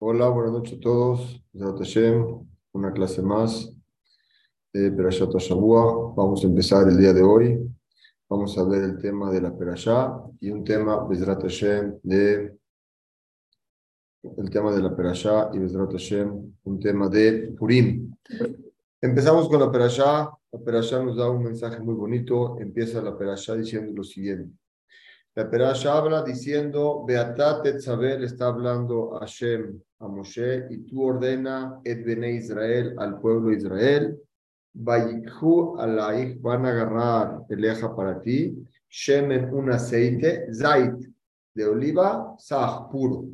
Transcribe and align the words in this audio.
Hola, 0.00 0.28
buenas 0.28 0.52
noches 0.52 0.78
a 0.78 0.80
todos. 0.80 1.42
Una 2.72 2.92
clase 2.92 3.22
más 3.22 3.72
de 4.72 4.90
Shabua. 5.38 6.12
Vamos 6.16 6.42
a 6.42 6.48
empezar 6.48 6.88
el 6.88 6.98
día 6.98 7.12
de 7.12 7.22
hoy. 7.22 7.58
Vamos 8.28 8.58
a 8.58 8.64
ver 8.64 8.82
el 8.82 8.98
tema 8.98 9.30
de 9.30 9.40
la 9.40 9.56
Perashá 9.56 10.20
y 10.40 10.50
un 10.50 10.64
tema, 10.64 11.06
Bezrat 11.06 11.44
de 12.02 12.58
el 14.36 14.50
tema 14.50 14.74
de 14.74 14.82
la 14.82 14.96
Perashá 14.96 15.50
y 15.52 15.58
Bezrat 15.58 15.92
Hashem, 15.92 16.54
un 16.64 16.80
tema 16.80 17.08
de 17.08 17.54
Purim. 17.56 18.12
Empezamos 19.00 19.48
con 19.48 19.60
la 19.60 19.70
Perashá. 19.70 20.28
La 20.50 20.58
Perashá 20.58 21.02
nos 21.04 21.16
da 21.16 21.30
un 21.30 21.44
mensaje 21.44 21.78
muy 21.78 21.94
bonito. 21.94 22.58
Empieza 22.58 23.00
la 23.00 23.16
Perashá 23.16 23.54
diciendo 23.54 23.92
lo 23.94 24.02
siguiente. 24.02 24.58
La 25.36 25.50
Perasha 25.50 25.96
habla 25.96 26.22
diciendo, 26.22 27.04
Beatat 27.04 27.64
Tetzabel 27.64 28.22
está 28.22 28.46
hablando 28.46 29.16
a 29.16 29.20
Hashem, 29.20 29.80
a 29.98 30.06
Moshe, 30.06 30.68
y 30.70 30.78
tú 30.86 31.02
ordena 31.02 31.80
et 31.82 32.06
Israel 32.06 32.94
al 32.98 33.18
pueblo 33.18 33.50
de 33.50 33.56
Israel, 33.56 34.22
Vayikhu 34.74 35.76
alaich 35.80 36.40
van 36.40 36.66
a 36.66 36.70
agarrar 36.70 37.40
eleja 37.48 37.94
para 37.96 38.20
ti, 38.20 38.64
Shemen 38.88 39.52
un 39.52 39.70
aceite, 39.72 40.46
Zait 40.52 40.94
de 41.52 41.66
oliva, 41.66 42.36
Sah 42.38 42.88
puro. 42.88 43.24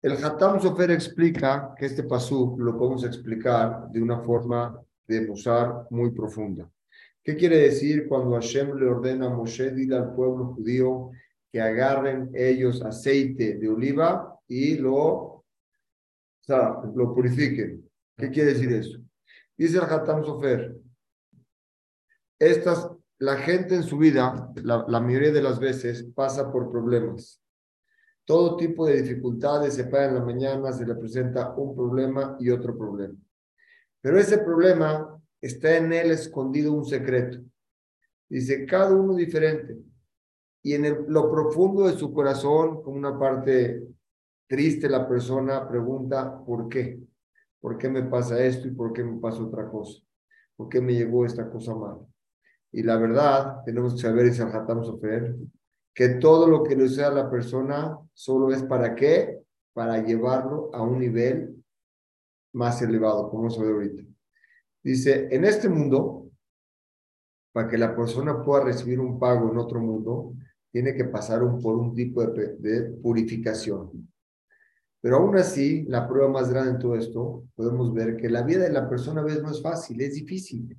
El 0.00 0.12
Hatam 0.12 0.60
Sofer 0.60 0.92
explica 0.92 1.74
que 1.76 1.86
este 1.86 2.04
pasú 2.04 2.54
lo 2.56 2.78
podemos 2.78 3.02
explicar 3.04 3.88
de 3.90 4.00
una 4.00 4.20
forma 4.20 4.80
de 5.08 5.26
musar 5.26 5.88
muy 5.90 6.12
profunda. 6.12 6.70
¿Qué 7.24 7.36
quiere 7.36 7.56
decir 7.56 8.06
cuando 8.06 8.34
Hashem 8.34 8.76
le 8.76 8.86
ordena 8.86 9.26
a 9.26 9.30
Moshe, 9.30 9.70
dile 9.70 9.96
al 9.96 10.14
pueblo 10.14 10.52
judío 10.54 11.10
que 11.50 11.58
agarren 11.58 12.30
ellos 12.34 12.82
aceite 12.82 13.54
de 13.54 13.68
oliva 13.70 14.38
y 14.46 14.76
lo, 14.76 14.94
o 14.94 15.44
sea, 16.40 16.82
lo 16.94 17.14
purifiquen? 17.14 17.90
¿Qué 18.14 18.30
quiere 18.30 18.52
decir 18.52 18.70
eso? 18.74 18.98
Dice 19.56 19.78
el 19.78 19.84
Hatam 19.84 20.22
Sofer, 20.22 20.76
estas, 22.38 22.90
la 23.18 23.36
gente 23.38 23.74
en 23.74 23.84
su 23.84 23.96
vida, 23.96 24.52
la, 24.62 24.84
la 24.86 25.00
mayoría 25.00 25.32
de 25.32 25.42
las 25.42 25.58
veces, 25.58 26.04
pasa 26.14 26.52
por 26.52 26.70
problemas. 26.70 27.40
Todo 28.26 28.58
tipo 28.58 28.86
de 28.86 29.00
dificultades 29.00 29.74
se 29.74 29.84
paga 29.84 30.08
en 30.08 30.14
la 30.16 30.24
mañana, 30.24 30.72
se 30.72 30.84
le 30.84 30.94
presenta 30.94 31.54
un 31.54 31.74
problema 31.74 32.36
y 32.38 32.50
otro 32.50 32.76
problema. 32.76 33.16
Pero 34.02 34.18
ese 34.18 34.38
problema 34.38 35.22
está 35.44 35.76
en 35.76 35.92
él 35.92 36.10
escondido 36.10 36.72
un 36.72 36.86
secreto. 36.86 37.38
Dice, 38.28 38.64
cada 38.64 38.94
uno 38.94 39.14
diferente. 39.14 39.76
Y 40.62 40.72
en 40.72 41.04
lo 41.08 41.30
profundo 41.30 41.86
de 41.86 41.92
su 41.92 42.14
corazón, 42.14 42.82
como 42.82 42.96
una 42.96 43.18
parte 43.18 43.86
triste, 44.48 44.88
la 44.88 45.06
persona 45.06 45.68
pregunta, 45.68 46.42
¿por 46.44 46.68
qué? 46.70 46.98
¿Por 47.60 47.76
qué 47.76 47.90
me 47.90 48.04
pasa 48.04 48.42
esto 48.42 48.68
y 48.68 48.70
por 48.70 48.94
qué 48.94 49.04
me 49.04 49.20
pasa 49.20 49.42
otra 49.42 49.68
cosa? 49.68 50.02
¿Por 50.56 50.70
qué 50.70 50.80
me 50.80 50.94
llegó 50.94 51.26
esta 51.26 51.50
cosa 51.50 51.74
mal? 51.74 51.98
Y 52.72 52.82
la 52.82 52.96
verdad, 52.96 53.62
tenemos 53.66 53.94
que 53.94 54.00
saber, 54.00 54.26
y 54.26 54.40
Hatam 54.40 54.82
Sofer, 54.82 55.36
que 55.94 56.08
todo 56.08 56.46
lo 56.48 56.62
que 56.62 56.74
le 56.74 56.88
sea 56.88 57.08
a 57.08 57.14
la 57.14 57.30
persona 57.30 57.98
solo 58.14 58.50
es 58.50 58.62
para 58.62 58.94
qué? 58.94 59.42
Para 59.74 60.02
llevarlo 60.02 60.70
a 60.72 60.82
un 60.82 60.98
nivel 60.98 61.62
más 62.54 62.80
elevado, 62.80 63.28
como 63.28 63.50
se 63.50 63.62
ve 63.62 63.70
ahorita. 63.70 64.13
Dice, 64.84 65.28
en 65.30 65.46
este 65.46 65.70
mundo, 65.70 66.30
para 67.52 67.68
que 67.68 67.78
la 67.78 67.96
persona 67.96 68.42
pueda 68.42 68.64
recibir 68.64 69.00
un 69.00 69.18
pago 69.18 69.50
en 69.50 69.56
otro 69.56 69.80
mundo, 69.80 70.34
tiene 70.70 70.94
que 70.94 71.06
pasar 71.06 71.40
por 71.62 71.76
un 71.76 71.94
tipo 71.94 72.22
de, 72.22 72.82
purificación. 73.02 74.06
Pero 75.00 75.16
aún 75.16 75.36
así, 75.38 75.84
la 75.84 76.06
prueba 76.06 76.28
más 76.28 76.50
grande 76.50 76.72
en 76.72 76.78
todo 76.78 76.96
esto, 76.96 77.44
podemos 77.54 77.94
ver 77.94 78.16
que 78.16 78.28
la 78.28 78.42
vida 78.42 78.64
de 78.64 78.72
la 78.72 78.88
persona 78.88 79.22
a 79.22 79.24
veces 79.24 79.42
no 79.42 79.50
es 79.50 79.62
fácil, 79.62 80.00
es 80.02 80.14
difícil. 80.14 80.76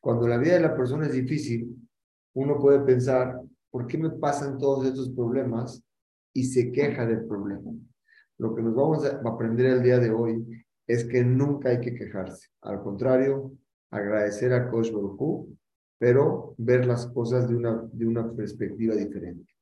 Cuando 0.00 0.28
la 0.28 0.38
vida 0.38 0.54
de 0.54 0.60
la 0.60 0.76
persona 0.76 1.06
es 1.06 1.12
difícil, 1.12 1.76
uno 2.34 2.60
puede 2.60 2.80
pensar, 2.80 3.40
¿por 3.70 3.86
qué 3.88 3.98
me 3.98 4.10
pasan 4.10 4.58
todos 4.58 4.86
estos 4.86 5.10
problemas? 5.10 5.82
Y 6.32 6.44
se 6.44 6.70
queja 6.70 7.06
del 7.06 7.24
problema. 7.24 7.72
Lo 8.38 8.54
que 8.54 8.62
nos 8.62 8.74
vamos 8.74 9.04
a 9.04 9.20
aprender 9.24 9.66
el 9.66 9.82
día 9.82 9.98
de 9.98 10.10
hoy 10.10 10.64
es 10.92 11.04
que 11.04 11.24
nunca 11.24 11.70
hay 11.70 11.80
que 11.80 11.94
quejarse. 11.94 12.48
Al 12.60 12.82
contrario, 12.82 13.52
agradecer 13.90 14.52
a 14.52 14.70
Kosh 14.70 14.92
pero 15.96 16.54
ver 16.58 16.84
las 16.84 17.06
cosas 17.06 17.48
de 17.48 17.54
una, 17.56 17.88
de 17.92 18.06
una 18.06 18.30
perspectiva 18.32 18.94
diferente. 18.94 19.54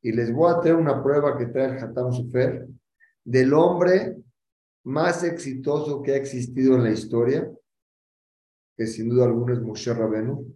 Y 0.00 0.10
les 0.10 0.32
voy 0.32 0.50
a 0.50 0.58
traer 0.58 0.74
una 0.74 1.00
prueba 1.00 1.38
que 1.38 1.46
trae 1.46 1.66
el 1.66 1.78
Hatam 1.78 2.12
Sufer 2.12 2.66
del 3.24 3.54
hombre 3.54 4.16
más 4.84 5.22
exitoso 5.22 6.02
que 6.02 6.14
ha 6.14 6.16
existido 6.16 6.74
en 6.74 6.82
la 6.82 6.90
historia, 6.90 7.48
que 8.76 8.86
sin 8.88 9.08
duda 9.08 9.26
alguno 9.26 9.52
es 9.52 9.60
Moshe 9.60 9.94
Rabenu, 9.94 10.52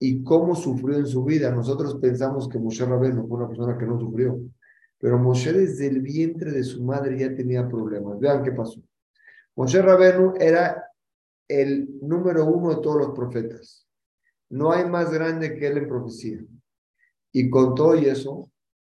y 0.00 0.24
cómo 0.24 0.56
sufrió 0.56 0.96
en 0.96 1.06
su 1.06 1.22
vida. 1.22 1.52
Nosotros 1.52 2.00
pensamos 2.00 2.48
que 2.48 2.58
Moshe 2.58 2.84
Rabenu 2.84 3.28
fue 3.28 3.36
una 3.36 3.48
persona 3.48 3.78
que 3.78 3.86
no 3.86 4.00
sufrió, 4.00 4.40
pero 4.98 5.20
Moshe 5.20 5.52
desde 5.52 5.86
el 5.86 6.00
vientre 6.00 6.50
de 6.50 6.64
su 6.64 6.82
madre 6.82 7.16
ya 7.16 7.32
tenía 7.32 7.68
problemas. 7.68 8.18
Vean 8.18 8.42
qué 8.42 8.50
pasó. 8.50 8.82
Moshe 9.60 9.82
Rabenu 9.82 10.32
era 10.40 10.90
el 11.46 11.86
número 12.00 12.46
uno 12.46 12.76
de 12.76 12.80
todos 12.80 12.96
los 12.96 13.10
profetas. 13.10 13.86
No 14.48 14.72
hay 14.72 14.88
más 14.88 15.12
grande 15.12 15.54
que 15.54 15.66
él 15.66 15.76
en 15.76 15.86
profecía. 15.86 16.38
Y 17.30 17.50
con 17.50 17.74
todo 17.74 17.94
y 17.94 18.06
eso, 18.06 18.50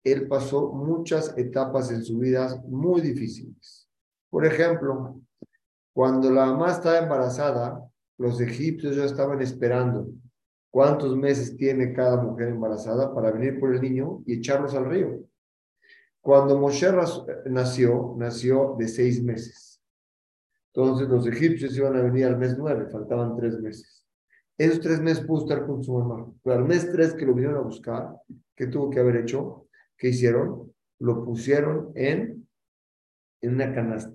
él 0.05 0.29
pasó 0.29 0.71
muchas 0.73 1.37
etapas 1.37 1.91
en 1.91 2.05
su 2.05 2.19
vida 2.19 2.63
muy 2.69 3.01
difíciles. 3.01 3.89
Por 4.31 4.47
ejemplo, 4.47 5.21
cuando 5.93 6.31
la 6.31 6.47
mamá 6.47 6.71
estaba 6.71 6.99
embarazada, 6.99 7.83
los 8.17 8.41
egipcios 8.41 8.95
ya 8.95 9.07
estaban 9.07 9.43
esperando 9.43 10.11
cuántos 10.71 11.17
meses 11.17 11.57
tiene 11.57 11.93
cada 11.93 12.23
mujer 12.23 12.51
embarazada 12.51 13.13
para 13.13 13.33
venir 13.33 13.59
por 13.59 13.75
el 13.75 13.81
niño 13.81 14.23
y 14.27 14.35
echarlos 14.35 14.77
al 14.77 14.89
río. 14.89 15.25
Cuando 16.21 16.57
Moshe 16.57 16.87
nació, 17.47 18.15
nació 18.17 18.77
de 18.79 18.87
seis 18.87 19.21
meses. 19.25 19.72
Entonces 20.75 21.09
los 21.09 21.27
egipcios 21.27 21.77
iban 21.77 21.97
a 21.97 22.03
venir 22.03 22.27
al 22.27 22.39
mes 22.39 22.57
nueve, 22.57 22.89
faltaban 22.91 23.37
tres 23.37 23.61
meses. 23.61 24.05
Esos 24.57 24.81
tres 24.81 25.01
meses 25.01 25.25
pudo 25.25 25.43
estar 25.43 25.67
con 25.67 25.83
su 25.83 25.93
mamá. 25.93 26.33
Pero 26.43 26.57
al 26.57 26.65
mes 26.65 26.91
tres 26.91 27.15
que 27.15 27.27
lo 27.27 27.35
vinieron 27.35 27.59
a 27.59 27.63
buscar, 27.63 28.17
¿qué 28.57 28.67
tuvo 28.67 28.89
que 28.89 29.01
haber 29.01 29.17
hecho? 29.17 29.67
¿Qué 29.97 30.09
hicieron? 30.09 30.73
Lo 31.01 31.25
pusieron 31.25 31.93
en, 31.95 32.49
en 33.41 33.55
una 33.55 33.75
canasta. 33.75 34.15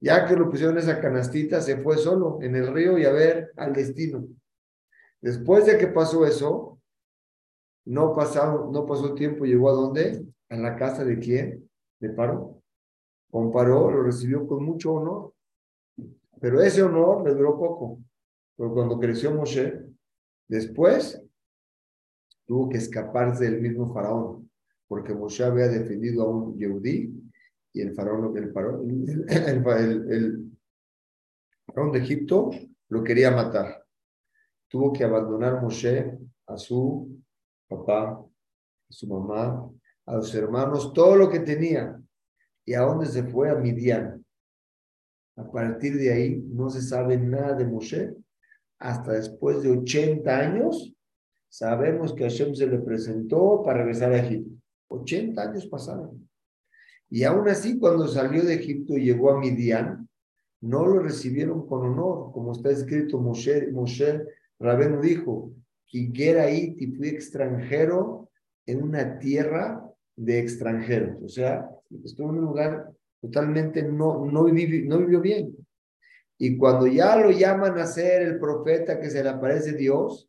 Ya 0.00 0.26
que 0.26 0.36
lo 0.36 0.50
pusieron 0.50 0.76
en 0.76 0.82
esa 0.82 1.00
canastita, 1.00 1.60
se 1.60 1.76
fue 1.78 1.96
solo 1.96 2.38
en 2.42 2.56
el 2.56 2.72
río 2.72 2.98
y 2.98 3.04
a 3.04 3.12
ver 3.12 3.52
al 3.56 3.72
destino. 3.72 4.26
Después 5.20 5.66
de 5.66 5.78
que 5.78 5.86
pasó 5.86 6.26
eso, 6.26 6.80
no, 7.84 8.14
pasado, 8.14 8.70
no 8.72 8.84
pasó 8.86 9.14
tiempo, 9.14 9.44
llegó 9.44 9.70
a 9.70 9.74
dónde? 9.74 10.26
A 10.48 10.56
la 10.56 10.76
casa 10.76 11.04
de 11.04 11.18
quién? 11.18 11.70
De 12.00 12.10
Paró. 12.10 12.60
Con 13.30 13.52
Paró 13.52 13.90
lo 13.90 14.02
recibió 14.02 14.46
con 14.46 14.64
mucho 14.64 14.92
honor. 14.94 15.32
Pero 16.40 16.60
ese 16.60 16.82
honor 16.82 17.24
le 17.24 17.34
duró 17.34 17.58
poco. 17.58 18.00
Pero 18.56 18.72
cuando 18.72 18.98
creció 18.98 19.32
Moshe, 19.32 19.82
después 20.48 21.22
tuvo 22.44 22.68
que 22.68 22.78
escaparse 22.78 23.44
del 23.44 23.60
mismo 23.60 23.92
faraón, 23.92 24.50
porque 24.88 25.14
Moshe 25.14 25.44
había 25.44 25.68
defendido 25.68 26.22
a 26.22 26.30
un 26.30 26.58
Yehudí 26.58 27.12
y 27.72 27.80
el 27.80 27.94
faraón, 27.94 28.36
el 28.36 28.52
faraón, 28.52 29.04
el, 29.08 30.52
faraón 31.66 31.92
de 31.92 31.98
Egipto 31.98 32.50
lo 32.88 33.02
quería 33.02 33.30
matar. 33.30 33.84
Tuvo 34.68 34.92
que 34.92 35.04
abandonar 35.04 35.62
Moshe 35.62 36.18
a 36.46 36.56
su 36.56 37.22
papá, 37.68 38.20
a 38.20 38.92
su 38.92 39.06
mamá, 39.06 39.70
a 40.06 40.16
los 40.16 40.34
hermanos, 40.34 40.92
todo 40.92 41.16
lo 41.16 41.30
que 41.30 41.40
tenía. 41.40 41.98
¿Y 42.64 42.74
a 42.74 42.82
dónde 42.82 43.06
se 43.06 43.24
fue? 43.24 43.50
A 43.50 43.54
Midian. 43.54 44.21
A 45.42 45.50
partir 45.50 45.96
de 45.96 46.12
ahí 46.12 46.44
no 46.52 46.70
se 46.70 46.80
sabe 46.80 47.18
nada 47.18 47.54
de 47.54 47.64
Moshe. 47.64 48.14
Hasta 48.78 49.12
después 49.12 49.62
de 49.62 49.70
80 49.70 50.38
años 50.38 50.94
sabemos 51.48 52.14
que 52.14 52.24
Hashem 52.24 52.54
se 52.54 52.66
le 52.66 52.78
presentó 52.78 53.62
para 53.64 53.78
regresar 53.78 54.12
a 54.12 54.18
Egipto. 54.18 54.54
80 54.88 55.42
años 55.42 55.66
pasaron. 55.66 56.28
Y 57.10 57.24
aún 57.24 57.48
así, 57.48 57.78
cuando 57.78 58.06
salió 58.08 58.44
de 58.44 58.54
Egipto 58.54 58.96
y 58.96 59.04
llegó 59.04 59.30
a 59.30 59.38
Midian, 59.38 60.08
no 60.60 60.86
lo 60.86 61.00
recibieron 61.00 61.66
con 61.66 61.82
honor, 61.82 62.32
como 62.32 62.52
está 62.52 62.70
escrito 62.70 63.18
Moshe, 63.18 63.70
Moshe 63.72 64.22
Rabenu 64.60 65.00
dijo, 65.00 65.52
y 65.90 66.06
fui 66.96 67.08
extranjero 67.08 68.30
en 68.64 68.82
una 68.82 69.18
tierra 69.18 69.84
de 70.16 70.38
extranjeros. 70.38 71.20
O 71.22 71.28
sea, 71.28 71.68
estuvo 72.04 72.30
en 72.30 72.38
un 72.38 72.44
lugar 72.44 72.92
totalmente 73.22 73.82
no, 73.84 74.26
no, 74.26 74.44
vivió, 74.44 74.88
no 74.88 74.98
vivió 74.98 75.20
bien. 75.20 75.56
Y 76.38 76.56
cuando 76.56 76.88
ya 76.88 77.16
lo 77.16 77.30
llaman 77.30 77.78
a 77.78 77.86
ser 77.86 78.22
el 78.22 78.40
profeta 78.40 78.98
que 78.98 79.08
se 79.08 79.22
le 79.22 79.28
aparece 79.28 79.74
Dios, 79.74 80.28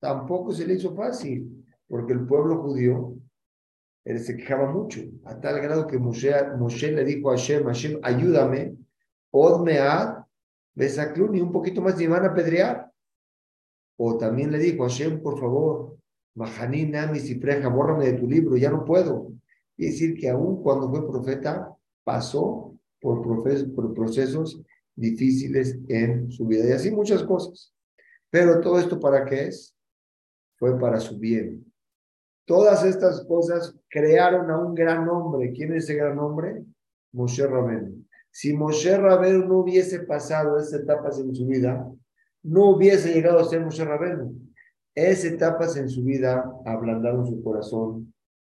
tampoco 0.00 0.50
se 0.52 0.66
le 0.66 0.74
hizo 0.74 0.92
fácil, 0.94 1.64
porque 1.86 2.12
el 2.12 2.26
pueblo 2.26 2.60
judío 2.62 3.14
Él 4.04 4.18
se 4.18 4.36
quejaba 4.36 4.72
mucho, 4.72 5.00
a 5.24 5.40
tal 5.40 5.60
grado 5.60 5.86
que 5.86 5.98
Moshe, 5.98 6.32
Moshe 6.58 6.90
le 6.90 7.04
dijo 7.04 7.30
a 7.30 7.36
Hashem, 7.36 7.64
Hashem, 7.64 8.00
ayúdame, 8.02 8.76
odmead, 9.30 10.24
besaclun, 10.74 11.36
y 11.36 11.40
un 11.40 11.52
poquito 11.52 11.80
más 11.80 12.00
y 12.00 12.08
van 12.08 12.24
a 12.24 12.30
apedrear. 12.30 12.90
O 13.96 14.18
también 14.18 14.50
le 14.50 14.58
dijo 14.58 14.84
a 14.84 14.88
Hashem, 14.88 15.22
por 15.22 15.38
favor, 15.38 15.96
Mahanina, 16.34 17.06
mi 17.06 17.20
cipreja, 17.20 17.68
bórrame 17.68 18.06
de 18.06 18.18
tu 18.18 18.26
libro, 18.26 18.56
ya 18.56 18.70
no 18.70 18.84
puedo. 18.84 19.30
Y 19.76 19.86
decir 19.86 20.18
que 20.18 20.28
aún 20.28 20.60
cuando 20.60 20.90
fue 20.90 21.06
profeta, 21.06 21.76
pasó 22.04 22.76
por, 23.00 23.22
procesos 23.94 24.62
difíciles 24.94 25.78
en 25.88 26.30
su 26.30 26.46
vida. 26.46 26.68
Y 26.68 26.72
así 26.72 26.90
muchas 26.90 27.22
cosas. 27.24 27.74
Pero 28.30 28.60
todo 28.60 28.78
esto 28.78 28.98
para 28.98 29.24
qué 29.24 29.48
es? 29.48 29.76
Fue 30.56 30.78
para 30.78 31.00
su 31.00 31.18
bien. 31.18 31.64
Todas 32.46 32.84
estas 32.84 33.24
cosas 33.26 33.76
crearon 33.88 34.50
a 34.50 34.58
un 34.58 34.74
gran 34.74 35.08
hombre. 35.08 35.52
¿Quién 35.52 35.74
es 35.74 35.84
ese 35.84 35.94
gran 35.94 36.18
hombre? 36.18 36.64
Moshe 37.12 37.46
Rabenu. 37.46 38.04
Si 38.30 38.54
Moshe 38.54 38.96
Rabenu 38.96 39.46
no 39.46 39.58
hubiese 39.58 40.00
pasado 40.00 40.58
esas 40.58 40.80
etapas 40.80 41.18
en 41.18 41.34
su 41.34 41.46
vida, 41.46 41.86
no 42.42 42.70
hubiese 42.70 43.12
llegado 43.12 43.38
a 43.38 43.44
ser 43.44 43.60
Moshe 43.60 43.84
Rabenu. 43.84 44.34
Esas 44.94 45.32
etapas 45.32 45.76
en 45.76 45.88
su 45.88 46.02
vida 46.02 46.44
ablandaron 46.64 47.26
su 47.26 47.42
corazón, 47.42 48.12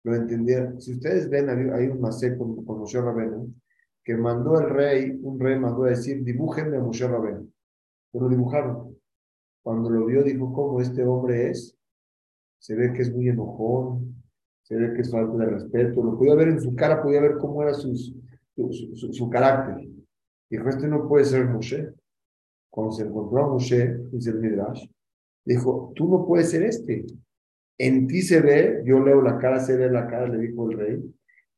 lo 0.05 0.15
entendieron. 0.15 0.81
Si 0.81 0.93
ustedes 0.93 1.29
ven, 1.29 1.49
hay 1.49 1.87
un 1.87 2.01
macé 2.01 2.37
con, 2.37 2.65
con 2.65 2.81
Moshe 2.81 3.01
Rabenu, 3.01 3.55
que 4.05 4.17
mandó 4.17 4.61
el 4.61 4.71
rey, 4.71 5.19
un 5.23 5.39
rey 5.39 5.59
mandó 5.59 5.85
a 5.85 5.91
decir, 5.91 6.23
dibújenme 6.25 6.77
a 6.77 6.81
Moshe 6.81 7.07
Rabenu. 7.07 7.49
Lo 8.15 8.29
dibujaron. 8.29 8.97
Cuando 9.63 9.91
lo 9.91 10.07
vio, 10.07 10.23
dijo, 10.25 10.53
¿cómo 10.53 10.81
este 10.81 11.05
hombre 11.05 11.51
es? 11.51 11.77
Se 12.59 12.75
ve 12.75 12.93
que 12.93 13.03
es 13.03 13.15
muy 13.15 13.29
enojón, 13.29 14.23
se 14.63 14.77
ve 14.77 14.93
que 14.95 15.03
es 15.03 15.11
falta 15.11 15.37
de 15.37 15.47
respeto. 15.47 16.03
Lo 16.03 16.19
podía 16.19 16.35
ver 16.35 16.49
en 16.49 16.61
su 16.61 16.75
cara, 16.75 17.03
podía 17.03 17.21
ver 17.21 17.39
cómo 17.39 17.63
era 17.63 17.75
sus, 17.75 18.15
su, 18.57 19.13
su, 19.13 19.31
carácter. 19.31 19.89
Dijo, 20.51 20.69
este 20.69 20.89
no 20.89 21.09
puede 21.09 21.25
ser 21.25 21.47
Moshe. 21.47 21.95
Cuando 22.71 22.93
se 22.93 23.05
encontró 23.05 23.45
a 23.45 23.49
Moshe, 23.49 23.99
dice 24.11 24.31
el 24.31 24.41
Midrash, 24.41 24.87
dijo, 25.45 25.93
tú 25.95 26.09
no 26.09 26.27
puedes 26.27 26.51
ser 26.51 26.65
este. 26.65 27.05
En 27.83 28.07
ti 28.07 28.23
se 28.23 28.41
ve, 28.41 28.81
yo 28.85 29.01
leo 29.01 29.21
la 29.21 29.39
cara, 29.39 29.59
se 29.59 29.77
ve 29.77 29.91
la 29.91 30.07
cara, 30.07 30.29
le 30.29 30.39
dijo 30.39 30.71
el 30.71 30.79
rey, 30.79 31.15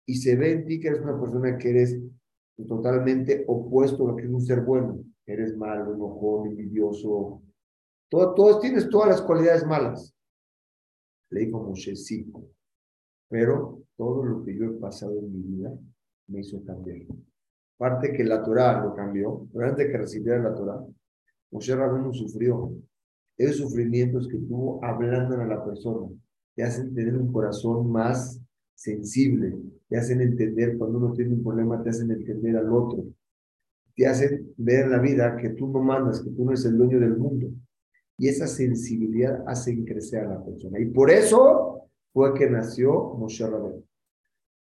y 0.06 0.14
se 0.14 0.36
ve 0.36 0.52
en 0.52 0.64
ti 0.64 0.80
que 0.80 0.88
eres 0.88 1.02
una 1.02 1.20
persona 1.20 1.58
que 1.58 1.68
eres 1.68 2.00
totalmente 2.66 3.44
opuesto 3.46 4.04
a 4.04 4.12
lo 4.12 4.16
que 4.16 4.22
es 4.22 4.30
un 4.30 4.40
ser 4.40 4.62
bueno. 4.62 5.04
Eres 5.26 5.54
malo, 5.54 5.92
enojón, 5.92 6.48
envidioso. 6.48 7.42
Todo, 8.08 8.32
todo, 8.32 8.58
tienes 8.58 8.88
todas 8.88 9.10
las 9.10 9.20
cualidades 9.20 9.66
malas. 9.66 10.14
Le 11.28 11.40
dijo 11.40 11.62
Moshe, 11.62 11.94
sí, 11.94 12.32
pero 13.28 13.82
todo 13.94 14.24
lo 14.24 14.42
que 14.42 14.56
yo 14.56 14.64
he 14.64 14.80
pasado 14.80 15.18
en 15.18 15.30
mi 15.30 15.42
vida 15.42 15.76
me 16.28 16.40
hizo 16.40 16.64
cambiar. 16.64 17.00
Parte 17.76 18.14
que 18.14 18.24
la 18.24 18.42
Torah 18.42 18.82
lo 18.82 18.94
cambió, 18.94 19.46
pero 19.52 19.66
antes 19.66 19.90
que 19.90 19.98
recibiera 19.98 20.42
la 20.42 20.54
Torah, 20.54 20.82
Moshe 21.50 21.76
Rabbeinu 21.76 22.14
sufrió. 22.14 22.72
Esos 23.36 23.56
sufrimientos 23.56 24.28
que 24.28 24.38
tuvo 24.38 24.84
ablandan 24.84 25.40
a 25.40 25.46
la 25.46 25.64
persona, 25.64 26.08
te 26.54 26.62
hacen 26.62 26.94
tener 26.94 27.16
un 27.16 27.32
corazón 27.32 27.90
más 27.90 28.40
sensible, 28.74 29.56
te 29.88 29.96
hacen 29.96 30.20
entender 30.20 30.78
cuando 30.78 30.98
uno 30.98 31.12
tiene 31.12 31.34
un 31.34 31.42
problema, 31.42 31.82
te 31.82 31.90
hacen 31.90 32.10
entender 32.10 32.56
al 32.56 32.72
otro, 32.72 33.04
te 33.96 34.06
hacen 34.06 34.52
ver 34.56 34.88
la 34.88 34.98
vida 34.98 35.36
que 35.36 35.50
tú 35.50 35.68
no 35.68 35.80
mandas, 35.80 36.20
que 36.22 36.30
tú 36.30 36.44
no 36.44 36.50
eres 36.50 36.64
el 36.64 36.76
dueño 36.76 37.00
del 37.00 37.16
mundo. 37.16 37.48
Y 38.16 38.28
esa 38.28 38.46
sensibilidad 38.46 39.42
hace 39.46 39.84
crecer 39.84 40.24
a 40.24 40.34
la 40.34 40.44
persona. 40.44 40.78
Y 40.80 40.86
por 40.86 41.10
eso 41.10 41.88
fue 42.12 42.34
que 42.34 42.48
nació 42.48 43.14
Moshe 43.14 43.44
Rabbeinu. 43.44 43.84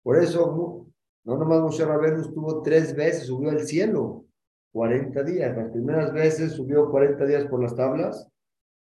Por 0.02 0.18
eso, 0.18 0.88
no 1.24 1.38
nomás 1.38 1.62
Moshe 1.62 1.86
Rabbeinu 1.86 2.22
estuvo 2.22 2.62
tres 2.64 2.96
veces, 2.96 3.28
subió 3.28 3.52
al 3.52 3.62
cielo, 3.62 4.26
40 4.72 5.24
días. 5.24 5.56
Las 5.56 5.72
primeras 5.72 6.12
veces 6.14 6.54
subió 6.54 6.90
40 6.90 7.26
días 7.26 7.46
por 7.46 7.62
las 7.62 7.76
tablas, 7.76 8.28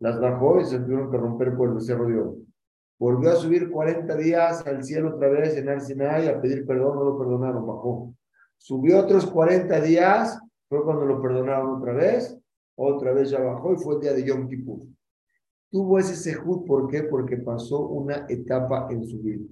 las 0.04 0.20
bajó 0.20 0.60
y 0.60 0.66
se 0.66 0.80
tuvieron 0.80 1.10
que 1.10 1.16
romper 1.16 1.56
por 1.56 1.72
el 1.72 1.80
cerro 1.80 2.06
de 2.06 2.20
oro. 2.20 2.36
Volvió 3.00 3.32
a 3.32 3.36
subir 3.36 3.72
40 3.72 4.18
días 4.18 4.68
al 4.68 4.84
cielo 4.84 5.16
otra 5.16 5.30
vez 5.30 5.56
en 5.56 5.70
Arsinai 5.70 6.28
a 6.28 6.42
pedir 6.42 6.66
perdón, 6.66 6.98
no 6.98 7.06
lo 7.06 7.18
perdonaron, 7.18 7.66
bajó. 7.66 8.14
Subió 8.58 9.00
otros 9.00 9.26
40 9.26 9.80
días, 9.80 10.38
fue 10.68 10.84
cuando 10.84 11.06
lo 11.06 11.22
perdonaron 11.22 11.78
otra 11.78 11.94
vez, 11.94 12.38
otra 12.76 13.14
vez 13.14 13.30
ya 13.30 13.40
bajó 13.40 13.72
y 13.72 13.78
fue 13.78 13.96
el 13.96 14.02
día 14.02 14.14
de 14.14 14.26
Yom 14.26 14.50
Kippur. 14.50 14.82
Tuvo 15.72 15.98
ese 15.98 16.18
sejud, 16.18 16.66
¿por 16.66 16.90
qué? 16.90 17.04
Porque 17.04 17.38
pasó 17.38 17.88
una 17.88 18.26
etapa 18.28 18.90
en 18.92 19.08
su 19.08 19.22
vida. 19.22 19.46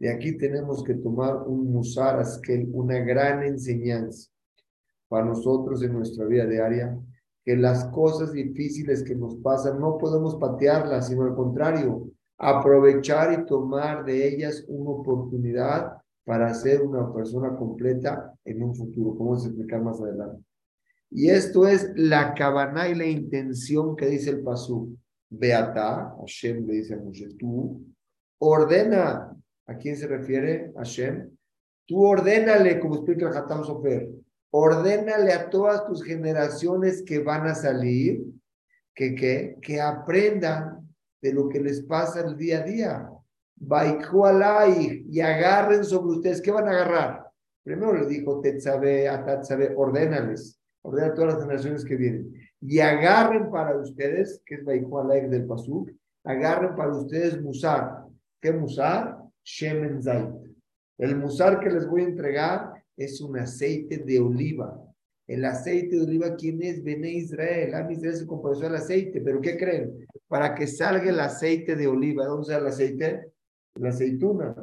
De 0.00 0.12
aquí 0.12 0.36
tenemos 0.36 0.82
que 0.82 0.94
tomar 0.94 1.46
un 1.46 1.72
musar 1.72 2.20
una 2.72 2.98
gran 2.98 3.44
enseñanza 3.44 4.28
para 5.06 5.24
nosotros 5.24 5.84
en 5.84 5.92
nuestra 5.92 6.24
vida 6.24 6.46
diaria, 6.46 6.98
que 7.44 7.56
las 7.56 7.84
cosas 7.86 8.32
difíciles 8.32 9.02
que 9.02 9.14
nos 9.14 9.36
pasan 9.36 9.78
no 9.78 9.98
podemos 9.98 10.36
patearlas, 10.36 11.08
sino 11.08 11.24
al 11.24 11.34
contrario, 11.34 12.08
aprovechar 12.38 13.32
y 13.32 13.46
tomar 13.46 14.04
de 14.04 14.28
ellas 14.28 14.64
una 14.66 14.90
oportunidad 14.90 15.92
para 16.24 16.52
ser 16.54 16.82
una 16.82 17.12
persona 17.12 17.54
completa 17.54 18.32
en 18.44 18.62
un 18.62 18.74
futuro, 18.74 19.16
como 19.16 19.34
a 19.34 19.38
explicar 19.38 19.82
más 19.82 20.00
adelante. 20.00 20.42
Y 21.10 21.28
esto 21.28 21.68
es 21.68 21.92
la 21.94 22.34
cabana 22.34 22.88
y 22.88 22.94
la 22.94 23.06
intención 23.06 23.94
que 23.94 24.06
dice 24.06 24.30
el 24.30 24.42
Pasú. 24.42 24.96
Beata, 25.28 26.14
Hashem 26.18 26.66
le 26.66 26.74
dice 26.74 26.94
a 26.94 26.98
Moshe, 26.98 27.28
tú 27.38 27.84
ordena, 28.38 29.36
¿a 29.66 29.76
quién 29.76 29.96
se 29.96 30.06
refiere? 30.06 30.72
Hashem. 30.76 31.30
Tú 31.86 32.02
ordénale, 32.02 32.80
como 32.80 32.96
explica 32.96 33.28
el 33.28 33.36
Hatam 33.36 33.62
Sofer, 33.62 34.08
ordénale 34.56 35.32
a 35.32 35.50
todas 35.50 35.84
tus 35.84 36.04
generaciones 36.04 37.02
que 37.02 37.18
van 37.18 37.48
a 37.48 37.56
salir, 37.56 38.24
que, 38.94 39.16
que, 39.16 39.56
que 39.60 39.80
aprendan 39.80 40.88
de 41.20 41.32
lo 41.32 41.48
que 41.48 41.58
les 41.58 41.82
pasa 41.82 42.20
el 42.20 42.36
día 42.36 42.60
a 42.60 42.62
día. 42.62 43.10
y 45.08 45.20
agarren 45.20 45.84
sobre 45.84 46.16
ustedes. 46.18 46.40
¿Qué 46.40 46.52
van 46.52 46.68
a 46.68 46.70
agarrar? 46.70 47.26
Primero 47.64 47.94
le 47.94 48.06
dijo 48.06 48.40
Tetzabe, 48.40 49.08
Atatzabe, 49.08 49.74
ordénales, 49.74 50.60
ordena 50.82 51.08
a 51.08 51.14
todas 51.14 51.34
las 51.34 51.42
generaciones 51.42 51.84
que 51.84 51.96
vienen. 51.96 52.32
Y 52.60 52.78
agarren 52.78 53.50
para 53.50 53.76
ustedes, 53.76 54.40
que 54.46 54.54
es 54.54 54.64
Baikualaik 54.64 55.30
del 55.30 55.46
Pasuk, 55.46 55.90
agarren 56.22 56.76
para 56.76 56.94
ustedes 56.94 57.42
Musar. 57.42 58.04
¿Qué 58.40 58.52
Musar? 58.52 59.18
Shemen 59.42 60.00
Zait. 60.00 60.32
El 60.96 61.16
Musar 61.16 61.58
que 61.58 61.70
les 61.70 61.88
voy 61.88 62.02
a 62.02 62.04
entregar 62.04 62.73
es 62.96 63.20
un 63.20 63.38
aceite 63.38 63.98
de 63.98 64.18
oliva. 64.18 64.80
El 65.26 65.44
aceite 65.44 65.96
de 65.96 66.02
oliva, 66.02 66.36
¿quién 66.36 66.62
es? 66.62 66.82
Bene 66.82 67.10
Israel. 67.10 67.74
A 67.74 67.90
Israel 67.90 68.16
se 68.16 68.26
compuso 68.26 68.66
al 68.66 68.76
aceite, 68.76 69.20
pero 69.20 69.40
¿qué 69.40 69.56
creen? 69.56 70.06
Para 70.28 70.54
que 70.54 70.66
salga 70.66 71.08
el 71.08 71.20
aceite 71.20 71.76
de 71.76 71.86
oliva, 71.86 72.26
¿dónde 72.26 72.46
sale 72.46 72.60
el 72.60 72.66
aceite? 72.66 73.32
La 73.76 73.88
aceituna. 73.88 74.54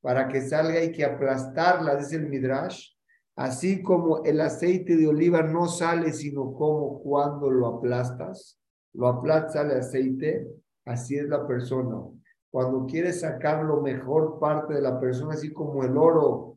Para 0.00 0.28
que 0.28 0.40
salga 0.40 0.78
hay 0.78 0.92
que 0.92 1.04
aplastarla, 1.04 1.96
dice 1.96 2.16
el 2.16 2.28
Midrash. 2.28 2.92
Así 3.34 3.82
como 3.82 4.24
el 4.24 4.40
aceite 4.40 4.96
de 4.96 5.06
oliva 5.06 5.42
no 5.42 5.68
sale, 5.68 6.12
sino 6.12 6.52
como 6.54 7.00
cuando 7.00 7.50
lo 7.50 7.66
aplastas, 7.68 8.58
lo 8.94 9.06
aplastas 9.06 9.52
sale 9.52 9.74
aceite, 9.74 10.48
así 10.84 11.16
es 11.16 11.28
la 11.28 11.46
persona. 11.46 12.02
Cuando 12.50 12.86
quieres 12.86 13.20
sacar 13.20 13.64
lo 13.64 13.80
mejor 13.80 14.40
parte 14.40 14.74
de 14.74 14.80
la 14.80 14.98
persona, 14.98 15.34
así 15.34 15.52
como 15.52 15.84
el 15.84 15.96
oro, 15.96 16.47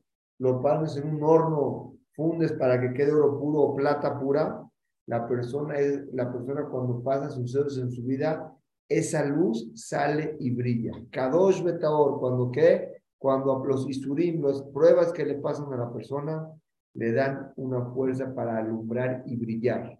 lo 0.41 0.59
pones 0.59 0.97
en 0.97 1.07
un 1.07 1.23
horno 1.23 1.93
fundes 2.15 2.51
para 2.53 2.81
que 2.81 2.93
quede 2.93 3.11
oro 3.11 3.39
puro 3.39 3.59
o 3.59 3.75
plata 3.75 4.19
pura, 4.19 4.67
la 5.05 5.27
persona, 5.27 5.77
es, 5.77 6.11
la 6.13 6.31
persona 6.31 6.65
cuando 6.65 7.03
pasa 7.03 7.29
sucesos 7.29 7.77
en 7.77 7.91
su 7.91 8.03
vida, 8.03 8.51
esa 8.89 9.23
luz 9.23 9.71
sale 9.75 10.37
y 10.39 10.49
brilla. 10.49 10.93
Kadosh 11.11 11.63
Betaor, 11.63 12.19
cuando 12.19 12.49
qué? 12.51 13.03
Cuando 13.19 13.63
los 13.63 13.87
isurim, 13.87 14.41
las 14.43 14.63
pruebas 14.63 15.13
que 15.13 15.25
le 15.25 15.35
pasan 15.35 15.71
a 15.73 15.77
la 15.77 15.93
persona, 15.93 16.49
le 16.95 17.13
dan 17.13 17.53
una 17.55 17.85
fuerza 17.91 18.33
para 18.33 18.57
alumbrar 18.57 19.23
y 19.27 19.35
brillar. 19.37 19.99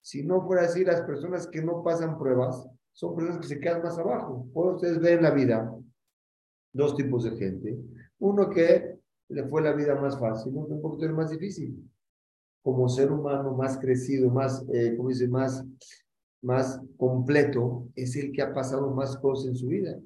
Si 0.00 0.24
no 0.24 0.40
fuera 0.46 0.62
así, 0.62 0.86
las 0.86 1.02
personas 1.02 1.46
que 1.46 1.62
no 1.62 1.82
pasan 1.82 2.18
pruebas 2.18 2.66
son 2.94 3.14
personas 3.14 3.40
que 3.40 3.46
se 3.46 3.60
quedan 3.60 3.82
más 3.82 3.98
abajo. 3.98 4.48
Por 4.54 4.74
ustedes 4.74 4.98
ven 5.00 5.18
en 5.18 5.22
la 5.22 5.30
vida 5.32 5.70
dos 6.72 6.96
tipos 6.96 7.24
de 7.24 7.36
gente. 7.36 7.78
Uno 8.18 8.48
que 8.48 8.91
le 9.32 9.44
fue 9.48 9.62
la 9.62 9.72
vida 9.72 9.94
más 9.94 10.18
fácil, 10.18 10.54
un 10.54 10.80
poquito 10.80 11.12
más 11.12 11.30
difícil. 11.30 11.88
Como 12.62 12.88
ser 12.88 13.10
humano 13.10 13.54
más 13.56 13.78
crecido, 13.78 14.30
más, 14.30 14.64
eh, 14.72 14.94
como 14.96 15.08
dice, 15.08 15.26
más, 15.26 15.64
más 16.42 16.80
completo, 16.96 17.88
es 17.96 18.14
el 18.16 18.32
que 18.32 18.42
ha 18.42 18.52
pasado 18.52 18.90
más 18.90 19.16
cosas 19.16 19.48
en 19.48 19.56
su 19.56 19.66
vida. 19.68 19.98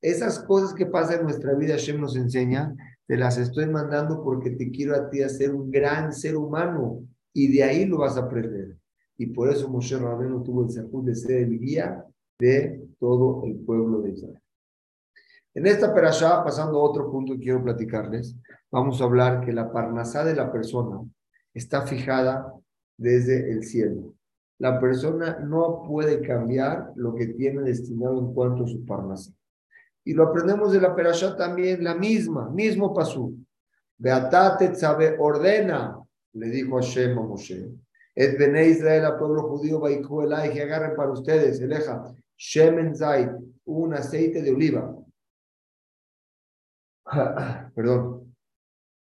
Esas 0.00 0.40
cosas 0.40 0.74
que 0.74 0.86
pasan 0.86 1.20
en 1.20 1.24
nuestra 1.24 1.54
vida, 1.54 1.74
Hashem 1.74 2.00
nos 2.00 2.16
enseña, 2.16 2.74
te 3.06 3.16
las 3.16 3.38
estoy 3.38 3.66
mandando 3.66 4.22
porque 4.22 4.50
te 4.50 4.70
quiero 4.70 4.96
a 4.96 5.10
ti 5.10 5.22
hacer 5.22 5.54
un 5.54 5.70
gran 5.70 6.12
ser 6.12 6.36
humano 6.36 7.04
y 7.32 7.52
de 7.52 7.64
ahí 7.64 7.84
lo 7.84 7.98
vas 7.98 8.16
a 8.16 8.22
aprender. 8.22 8.76
Y 9.18 9.26
por 9.26 9.48
eso 9.50 9.68
Moshe 9.68 9.98
Rabbeinu 9.98 10.42
tuvo 10.42 10.64
el 10.64 10.70
sejud 10.70 11.04
de 11.04 11.14
ser 11.14 11.42
el 11.42 11.58
guía 11.58 12.04
de 12.38 12.82
todo 12.98 13.44
el 13.44 13.56
pueblo 13.56 14.00
de 14.00 14.12
Israel. 14.12 14.38
En 15.54 15.66
esta 15.66 15.92
perashá, 15.92 16.42
pasando 16.42 16.78
a 16.78 16.82
otro 16.82 17.10
punto 17.10 17.34
que 17.34 17.40
quiero 17.40 17.62
platicarles, 17.62 18.34
vamos 18.70 19.00
a 19.00 19.04
hablar 19.04 19.44
que 19.44 19.52
la 19.52 19.70
parnasá 19.70 20.24
de 20.24 20.34
la 20.34 20.50
persona 20.50 21.00
está 21.52 21.82
fijada 21.82 22.52
desde 22.96 23.52
el 23.52 23.64
cielo. 23.64 24.14
La 24.58 24.80
persona 24.80 25.40
no 25.40 25.82
puede 25.86 26.22
cambiar 26.22 26.92
lo 26.96 27.14
que 27.14 27.26
tiene 27.26 27.62
destinado 27.62 28.18
en 28.18 28.32
cuanto 28.32 28.64
a 28.64 28.68
su 28.68 28.84
parnasá. 28.86 29.32
Y 30.04 30.14
lo 30.14 30.24
aprendemos 30.24 30.72
de 30.72 30.80
la 30.80 30.94
perashá 30.94 31.36
también, 31.36 31.84
la 31.84 31.94
misma, 31.94 32.48
mismo 32.48 32.94
pasú. 32.94 33.36
Beatate 33.98 34.74
sabe 34.74 35.16
ordena, 35.18 35.98
le 36.32 36.48
dijo 36.48 36.76
Hashem 36.76 37.18
a 37.18 37.22
Moshe. 37.22 37.70
Es 38.14 38.38
Bene 38.38 38.68
Israel, 38.68 39.04
al 39.04 39.18
pueblo 39.18 39.42
judío, 39.48 39.80
Baikú 39.80 40.22
el 40.22 40.52
que 40.52 40.62
agarren 40.62 40.96
para 40.96 41.12
ustedes, 41.12 41.60
eleja, 41.60 42.04
Shemen 42.36 42.96
Zait, 42.96 43.30
un 43.64 43.94
aceite 43.94 44.42
de 44.42 44.50
oliva. 44.50 44.94
Perdón, 47.74 48.34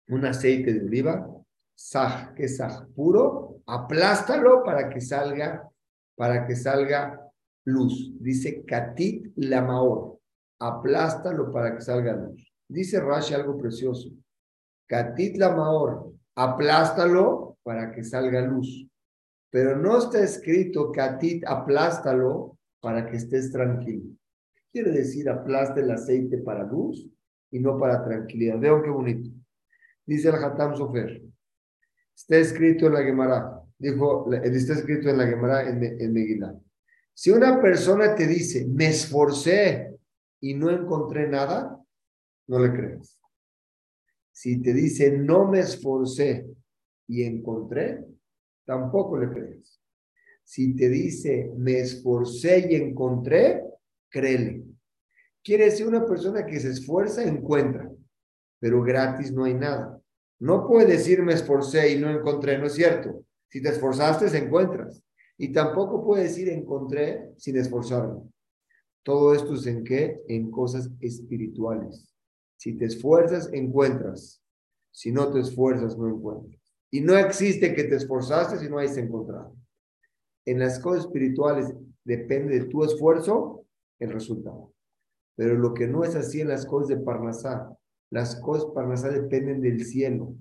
un 0.09 0.25
aceite 0.25 0.73
de 0.73 0.85
oliva, 0.85 1.27
saj, 1.75 2.33
que 2.35 2.45
es 2.45 2.57
saj 2.57 2.85
puro, 2.95 3.61
aplástalo 3.65 4.63
para 4.63 4.89
que 4.89 5.01
salga, 5.01 5.67
para 6.15 6.45
que 6.45 6.55
salga 6.55 7.19
luz. 7.65 8.13
Dice 8.19 8.63
Katit 8.63 9.33
Lamaor, 9.35 10.19
aplástalo 10.59 11.51
para 11.51 11.75
que 11.75 11.81
salga 11.81 12.13
luz. 12.13 12.53
Dice 12.67 12.99
Rashi 12.99 13.33
algo 13.33 13.57
precioso. 13.57 14.09
Katit 14.87 15.37
Lamaor, 15.37 16.13
aplástalo 16.35 17.57
para 17.63 17.91
que 17.91 18.03
salga 18.03 18.41
luz. 18.41 18.87
Pero 19.49 19.77
no 19.77 19.97
está 19.97 20.19
escrito 20.19 20.91
Katit, 20.91 21.43
aplástalo 21.47 22.57
para 22.81 23.09
que 23.09 23.17
estés 23.17 23.51
tranquilo. 23.51 24.11
Quiere 24.71 24.91
decir, 24.91 25.27
aplasta 25.29 25.79
el 25.79 25.89
aceite 25.89 26.37
para 26.39 26.65
luz 26.65 27.09
y 27.51 27.59
no 27.59 27.79
para 27.79 28.03
tranquilidad. 28.03 28.59
Vean 28.59 28.83
qué 28.83 28.89
bonito. 28.89 29.29
Dice 30.05 30.29
el 30.29 30.35
Hatam 30.35 30.75
Sofer. 30.75 31.21
Está 32.15 32.37
escrito 32.37 32.87
en 32.87 32.93
la 32.93 33.03
Gemara. 33.03 33.61
Dijo, 33.77 34.31
está 34.33 34.73
escrito 34.73 35.09
en 35.09 35.17
la 35.17 35.27
Gemara 35.27 35.67
en, 35.67 35.83
en. 35.83 36.61
Si 37.13 37.31
una 37.31 37.61
persona 37.61 38.13
te 38.13 38.27
dice, 38.27 38.67
me 38.67 38.87
esforcé 38.87 39.97
y 40.41 40.53
no 40.53 40.69
encontré 40.69 41.27
nada, 41.27 41.81
no 42.47 42.59
le 42.59 42.71
creas. 42.71 43.19
Si 44.31 44.61
te 44.61 44.73
dice, 44.73 45.17
no 45.17 45.49
me 45.49 45.61
esforcé 45.61 46.45
y 47.07 47.23
encontré, 47.23 48.05
tampoco 48.65 49.17
le 49.17 49.29
crees. 49.29 49.79
Si 50.43 50.75
te 50.75 50.89
dice, 50.89 51.51
me 51.57 51.79
esforcé 51.79 52.67
y 52.69 52.75
encontré, 52.75 53.63
créele. 54.09 54.64
Quiere 55.45 55.65
decir 55.65 55.87
una 55.87 56.03
persona 56.03 56.43
que 56.43 56.59
se 56.59 56.71
esfuerza, 56.71 57.23
encuentra, 57.23 57.91
pero 58.59 58.81
gratis 58.81 59.31
no 59.31 59.43
hay 59.43 59.53
nada. 59.53 60.01
No 60.39 60.67
puede 60.67 60.93
decir, 60.93 61.21
me 61.21 61.33
esforcé 61.33 61.93
y 61.93 61.99
no 61.99 62.09
encontré, 62.09 62.57
no 62.57 62.65
es 62.65 62.73
cierto. 62.73 63.23
Si 63.47 63.61
te 63.61 63.69
esforzaste, 63.69 64.35
encuentras. 64.35 65.03
Y 65.37 65.53
tampoco 65.53 66.03
puede 66.03 66.23
decir, 66.23 66.49
encontré 66.49 67.29
sin 67.37 67.57
esforzarme. 67.57 68.23
Todo 69.03 69.35
esto 69.35 69.53
es 69.53 69.67
en 69.67 69.83
qué? 69.83 70.19
En 70.27 70.49
cosas 70.49 70.89
espirituales. 70.99 72.11
Si 72.57 72.75
te 72.75 72.85
esfuerzas, 72.85 73.47
encuentras. 73.53 74.41
Si 74.91 75.11
no 75.11 75.31
te 75.31 75.41
esfuerzas, 75.41 75.95
no 75.95 76.07
encuentras. 76.07 76.59
Y 76.89 77.01
no 77.01 77.15
existe 77.15 77.75
que 77.75 77.83
te 77.83 77.97
esforzaste 77.97 78.57
si 78.57 78.67
no 78.67 78.79
hayas 78.79 78.97
encontrado. 78.97 79.55
En 80.43 80.57
las 80.57 80.79
cosas 80.79 81.05
espirituales 81.05 81.71
depende 82.03 82.57
de 82.59 82.65
tu 82.65 82.83
esfuerzo 82.83 83.63
el 83.99 84.11
resultado. 84.11 84.74
Pero 85.35 85.55
lo 85.55 85.73
que 85.73 85.87
no 85.87 86.03
es 86.03 86.15
así 86.15 86.41
en 86.41 86.47
las 86.49 86.65
cosas 86.65 86.89
de 86.89 86.97
Parnasá, 86.97 87.75
las 88.09 88.35
cosas 88.37 88.71
Parnasá 88.73 89.09
dependen 89.09 89.61
del 89.61 89.83
cielo, 89.83 90.33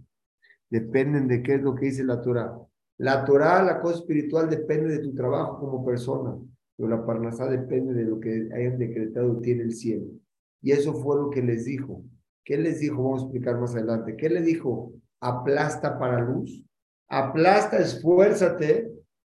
dependen 0.70 1.28
de 1.28 1.42
qué 1.42 1.54
es 1.54 1.62
lo 1.62 1.74
que 1.74 1.86
dice 1.86 2.04
la 2.04 2.20
Torah. 2.20 2.56
La 2.98 3.24
Torah, 3.24 3.62
la 3.62 3.80
cosa 3.80 3.96
espiritual, 3.96 4.48
depende 4.48 4.90
de 4.90 5.00
tu 5.00 5.14
trabajo 5.14 5.58
como 5.58 5.84
persona, 5.84 6.36
pero 6.76 6.88
la 6.88 7.04
Parnasá 7.04 7.48
depende 7.48 7.92
de 7.94 8.04
lo 8.04 8.20
que 8.20 8.48
hayan 8.54 8.78
decretado 8.78 9.40
tiene 9.40 9.64
el 9.64 9.72
cielo. 9.72 10.06
Y 10.62 10.72
eso 10.72 10.94
fue 10.94 11.16
lo 11.16 11.30
que 11.30 11.42
les 11.42 11.64
dijo. 11.64 12.02
¿Qué 12.44 12.56
les 12.56 12.80
dijo? 12.80 13.02
Vamos 13.02 13.22
a 13.22 13.24
explicar 13.24 13.58
más 13.58 13.74
adelante. 13.74 14.16
¿Qué 14.16 14.28
le 14.28 14.42
dijo? 14.42 14.92
Aplasta 15.20 15.98
para 15.98 16.20
luz. 16.20 16.64
Aplasta, 17.08 17.78
esfuérzate 17.78 18.90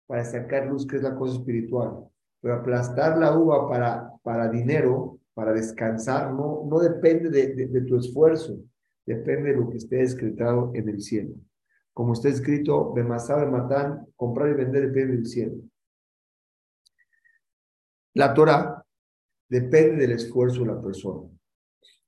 para 0.08 0.26
sacar 0.26 0.68
luz, 0.68 0.86
que 0.88 0.98
es 0.98 1.04
la 1.04 1.16
cosa 1.16 1.38
espiritual. 1.38 2.06
Pero 2.42 2.56
aplastar 2.56 3.18
la 3.18 3.38
uva 3.38 3.70
para, 3.70 4.12
para 4.24 4.50
dinero, 4.50 5.20
para 5.42 5.54
descansar, 5.54 6.32
no, 6.36 6.68
no 6.70 6.78
depende 6.78 7.28
de, 7.32 7.82
tu 7.82 7.98
esfuerzo, 7.98 8.60
depende 9.04 9.50
de 9.50 9.58
lo 9.58 9.72
que 9.72 9.78
esté 9.78 10.04
escrito 10.04 10.72
en 10.76 10.88
el 10.88 11.02
cielo. 11.02 11.34
Como 11.94 12.14
está 12.14 12.30
escrito, 12.30 12.94
de 12.96 13.04
Matán, 13.04 14.06
comprar 14.16 14.50
y 14.50 14.54
vender 14.54 14.84
depende 14.90 15.16
del 15.16 15.26
cielo. 15.26 15.56
La 18.14 18.36
Torah 18.36 18.86
depende 19.50 20.04
del 20.04 20.12
esfuerzo 20.12 20.60
de 20.60 20.68
la 20.68 20.80
persona. 20.80 21.28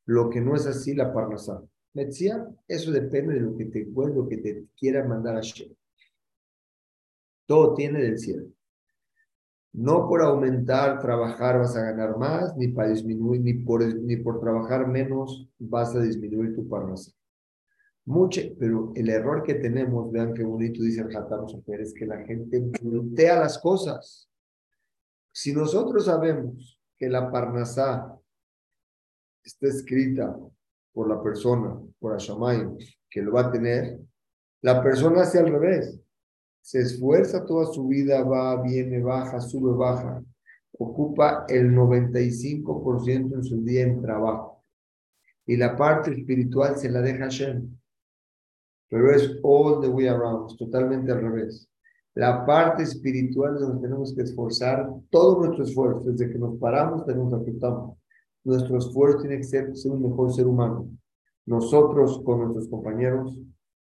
Lo 0.05 0.29
que 0.29 0.39
no 0.39 0.55
es 0.55 0.67
así, 0.67 0.93
la 0.93 1.11
parnasá. 1.11 1.59
decía, 1.91 2.47
eso 2.67 2.91
depende 2.91 3.33
de 3.33 3.39
lo 3.39 3.57
que 3.57 3.65
te 3.65 3.81
encuentre, 3.81 4.15
lo 4.15 4.29
que 4.29 4.37
te 4.37 4.67
quiera 4.77 5.07
mandar 5.07 5.37
a 5.37 5.41
Shem. 5.41 5.73
Todo 7.47 7.73
tiene 7.73 7.99
del 7.99 8.19
cielo. 8.19 8.45
No 9.73 10.07
por 10.07 10.21
aumentar, 10.21 10.99
trabajar 10.99 11.57
vas 11.57 11.75
a 11.75 11.81
ganar 11.81 12.17
más, 12.17 12.55
ni 12.55 12.67
para 12.67 12.89
disminuir, 12.89 13.41
ni 13.41 13.53
por, 13.55 13.83
ni 13.83 14.17
por 14.17 14.39
trabajar 14.39 14.87
menos 14.87 15.49
vas 15.57 15.95
a 15.95 15.99
disminuir 15.99 16.55
tu 16.55 16.67
parnasá. 16.69 17.11
Mucho, 18.05 18.41
pero 18.59 18.91
el 18.95 19.09
error 19.09 19.43
que 19.43 19.55
tenemos, 19.55 20.11
vean 20.11 20.33
qué 20.33 20.43
bonito 20.43 20.83
dice 20.83 21.01
el 21.01 21.15
Hatam 21.15 21.45
es 21.67 21.93
que 21.93 22.05
la 22.05 22.19
gente 22.23 22.71
voltea 22.81 23.39
las 23.39 23.57
cosas. 23.57 24.29
Si 25.31 25.53
nosotros 25.53 26.05
sabemos 26.05 26.79
que 26.97 27.09
la 27.09 27.31
Parnasá 27.31 28.19
está 29.43 29.67
escrita 29.67 30.37
por 30.93 31.09
la 31.09 31.23
persona, 31.23 31.79
por 31.97 32.13
Hashamay, 32.13 32.77
que 33.09 33.21
lo 33.21 33.33
va 33.33 33.47
a 33.47 33.51
tener, 33.51 33.99
la 34.61 34.83
persona 34.83 35.21
hace 35.21 35.39
al 35.39 35.51
revés. 35.51 35.99
Se 36.63 36.79
esfuerza 36.79 37.45
toda 37.45 37.65
su 37.65 37.85
vida, 37.89 38.23
va, 38.23 38.61
viene, 38.61 39.01
baja, 39.01 39.41
sube, 39.41 39.75
baja. 39.75 40.23
Ocupa 40.79 41.45
el 41.49 41.75
95% 41.75 43.35
en 43.35 43.43
su 43.43 43.61
día 43.61 43.83
en 43.83 44.01
trabajo. 44.01 44.63
Y 45.45 45.57
la 45.57 45.75
parte 45.75 46.11
espiritual 46.11 46.77
se 46.77 46.89
la 46.89 47.01
deja 47.01 47.25
Hashem. 47.25 47.69
Pero 48.87 49.11
es 49.13 49.37
all 49.43 49.81
the 49.81 49.89
way 49.89 50.07
around, 50.07 50.55
totalmente 50.57 51.11
al 51.11 51.21
revés. 51.21 51.69
La 52.15 52.45
parte 52.45 52.83
espiritual 52.83 53.55
es 53.55 53.61
donde 53.61 53.81
tenemos 53.81 54.15
que 54.15 54.21
esforzar 54.21 54.89
todo 55.09 55.41
nuestro 55.41 55.65
esfuerzo. 55.65 56.11
Desde 56.11 56.31
que 56.31 56.39
nos 56.39 56.57
paramos, 56.59 57.05
tenemos 57.05 57.33
aceptamos. 57.33 57.97
Nuestro 58.45 58.77
esfuerzo 58.77 59.19
tiene 59.19 59.37
que 59.37 59.43
ser 59.43 59.75
ser 59.75 59.91
un 59.91 60.03
mejor 60.03 60.31
ser 60.31 60.47
humano. 60.47 60.89
Nosotros 61.45 62.21
con 62.23 62.39
nuestros 62.39 62.69
compañeros, 62.69 63.37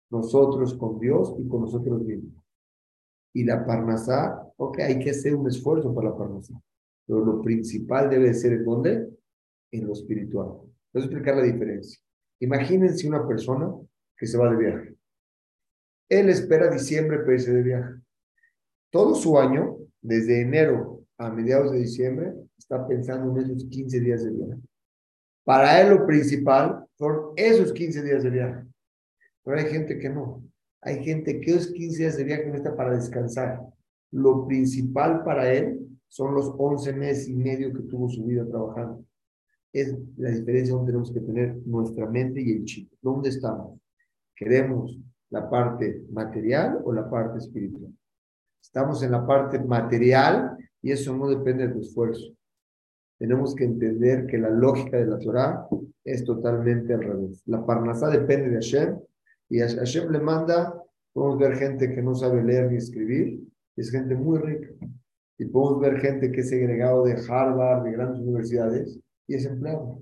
nosotros 0.10 0.74
con 0.76 0.98
Dios 0.98 1.36
y 1.38 1.46
con 1.50 1.62
nosotros 1.64 2.02
mismos. 2.04 2.39
Y 3.34 3.44
la 3.44 3.66
parnasá, 3.66 4.42
ok, 4.58 4.80
hay 4.80 5.00
que 5.00 5.12
hacer 5.12 5.36
un 5.36 5.48
esfuerzo 5.48 5.94
para 5.94 6.10
la 6.10 6.18
parnasá. 6.18 6.54
Pero 7.06 7.24
lo 7.24 7.42
principal 7.42 8.10
debe 8.10 8.34
ser 8.34 8.54
en 8.54 8.66
dónde? 8.66 9.10
En 9.72 9.88
lo 9.88 9.94
espiritual. 9.94 10.48
Voy 10.92 11.02
a 11.02 11.06
explicar 11.06 11.36
la 11.36 11.44
diferencia. 11.44 12.00
Imagínense 12.40 13.08
una 13.08 13.28
persona 13.28 13.72
que 14.18 14.26
se 14.26 14.38
va 14.38 14.50
de 14.50 14.58
viaje. 14.58 14.96
Él 16.10 16.30
espera 16.30 16.70
diciembre 16.70 17.20
para 17.20 17.34
irse 17.34 17.54
de 17.54 17.62
viaje. 17.62 17.94
Todo 18.92 19.14
su 19.14 19.38
año, 19.38 19.78
desde 20.02 20.42
enero 20.42 21.04
a 21.18 21.30
mediados 21.30 21.72
de 21.72 21.80
diciembre, 21.80 22.34
está 22.58 22.88
pensando 22.88 23.32
en 23.32 23.46
esos 23.46 23.66
15 23.66 24.00
días 24.00 24.24
de 24.24 24.32
viaje. 24.32 24.62
Para 25.44 25.82
él 25.82 25.90
lo 25.90 26.06
principal 26.06 26.86
son 26.98 27.34
esos 27.36 27.74
15 27.74 28.04
días 28.04 28.24
de 28.24 28.30
viaje. 28.30 28.66
Pero 29.44 29.58
hay 29.58 29.66
gente 29.66 29.98
que 30.00 30.10
no. 30.10 30.44
Hay 30.82 31.04
gente 31.04 31.42
que 31.42 31.52
esos 31.52 31.72
15 31.72 31.98
días 31.98 32.18
de 32.18 32.24
viaje 32.24 32.46
no 32.48 32.56
está 32.56 32.76
para 32.76 32.96
descansar. 32.96 33.62
Lo 34.12 34.48
principal 34.48 35.24
para 35.24 35.52
él 35.52 35.80
son 36.08 36.34
los 36.34 36.54
11 36.58 36.94
meses 36.94 37.28
y 37.28 37.36
medio 37.36 37.74
que 37.74 37.84
tuvo 37.84 38.10
su 38.10 38.24
vida 38.24 38.48
trabajando. 38.48 39.04
Es 39.74 39.96
la 40.18 40.32
diferencia 40.32 40.74
donde 40.74 40.92
tenemos 40.92 41.12
que 41.12 41.20
tener 41.20 41.58
nuestra 41.66 42.08
mente 42.10 42.42
y 42.42 42.52
el 42.52 42.66
chip. 42.66 42.92
¿Dónde 43.02 43.30
estamos? 43.30 43.80
¿Queremos 44.36 44.98
la 45.30 45.50
parte 45.50 46.04
material 46.12 46.82
o 46.84 46.94
la 46.94 47.10
parte 47.10 47.38
espiritual? 47.38 47.94
Estamos 48.62 49.04
en 49.04 49.12
la 49.12 49.28
parte 49.28 49.60
material 49.60 50.58
y 50.82 50.92
eso 50.92 51.16
no 51.16 51.30
depende 51.30 51.68
de 51.68 51.74
tu 51.74 51.82
esfuerzo. 51.82 52.34
Tenemos 53.20 53.54
que 53.54 53.66
entender 53.66 54.26
que 54.26 54.38
la 54.38 54.50
lógica 54.50 54.98
de 54.98 55.06
la 55.06 55.20
Torah 55.20 55.68
es 56.06 56.24
totalmente 56.24 56.94
al 56.94 57.04
revés. 57.04 57.44
La 57.46 57.66
parnasá 57.66 58.10
depende 58.10 58.50
de 58.50 58.56
Hashem 58.56 58.98
y 59.50 59.60
Hashem 59.60 60.12
le 60.12 60.20
manda, 60.20 60.82
podemos 61.12 61.40
ver 61.40 61.58
gente 61.58 61.94
que 61.94 62.02
no 62.02 62.14
sabe 62.14 62.44
leer 62.44 62.72
ni 62.72 62.78
escribir, 62.78 63.42
es 63.76 63.90
gente 63.90 64.16
muy 64.16 64.40
rica. 64.40 64.70
Y 65.38 65.46
podemos 65.46 65.82
ver 65.82 66.00
gente 66.00 66.32
que 66.32 66.42
es 66.42 66.52
egregado 66.52 67.06
de 67.06 67.14
Harvard, 67.14 67.84
de 67.84 67.92
grandes 67.94 68.22
universidades, 68.22 69.00
y 69.28 69.36
es 69.36 69.46
empleado. 69.46 70.02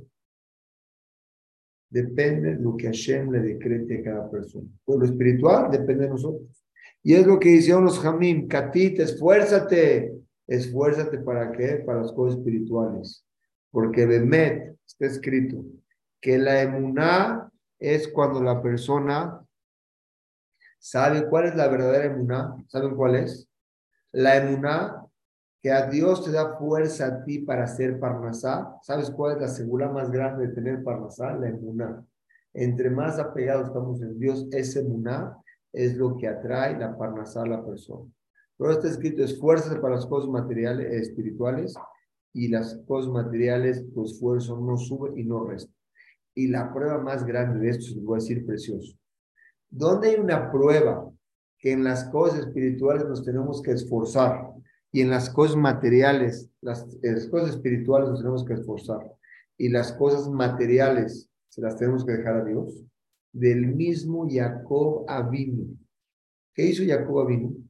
depende 1.90 2.56
de 2.56 2.62
lo 2.62 2.76
que 2.76 2.88
Hashem 2.88 3.32
le 3.32 3.40
decrete 3.40 4.00
a 4.00 4.04
cada 4.04 4.30
persona. 4.30 4.68
Pues 4.84 5.00
lo 5.00 5.06
espiritual 5.06 5.72
depende 5.72 6.04
de 6.04 6.10
nosotros. 6.10 6.66
Y 7.02 7.14
es 7.14 7.26
lo 7.26 7.40
que 7.40 7.50
hicieron 7.50 7.86
los 7.86 8.00
Jamim, 8.00 8.48
Katit, 8.50 9.00
esfuérzate, 9.00 10.14
esfuérzate 10.48 11.20
para 11.20 11.52
qué? 11.54 11.84
Para 11.86 12.02
las 12.02 12.12
cosas 12.12 12.40
espirituales. 12.40 13.26
Porque 13.72 14.06
Bemet 14.06 14.76
está 14.86 15.06
escrito 15.06 15.64
que 16.20 16.38
la 16.38 16.62
emuná 16.62 17.50
es 17.80 18.08
cuando 18.08 18.42
la 18.42 18.62
persona 18.62 19.46
sabe 20.80 21.28
cuál 21.28 21.46
es 21.46 21.56
la 21.56 21.68
verdadera 21.68 22.06
emuná. 22.06 22.56
¿Saben 22.68 22.96
cuál 22.96 23.16
es? 23.16 23.48
La 24.12 24.38
emuná 24.38 25.06
que 25.62 25.72
a 25.72 25.90
Dios 25.90 26.24
te 26.24 26.32
da 26.32 26.58
fuerza 26.58 27.08
a 27.08 27.24
ti 27.24 27.40
para 27.40 27.64
hacer 27.64 28.00
parnasá. 28.00 28.78
¿Sabes 28.82 29.10
cuál 29.12 29.34
es 29.34 29.42
la 29.42 29.48
segura 29.48 29.90
más 29.90 30.12
grande 30.12 30.48
de 30.48 30.54
tener 30.54 30.84
parnasá? 30.84 31.34
La 31.34 31.50
emuná. 31.50 32.06
Entre 32.54 32.90
más 32.90 33.20
apegados 33.20 33.68
estamos 33.68 34.02
en 34.02 34.18
Dios, 34.20 34.48
ese 34.52 34.80
emuná 34.80 35.38
es 35.74 35.96
lo 35.96 36.18
que 36.18 36.28
atrae 36.28 36.78
la 36.78 36.98
parnasá 36.98 37.44
a 37.44 37.48
la 37.48 37.66
persona. 37.66 38.10
Pero 38.58 38.72
está 38.72 38.88
escrito, 38.88 39.24
esfuérzate 39.24 39.80
para 39.80 39.96
las 39.96 40.08
cosas 40.08 40.30
materiales, 40.30 40.92
espirituales, 40.92 41.76
y 42.38 42.50
las 42.50 42.76
cosas 42.88 43.12
materiales, 43.12 43.84
tu 43.94 44.06
esfuerzo 44.06 44.60
no 44.60 44.78
sube 44.78 45.20
y 45.20 45.24
no 45.24 45.44
resta. 45.46 45.74
Y 46.38 46.50
la 46.50 46.72
prueba 46.72 47.00
más 47.00 47.26
grande 47.26 47.60
de 47.60 47.72
esto, 47.72 47.96
se 47.96 48.00
voy 48.00 48.20
a 48.20 48.22
decir 48.22 48.46
precioso. 48.46 48.96
¿Dónde 49.72 50.10
hay 50.10 50.16
una 50.18 50.52
prueba 50.52 51.12
que 51.58 51.72
en 51.72 51.84
las 51.84 52.08
cosas 52.12 52.42
espirituales 52.42 53.06
nos 53.06 53.26
tenemos 53.26 53.60
que 53.60 53.72
esforzar 53.72 54.52
y 54.92 55.02
en 55.02 55.10
las 55.10 55.32
cosas 55.32 55.58
materiales, 55.58 56.48
las, 56.62 56.86
cosas 57.32 57.56
espirituales 57.56 58.10
nos 58.10 58.20
tenemos 58.20 58.46
que 58.46 58.54
esforzar 58.54 59.00
y 59.58 59.70
las 59.70 59.92
cosas 59.94 60.30
materiales 60.30 61.28
se 61.50 61.60
las 61.60 61.76
tenemos 61.76 62.06
que 62.06 62.12
dejar 62.12 62.36
a 62.36 62.46
Dios? 62.46 62.86
Del 63.34 63.74
mismo 63.74 64.28
Jacob 64.30 65.06
Avinu. 65.08 65.76
¿Qué 66.54 66.68
hizo 66.68 66.84
Jacob 66.86 67.22
Avinu? 67.22 67.68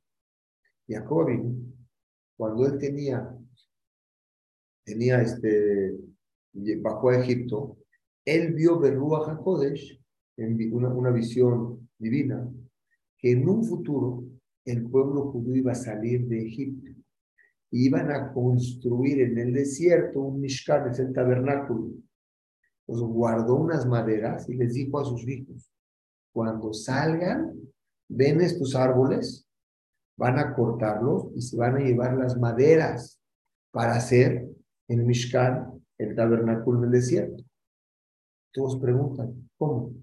Jacob 0.89 1.21
Avinu, 1.21 1.73
cuando 2.35 2.65
él 2.65 2.77
tenía, 2.77 3.33
tenía 4.83 5.21
este, 5.21 5.95
bajó 6.81 7.11
a 7.11 7.19
Egipto, 7.19 7.77
él 8.27 8.53
vio 8.53 8.77
Berúa 8.77 9.31
HaKodesh, 9.31 10.03
en 10.35 10.73
una, 10.73 10.89
una 10.89 11.11
visión 11.11 11.89
divina, 11.97 12.45
que 13.17 13.31
en 13.31 13.47
un 13.47 13.63
futuro 13.63 14.25
el 14.65 14.83
pueblo 14.89 15.31
judío 15.31 15.55
iba 15.55 15.71
a 15.71 15.75
salir 15.75 16.27
de 16.27 16.45
Egipto. 16.45 16.91
Iban 17.71 18.11
a 18.11 18.33
construir 18.33 19.21
en 19.21 19.37
el 19.37 19.53
desierto 19.53 20.19
un 20.19 20.41
Mishkan, 20.41 20.89
es 20.89 20.99
el 20.99 21.13
tabernáculo. 21.13 21.93
Pues 22.85 22.99
guardó 22.99 23.55
unas 23.55 23.85
maderas 23.85 24.49
y 24.49 24.55
les 24.55 24.73
dijo 24.73 24.99
a 24.99 25.05
sus 25.05 25.25
hijos, 25.25 25.71
cuando 26.33 26.73
salgan, 26.73 27.57
ven 28.09 28.41
estos 28.41 28.75
árboles, 28.75 29.47
van 30.17 30.37
a 30.37 30.53
cortarlos 30.53 31.29
y 31.33 31.41
se 31.41 31.55
van 31.55 31.77
a 31.77 31.79
llevar 31.79 32.17
las 32.17 32.37
maderas 32.37 33.21
para 33.71 33.95
hacer 33.95 34.45
el 34.89 35.05
Mishkan, 35.05 35.81
el 35.97 36.13
tabernáculo 36.13 36.81
del 36.81 36.91
desierto. 36.91 37.46
Todos 38.57 38.77
preguntan, 38.77 39.47
¿cómo? 39.55 39.93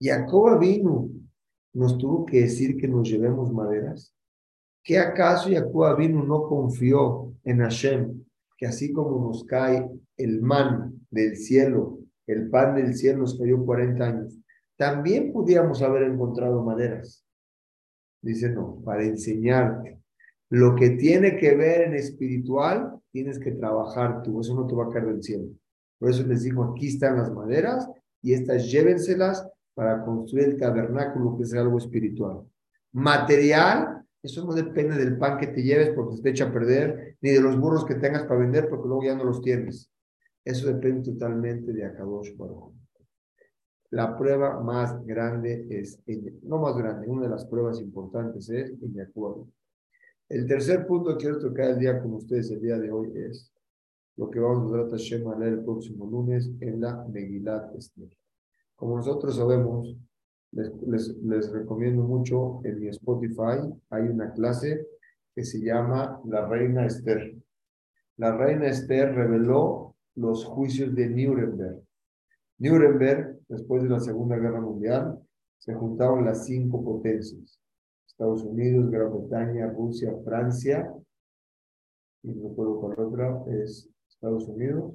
Jacob 0.00 0.60
vino, 0.60 1.10
nos 1.74 1.98
tuvo 1.98 2.24
que 2.24 2.42
decir 2.42 2.76
que 2.76 2.86
nos 2.86 3.10
llevemos 3.10 3.52
maderas. 3.52 4.14
¿Qué 4.84 4.96
acaso 4.96 5.50
Jacob 5.50 5.98
vino 5.98 6.22
no 6.22 6.44
confió 6.44 7.34
en 7.42 7.58
Hashem, 7.58 8.24
que 8.56 8.66
así 8.66 8.92
como 8.92 9.26
nos 9.26 9.42
cae 9.42 9.90
el 10.16 10.40
man 10.40 11.04
del 11.10 11.36
cielo, 11.36 11.98
el 12.28 12.48
pan 12.48 12.76
del 12.76 12.94
cielo 12.94 13.22
nos 13.22 13.36
cayó 13.36 13.64
40 13.64 14.04
años, 14.04 14.38
también 14.76 15.32
pudiéramos 15.32 15.82
haber 15.82 16.04
encontrado 16.04 16.62
maderas? 16.62 17.26
Dice, 18.22 18.50
no, 18.50 18.80
para 18.84 19.02
enseñarte. 19.02 19.98
Lo 20.48 20.76
que 20.76 20.90
tiene 20.90 21.36
que 21.38 21.56
ver 21.56 21.88
en 21.88 21.94
espiritual, 21.94 23.00
tienes 23.10 23.40
que 23.40 23.50
trabajar 23.50 24.22
tú, 24.22 24.40
eso 24.40 24.54
no 24.54 24.64
te 24.68 24.76
va 24.76 24.84
a 24.84 24.90
caer 24.90 25.06
del 25.06 25.24
cielo. 25.24 25.48
Por 26.00 26.10
eso 26.10 26.26
les 26.26 26.42
digo, 26.42 26.64
aquí 26.64 26.88
están 26.88 27.18
las 27.18 27.30
maderas 27.30 27.86
y 28.22 28.32
estas 28.32 28.70
llévenselas 28.72 29.46
para 29.74 30.02
construir 30.02 30.48
el 30.48 30.56
tabernáculo, 30.56 31.36
que 31.36 31.42
es 31.42 31.52
algo 31.52 31.76
espiritual. 31.76 32.40
Material, 32.92 34.02
eso 34.22 34.44
no 34.44 34.54
depende 34.54 34.96
del 34.96 35.18
pan 35.18 35.38
que 35.38 35.48
te 35.48 35.62
lleves 35.62 35.90
porque 35.90 36.16
se 36.16 36.22
te 36.22 36.30
echa 36.30 36.46
a 36.46 36.52
perder, 36.52 37.18
ni 37.20 37.30
de 37.30 37.42
los 37.42 37.60
burros 37.60 37.84
que 37.84 37.96
tengas 37.96 38.22
para 38.22 38.40
vender 38.40 38.68
porque 38.70 38.88
luego 38.88 39.04
ya 39.04 39.14
no 39.14 39.24
los 39.24 39.42
tienes. 39.42 39.90
Eso 40.42 40.68
depende 40.68 41.12
totalmente 41.12 41.70
de 41.72 41.84
Akadosh 41.84 42.34
Baruch. 42.34 42.74
La 43.90 44.16
prueba 44.16 44.58
más 44.60 45.04
grande 45.04 45.66
es, 45.68 46.00
no 46.42 46.58
más 46.58 46.76
grande, 46.76 47.08
una 47.08 47.24
de 47.24 47.28
las 47.28 47.44
pruebas 47.44 47.78
importantes 47.80 48.48
es 48.48 48.72
el 48.82 49.00
acuerdo. 49.00 49.48
El 50.30 50.46
tercer 50.46 50.86
punto 50.86 51.10
que 51.10 51.24
quiero 51.24 51.38
tocar 51.38 51.72
el 51.72 51.78
día 51.78 52.00
con 52.00 52.14
ustedes 52.14 52.50
el 52.52 52.60
día 52.60 52.78
de 52.78 52.90
hoy 52.90 53.12
es 53.16 53.52
lo 54.16 54.30
que 54.30 54.40
vamos 54.40 54.72
a 54.72 54.76
ver 54.76 54.86
a 54.86 55.38
leer 55.38 55.52
el 55.54 55.64
próximo 55.64 56.06
lunes 56.06 56.50
en 56.60 56.80
la 56.80 57.04
Megilat 57.06 57.74
Esther. 57.74 58.08
Como 58.76 58.96
nosotros 58.96 59.36
sabemos, 59.36 59.96
les, 60.52 60.72
les, 60.82 61.16
les, 61.18 61.52
recomiendo 61.52 62.02
mucho 62.02 62.60
en 62.64 62.80
mi 62.80 62.88
Spotify, 62.88 63.72
hay 63.90 64.08
una 64.08 64.32
clase 64.32 64.86
que 65.34 65.44
se 65.44 65.60
llama 65.60 66.20
La 66.24 66.46
Reina 66.46 66.86
Esther. 66.86 67.36
La 68.16 68.36
Reina 68.36 68.66
Esther 68.66 69.14
reveló 69.14 69.94
los 70.16 70.44
juicios 70.44 70.94
de 70.94 71.08
Nuremberg. 71.08 71.82
Nuremberg, 72.58 73.40
después 73.48 73.82
de 73.82 73.88
la 73.88 74.00
Segunda 74.00 74.36
Guerra 74.36 74.60
Mundial, 74.60 75.18
se 75.58 75.74
juntaron 75.74 76.24
las 76.24 76.44
cinco 76.46 76.84
potencias. 76.84 77.60
Estados 78.06 78.42
Unidos, 78.44 78.90
Gran 78.90 79.10
Bretaña, 79.10 79.70
Rusia, 79.70 80.12
Francia, 80.24 80.92
y 82.22 82.28
no 82.28 82.48
recuerdo 82.50 82.80
cuál 82.80 83.00
otra, 83.00 83.44
es 83.62 83.88
Estados 84.20 84.48
Unidos, 84.48 84.92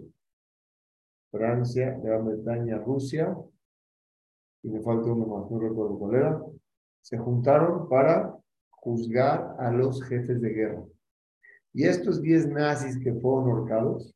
Francia, 1.31 1.99
Gran 2.03 2.25
Bretaña, 2.25 2.77
Rusia, 2.77 3.35
y 4.61 4.69
me 4.69 4.81
falta 4.81 5.11
uno 5.11 5.25
más, 5.25 5.49
no 5.49 5.57
recuerdo 5.57 5.97
cuál 5.97 6.15
era, 6.15 6.41
se 7.01 7.17
juntaron 7.17 7.89
para 7.89 8.37
juzgar 8.69 9.55
a 9.57 9.71
los 9.71 10.03
jefes 10.03 10.39
de 10.39 10.49
guerra. 10.49 10.83
Y 11.73 11.85
estos 11.85 12.21
diez 12.21 12.47
nazis 12.47 12.99
que 12.99 13.15
fueron 13.15 13.49
ahorcados, 13.49 14.13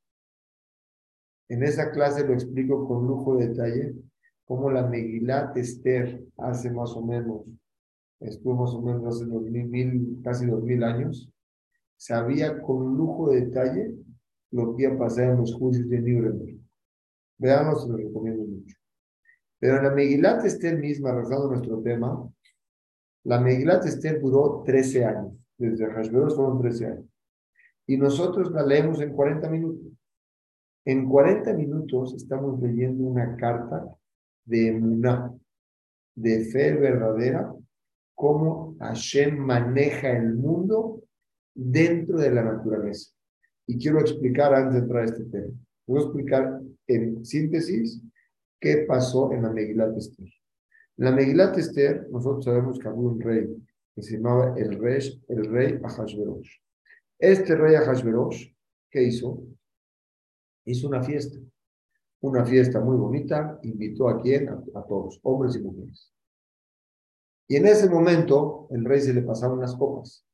en 1.49 1.63
esa 1.63 1.89
clase 1.89 2.23
lo 2.27 2.35
explico 2.35 2.87
con 2.87 3.07
lujo 3.07 3.37
de 3.37 3.47
detalle, 3.47 3.95
cómo 4.45 4.69
la 4.69 4.85
Megilat 4.85 5.57
Esther 5.57 6.23
hace 6.37 6.69
más 6.69 6.91
o 6.91 7.03
menos, 7.03 7.47
estuvo 8.19 8.53
más 8.53 8.75
o 8.75 8.81
menos 8.83 9.07
hace 9.07 9.25
dos 9.25 9.41
mil, 9.41 10.21
casi 10.23 10.45
dos 10.45 10.61
mil 10.61 10.83
años, 10.83 11.31
sabía 11.97 12.61
con 12.61 12.95
lujo 12.95 13.31
de 13.31 13.45
detalle 13.47 13.98
lo 14.51 14.75
que 14.75 14.83
iba 14.83 14.93
a 14.95 14.97
pasar 14.97 15.31
en 15.31 15.37
los 15.37 15.53
juicios 15.53 15.89
de 15.89 15.99
Nuremberg. 15.99 16.59
Veamos, 17.37 17.83
se 17.83 17.89
lo 17.89 17.97
recomiendo 17.97 18.43
mucho. 18.43 18.75
Pero 19.59 19.77
en 19.77 19.83
la 19.83 19.91
Megilat 19.91 20.45
Esther 20.45 20.77
misma, 20.77 21.13
rezando 21.13 21.49
nuestro 21.49 21.81
tema, 21.81 22.29
la 23.23 23.39
Megilat 23.39 23.85
Esther 23.85 24.19
duró 24.21 24.63
13 24.65 25.05
años. 25.05 25.33
Desde 25.57 25.85
Hashverosh 25.87 26.35
fueron 26.35 26.61
13 26.61 26.85
años. 26.85 27.05
Y 27.85 27.97
nosotros 27.97 28.51
la 28.51 28.65
leemos 28.65 29.01
en 29.01 29.13
40 29.13 29.49
minutos. 29.49 29.91
En 30.85 31.09
40 31.09 31.53
minutos 31.53 32.13
estamos 32.15 32.59
leyendo 32.61 33.03
una 33.03 33.35
carta 33.35 33.85
de 34.45 34.69
Emuná, 34.69 35.33
de 36.15 36.45
fe 36.45 36.73
verdadera, 36.73 37.53
cómo 38.15 38.75
Hashem 38.79 39.37
maneja 39.37 40.11
el 40.11 40.35
mundo 40.35 41.03
dentro 41.53 42.17
de 42.17 42.31
la 42.31 42.43
naturaleza. 42.43 43.11
Y 43.69 43.77
quiero 43.77 43.99
explicar 43.99 44.51
antes 44.51 44.73
de 44.73 44.79
entrar 44.79 45.03
a 45.03 45.05
este 45.05 45.25
tema. 45.25 45.53
Voy 45.85 45.99
a 45.99 46.03
explicar 46.05 46.59
en 46.87 47.23
síntesis 47.23 48.01
qué 48.59 48.77
pasó 48.87 49.31
en 49.31 49.43
la 49.43 49.51
Megilat 49.51 49.95
Esther. 49.95 50.27
En 50.97 51.05
la 51.05 51.11
Megilat 51.11 51.55
Esther, 51.55 52.07
nosotros 52.09 52.45
sabemos 52.45 52.79
que 52.79 52.87
había 52.87 52.99
un 52.99 53.21
rey 53.21 53.47
que 53.93 54.01
se 54.01 54.17
llamaba 54.17 54.55
el 54.57 54.79
rey, 54.79 55.21
el 55.27 55.45
rey 55.45 55.79
Ahasverosh. 55.83 56.49
Este 57.19 57.55
rey 57.55 57.75
Ahasverosh, 57.75 58.51
¿qué 58.89 59.03
hizo? 59.03 59.43
hizo 60.65 60.87
una 60.87 61.03
fiesta, 61.03 61.37
una 62.21 62.43
fiesta 62.45 62.79
muy 62.79 62.97
bonita, 62.97 63.59
invitó 63.61 64.09
a 64.09 64.19
quién? 64.19 64.49
A, 64.49 64.83
todos, 64.87 65.19
hombres 65.21 65.55
y 65.55 65.61
mujeres. 65.61 66.11
Y 67.47 67.57
en 67.57 67.67
ese 67.67 67.87
momento 67.87 68.67
el 68.71 68.83
rey 68.83 68.99
se 68.99 69.13
le 69.13 69.21
pasaron 69.21 69.59
unas 69.59 69.75
copas 69.75 70.25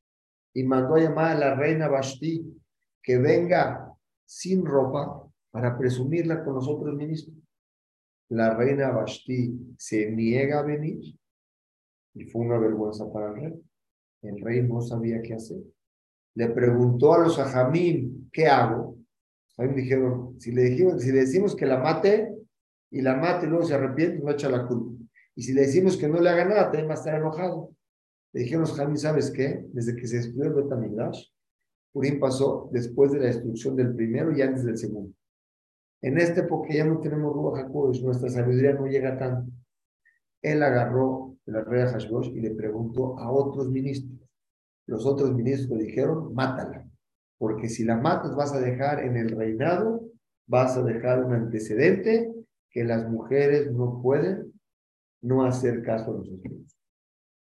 y 0.53 0.63
mandó 0.63 0.95
a 0.95 1.01
llamar 1.01 1.35
a 1.35 1.39
la 1.39 1.55
reina 1.55 1.89
Vashti 1.89 2.61
que 3.05 3.19
venga 3.19 3.95
sin 4.25 4.65
ropa 4.65 5.23
para 5.51 5.77
presumirla 5.77 6.43
con 6.43 6.55
los 6.55 6.67
otros 6.67 6.95
ministros. 6.95 7.37
La 8.29 8.55
reina 8.55 8.89
Vashti 8.89 9.75
se 9.77 10.09
niega 10.11 10.59
a 10.59 10.63
venir 10.63 11.15
y 12.15 12.25
fue 12.25 12.41
una 12.41 12.57
vergüenza 12.57 13.11
para 13.13 13.29
el 13.29 13.35
rey. 13.35 13.63
El 14.23 14.41
rey 14.41 14.63
no 14.63 14.81
sabía 14.81 15.21
qué 15.21 15.35
hacer. 15.35 15.61
Le 16.33 16.49
preguntó 16.49 17.13
a 17.13 17.19
los 17.19 17.37
ajamín, 17.37 18.27
¿qué 18.33 18.47
hago? 18.47 18.97
A 19.57 19.63
mí 19.63 19.69
me 19.69 19.81
dijeron, 19.83 20.35
si 20.41 20.51
le, 20.51 20.63
dijimos, 20.63 21.01
si 21.01 21.11
decimos 21.11 21.55
que 21.55 21.67
la 21.67 21.77
mate, 21.77 22.35
y 22.89 23.01
la 23.01 23.15
mata 23.15 23.45
y 23.45 23.49
luego 23.49 23.65
se 23.65 23.75
arrepiente, 23.75 24.23
no 24.23 24.31
echa 24.31 24.49
la 24.49 24.65
culpa. 24.65 25.03
Y 25.35 25.43
si 25.43 25.53
le 25.53 25.61
decimos 25.61 25.97
que 25.97 26.07
no 26.07 26.19
le 26.19 26.29
haga 26.29 26.45
nada, 26.45 26.63
también 26.63 26.87
va 26.87 26.93
a 26.93 26.97
estar 26.97 27.13
enojado. 27.13 27.75
Le 28.33 28.41
dijimos, 28.41 28.73
Jamí, 28.73 28.97
¿sabes 28.97 29.31
qué? 29.31 29.65
Desde 29.73 29.95
que 29.95 30.07
se 30.07 30.17
destruyó 30.17 30.45
el 30.45 30.53
Betamigdash, 30.53 31.27
Purim 31.95 32.19
pasó 32.19 32.67
después 32.73 33.13
de 33.13 33.19
la 33.19 33.27
destrucción 33.27 33.77
del 33.77 33.95
primero 33.95 34.35
y 34.35 34.41
antes 34.41 34.65
del 34.65 34.77
segundo. 34.77 35.15
En 36.01 36.17
esta 36.17 36.41
época 36.41 36.73
ya 36.73 36.83
no 36.83 36.99
tenemos 36.99 37.33
Ruach 37.33 37.63
HaKodesh, 37.63 38.03
nuestra 38.03 38.29
sabiduría 38.29 38.73
no 38.73 38.85
llega 38.85 39.17
tanto. 39.17 39.49
Él 40.41 40.61
agarró 40.61 41.37
la 41.45 41.63
rey 41.63 41.85
Hashbosh 41.85 42.35
y 42.35 42.41
le 42.41 42.51
preguntó 42.51 43.17
a 43.17 43.31
otros 43.31 43.69
ministros. 43.69 44.19
Los 44.87 45.05
otros 45.05 45.33
ministros 45.33 45.79
dijeron, 45.79 46.33
mátala, 46.33 46.85
porque 47.37 47.69
si 47.69 47.85
la 47.85 47.95
matas 47.95 48.35
vas 48.35 48.51
a 48.51 48.59
dejar 48.59 48.99
en 48.99 49.15
el 49.15 49.29
reinado, 49.29 50.01
vas 50.47 50.75
a 50.75 50.83
dejar 50.83 51.23
un 51.23 51.33
antecedente 51.33 52.29
que 52.71 52.83
las 52.83 53.09
mujeres 53.09 53.71
no 53.71 54.01
pueden 54.01 54.51
no 55.21 55.45
hacer 55.45 55.81
caso 55.81 56.11
a 56.11 56.17
los 56.17 56.27
esposos. 56.27 56.77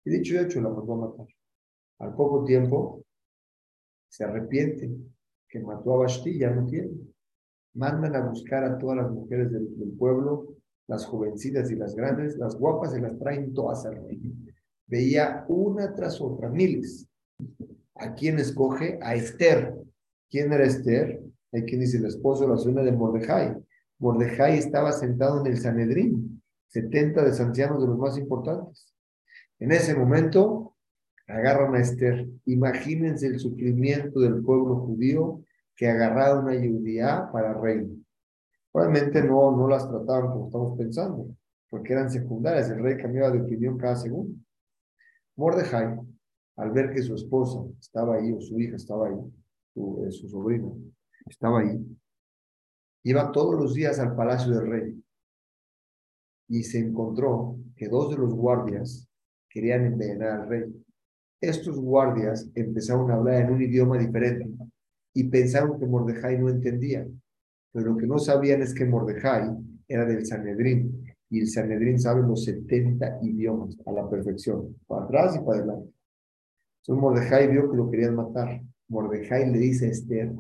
Y 0.03 0.09
dicho 0.09 0.33
y 0.33 0.39
hecho, 0.39 0.59
la 0.59 0.71
mandó 0.71 0.91
a 0.91 1.09
matar. 1.09 1.27
Al 1.99 2.13
poco 2.15 2.43
tiempo, 2.43 3.04
se 4.15 4.23
arrepiente 4.23 4.89
que 5.49 5.60
mató 5.60 5.93
a 5.93 5.97
Basti, 5.97 6.39
ya 6.39 6.49
no 6.49 6.65
tiene. 6.65 6.89
Mandan 7.73 8.15
a 8.15 8.30
buscar 8.30 8.63
a 8.63 8.78
todas 8.78 8.95
las 8.95 9.12
mujeres 9.12 9.51
del, 9.51 9.67
pueblo, 9.99 10.56
las 10.88 11.06
jovencitas 11.06 11.69
y 11.69 11.75
las 11.75 11.95
grandes, 11.95 12.38
las 12.38 12.58
guapas, 12.58 12.97
y 12.97 13.01
las 13.01 13.19
traen 13.19 13.54
todas 13.54 13.86
al 13.86 13.97
rey. 14.08 14.21
Veía 14.88 15.43
una 15.49 15.93
tras 15.93 16.21
otra, 16.21 16.49
miles. 16.49 17.10
¿A 17.95 18.13
quién 18.13 18.39
escoge? 18.39 18.99
A 19.01 19.15
Esther. 19.15 19.75
¿Quién 20.30 20.54
era 20.54 20.63
Esther? 20.63 21.21
Hay 21.51 21.63
quien 21.63 21.82
dice 21.82 21.97
el 21.97 22.06
esposo, 22.06 22.47
la 22.47 22.58
suena 22.58 22.84
de 22.84 22.93
Mordejai. 22.93 23.58
Mordejai 23.99 24.58
estaba 24.58 24.93
sentado 24.93 25.41
en 25.41 25.51
el 25.51 25.58
Sanedrín, 25.58 26.41
70 26.67 27.21
de 27.21 27.43
ancianos 27.43 27.82
de 27.82 27.88
los 27.88 27.97
más 27.97 28.17
importantes. 28.17 28.93
En 29.60 29.73
ese 29.73 29.93
momento, 29.93 30.74
agarran 31.27 31.75
a 31.75 31.79
Esther. 31.79 32.27
Imagínense 32.45 33.27
el 33.27 33.39
sufrimiento 33.39 34.19
del 34.19 34.43
pueblo 34.43 34.77
judío 34.77 35.43
que 35.75 35.89
agarraba 35.89 36.39
una 36.39 36.53
judía 36.53 37.29
para 37.31 37.53
reino. 37.53 37.95
Obviamente 38.71 39.21
no, 39.23 39.55
no 39.55 39.67
las 39.67 39.88
trataban 39.88 40.31
como 40.31 40.45
estamos 40.47 40.77
pensando, 40.77 41.35
porque 41.69 41.93
eran 41.93 42.09
secundarias. 42.09 42.69
El 42.69 42.83
rey 42.83 42.97
cambiaba 42.97 43.31
de 43.31 43.41
opinión 43.41 43.77
cada 43.77 43.95
segundo. 43.95 44.38
Mordejai, 45.38 45.97
al 46.57 46.71
ver 46.71 46.93
que 46.93 47.01
su 47.01 47.15
esposa 47.15 47.59
estaba 47.79 48.15
ahí, 48.15 48.31
o 48.31 48.39
su 48.39 48.59
hija 48.59 48.75
estaba 48.75 49.07
ahí, 49.07 49.19
su, 49.73 50.05
eh, 50.05 50.11
su 50.11 50.29
sobrino 50.29 50.77
estaba 51.25 51.59
ahí, 51.59 51.97
iba 53.03 53.31
todos 53.31 53.55
los 53.55 53.73
días 53.73 53.99
al 53.99 54.15
palacio 54.15 54.53
del 54.53 54.67
rey 54.67 55.03
y 56.47 56.63
se 56.63 56.79
encontró 56.79 57.57
que 57.75 57.88
dos 57.88 58.11
de 58.11 58.17
los 58.17 58.33
guardias 58.33 59.09
querían 59.49 59.85
envenenar 59.85 60.41
al 60.41 60.47
rey. 60.47 60.84
Estos 61.41 61.79
guardias 61.79 62.49
empezaron 62.55 63.11
a 63.11 63.15
hablar 63.15 63.41
en 63.41 63.51
un 63.51 63.61
idioma 63.61 63.97
diferente 63.97 64.49
y 65.13 65.25
pensaron 65.25 65.79
que 65.79 65.85
Mordejai 65.85 66.39
no 66.39 66.49
entendía. 66.49 67.05
Pero 67.71 67.91
lo 67.91 67.97
que 67.97 68.07
no 68.07 68.19
sabían 68.19 68.61
es 68.61 68.73
que 68.73 68.85
Mordejai 68.85 69.49
era 69.87 70.05
del 70.05 70.25
Sanedrín 70.25 71.03
y 71.29 71.39
el 71.41 71.47
Sanedrín 71.47 71.99
sabe 71.99 72.21
los 72.21 72.43
70 72.45 73.19
idiomas 73.21 73.77
a 73.85 73.91
la 73.91 74.09
perfección, 74.09 74.75
para 74.87 75.05
atrás 75.05 75.35
y 75.35 75.39
para 75.39 75.59
adelante. 75.59 75.93
Entonces 76.81 77.01
Mordejai 77.01 77.51
vio 77.51 77.69
que 77.69 77.77
lo 77.77 77.89
querían 77.89 78.15
matar. 78.15 78.61
Mordejai 78.87 79.51
le 79.51 79.57
dice 79.57 79.87
a 79.87 79.89
Esther, 79.89 80.31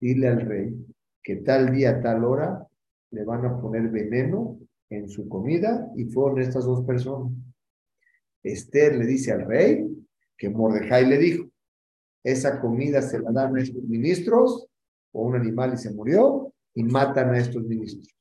dile 0.00 0.28
al 0.28 0.40
rey 0.42 0.86
que 1.22 1.36
tal 1.36 1.72
día, 1.72 2.00
tal 2.00 2.24
hora, 2.24 2.66
le 3.10 3.24
van 3.24 3.44
a 3.46 3.60
poner 3.60 3.88
veneno 3.88 4.58
en 4.90 5.08
su 5.08 5.28
comida 5.28 5.90
y 5.96 6.04
fueron 6.04 6.40
estas 6.40 6.64
dos 6.64 6.84
personas. 6.84 7.32
Esther 8.42 8.96
le 8.96 9.06
dice 9.06 9.32
al 9.32 9.46
rey 9.46 10.05
que 10.36 10.48
Mordejai 10.48 11.06
le 11.06 11.18
dijo, 11.18 11.50
esa 12.22 12.60
comida 12.60 13.02
se 13.02 13.20
la 13.20 13.30
dan 13.30 13.56
a 13.56 13.62
estos 13.62 13.82
ministros 13.84 14.66
o 15.12 15.22
un 15.22 15.36
animal 15.36 15.74
y 15.74 15.76
se 15.76 15.92
murió 15.92 16.52
y 16.74 16.82
matan 16.82 17.30
a 17.30 17.38
estos 17.38 17.62
ministros. 17.62 18.12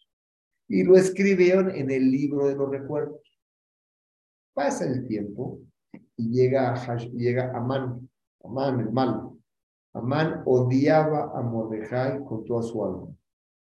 Y 0.68 0.84
lo 0.84 0.96
escribieron 0.96 1.70
en 1.72 1.92
el 1.92 2.12
libro 2.12 2.48
de 2.48 2.56
los 2.56 2.70
recuerdos. 2.70 3.20
Pasa 4.54 4.86
el 4.86 5.08
tiempo 5.08 5.60
y 6.16 6.30
llega, 6.30 6.74
llega 7.14 7.56
Amán, 7.56 8.10
Amán 8.44 8.80
el 8.80 8.92
malo. 8.92 9.38
Amán 9.94 10.44
odiaba 10.46 11.32
a 11.38 11.42
Mordejai 11.42 12.24
con 12.26 12.46
toda 12.46 12.64
su 12.64 12.84
alma, 12.84 13.08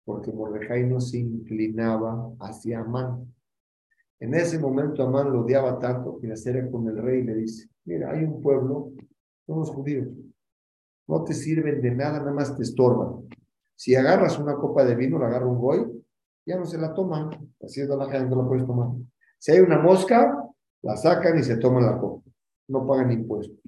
porque 0.05 0.33
Mordejai 0.33 0.85
no 0.85 1.01
se 1.01 1.19
inclinaba 1.19 2.33
hacia 2.41 2.81
Amán. 2.81 3.33
En 4.21 4.35
ese 4.35 4.59
momento 4.59 5.03
Amán 5.03 5.33
lo 5.33 5.43
odiaba 5.43 5.79
tanto 5.79 6.19
que 6.19 6.27
le 6.27 6.35
acerca 6.35 6.71
con 6.71 6.89
el 6.89 6.97
rey 6.97 7.23
le 7.23 7.35
dice, 7.35 7.69
mira, 7.85 8.11
hay 8.11 8.25
un 8.25 8.41
pueblo, 8.41 8.93
son 9.47 9.59
los 9.59 9.71
judíos, 9.71 10.09
no 11.07 11.25
te 11.25 11.35
sirven 11.35 11.81
de 11.81 11.91
nada, 11.91 12.19
nada 12.19 12.33
más 12.33 12.57
te 12.57 12.63
estorban. 12.63 13.29
Si 13.77 13.95
agarras 13.95 14.39
una 14.39 14.55
copa 14.55 14.85
de 14.85 14.95
vino, 14.95 15.19
la 15.19 15.27
agarra 15.27 15.47
un 15.47 15.59
goy, 15.59 16.05
ya 16.47 16.57
no 16.57 16.65
se 16.65 16.79
la 16.79 16.95
toman, 16.95 17.31
así 17.63 17.81
es 17.81 17.89
la 17.89 18.09
gente, 18.09 18.31
no 18.31 18.43
la 18.43 18.49
puedes 18.49 18.67
tomar. 18.67 18.89
Si 19.39 19.53
hay 19.53 19.61
una 19.61 19.79
mosca, 19.79 20.47
la 20.83 20.97
sacan 20.97 21.39
y 21.39 21.43
se 21.43 21.57
toman 21.57 21.85
la 21.85 21.99
copa, 21.99 22.23
no 22.69 22.87
pagan 22.87 23.13
impuestos. 23.13 23.59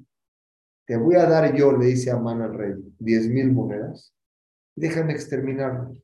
Te 0.87 0.97
voy 0.97 1.17
a 1.17 1.27
dar 1.27 1.55
yo, 1.55 1.73
le 1.73 1.87
dice 1.87 2.11
Amán 2.11 2.43
al 2.43 2.55
rey, 2.55 2.75
diez 2.99 3.29
mil 3.29 3.53
monedas, 3.53 4.15
déjame 4.75 5.13
exterminarlos 5.13 5.99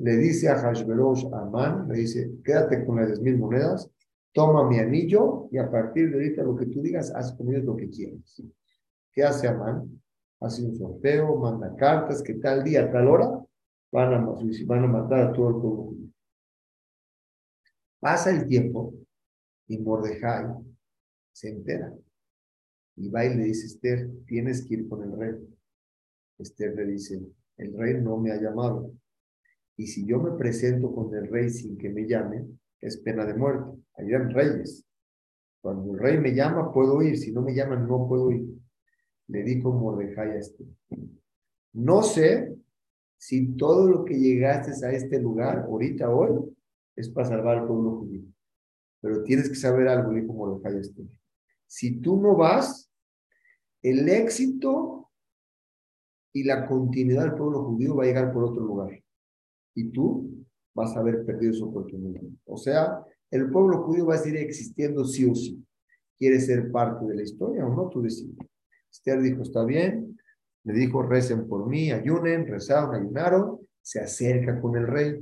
le 0.00 0.16
dice 0.16 0.48
a 0.48 0.56
Hashverosh 0.56 1.26
Amán, 1.34 1.86
le 1.88 1.98
dice, 1.98 2.32
quédate 2.42 2.84
con 2.86 2.96
las 2.96 3.08
10 3.08 3.20
mil 3.20 3.38
monedas, 3.38 3.90
toma 4.32 4.68
mi 4.68 4.78
anillo 4.78 5.48
y 5.50 5.58
a 5.58 5.70
partir 5.70 6.10
de 6.10 6.14
ahorita 6.14 6.42
lo 6.42 6.56
que 6.56 6.66
tú 6.66 6.82
digas, 6.82 7.12
haz 7.14 7.32
conmigo 7.34 7.60
lo 7.60 7.76
que 7.76 7.90
quieras. 7.90 8.42
¿Qué 9.12 9.22
hace 9.22 9.48
Amán? 9.48 10.00
Hace 10.40 10.64
un 10.64 10.74
sorteo, 10.76 11.36
manda 11.36 11.74
cartas, 11.76 12.22
que 12.22 12.34
tal 12.34 12.64
día, 12.64 12.90
tal 12.90 13.08
hora, 13.08 13.44
van 13.92 14.14
a, 14.14 14.34
van 14.66 14.84
a 14.84 14.86
matar 14.86 15.20
a 15.20 15.32
todo 15.32 15.48
el 15.48 15.54
pueblo. 15.56 15.94
Pasa 17.98 18.30
el 18.30 18.46
tiempo 18.46 18.94
y 19.66 19.78
Mordejai 19.78 20.46
se 21.32 21.50
entera. 21.50 21.92
Y 22.96 23.08
va 23.08 23.24
y 23.24 23.34
le 23.34 23.44
dice, 23.44 23.66
Esther, 23.66 24.10
tienes 24.26 24.64
que 24.64 24.74
ir 24.74 24.88
con 24.88 25.02
el 25.02 25.18
rey. 25.18 25.34
Esther 26.38 26.74
le 26.74 26.86
dice, 26.86 27.20
el 27.58 27.76
rey 27.76 28.00
no 28.00 28.16
me 28.16 28.32
ha 28.32 28.40
llamado. 28.40 28.92
Y 29.76 29.86
si 29.86 30.06
yo 30.06 30.18
me 30.18 30.36
presento 30.38 30.94
con 30.94 31.14
el 31.14 31.28
rey 31.28 31.50
sin 31.50 31.76
que 31.76 31.90
me 31.90 32.06
llame, 32.06 32.46
es 32.80 32.98
pena 32.98 33.24
de 33.26 33.34
muerte. 33.34 33.79
Hay 33.96 34.08
reyes. 34.08 34.84
Cuando 35.60 35.92
el 35.92 35.98
rey 35.98 36.18
me 36.18 36.34
llama, 36.34 36.72
puedo 36.72 37.02
ir. 37.02 37.18
Si 37.18 37.32
no 37.32 37.42
me 37.42 37.54
llaman, 37.54 37.86
no 37.86 38.08
puedo 38.08 38.30
ir. 38.30 38.46
Le 39.28 39.42
dijo 39.42 39.72
Mordejai 39.72 40.30
a 40.30 40.36
este. 40.36 40.64
No 41.72 42.02
sé 42.02 42.56
si 43.18 43.52
todo 43.56 43.88
lo 43.88 44.04
que 44.04 44.14
llegaste 44.14 44.84
a 44.84 44.92
este 44.92 45.20
lugar, 45.20 45.66
ahorita, 45.68 46.10
hoy, 46.10 46.56
es 46.96 47.08
para 47.10 47.28
salvar 47.28 47.58
al 47.58 47.66
pueblo 47.66 47.98
judío. 47.98 48.22
Pero 49.00 49.22
tienes 49.22 49.48
que 49.48 49.54
saber 49.54 49.88
algo, 49.88 50.12
dijo 50.12 50.32
Mordejai 50.32 50.76
a 50.76 50.80
este. 50.80 51.02
Si 51.66 52.00
tú 52.00 52.20
no 52.20 52.36
vas, 52.36 52.90
el 53.82 54.08
éxito 54.08 55.10
y 56.32 56.44
la 56.44 56.66
continuidad 56.66 57.22
del 57.22 57.34
pueblo 57.34 57.64
judío 57.64 57.96
va 57.96 58.04
a 58.04 58.06
llegar 58.06 58.32
por 58.32 58.44
otro 58.44 58.62
lugar 58.62 59.02
y 59.74 59.90
tú 59.90 60.46
vas 60.74 60.96
a 60.96 61.00
haber 61.00 61.24
perdido 61.24 61.52
su 61.52 61.68
oportunidad. 61.68 62.22
O 62.46 62.56
sea, 62.56 63.04
el 63.30 63.50
pueblo 63.50 63.82
judío 63.82 64.06
va 64.06 64.14
a 64.14 64.18
seguir 64.18 64.40
existiendo 64.40 65.04
sí 65.04 65.24
o 65.24 65.34
sí. 65.34 65.62
¿Quieres 66.18 66.46
ser 66.46 66.70
parte 66.70 67.06
de 67.06 67.14
la 67.14 67.22
historia 67.22 67.66
o 67.66 67.74
no? 67.74 67.88
Tú 67.88 68.02
decides. 68.02 68.36
Esther 68.90 69.22
dijo, 69.22 69.42
está 69.42 69.64
bien. 69.64 70.18
Le 70.64 70.74
dijo, 70.74 71.02
recen 71.02 71.48
por 71.48 71.66
mí, 71.66 71.90
ayunen, 71.90 72.46
rezaron, 72.46 72.94
ayunaron. 72.94 73.60
Se 73.80 74.00
acerca 74.00 74.60
con 74.60 74.76
el 74.76 74.86
rey 74.86 75.18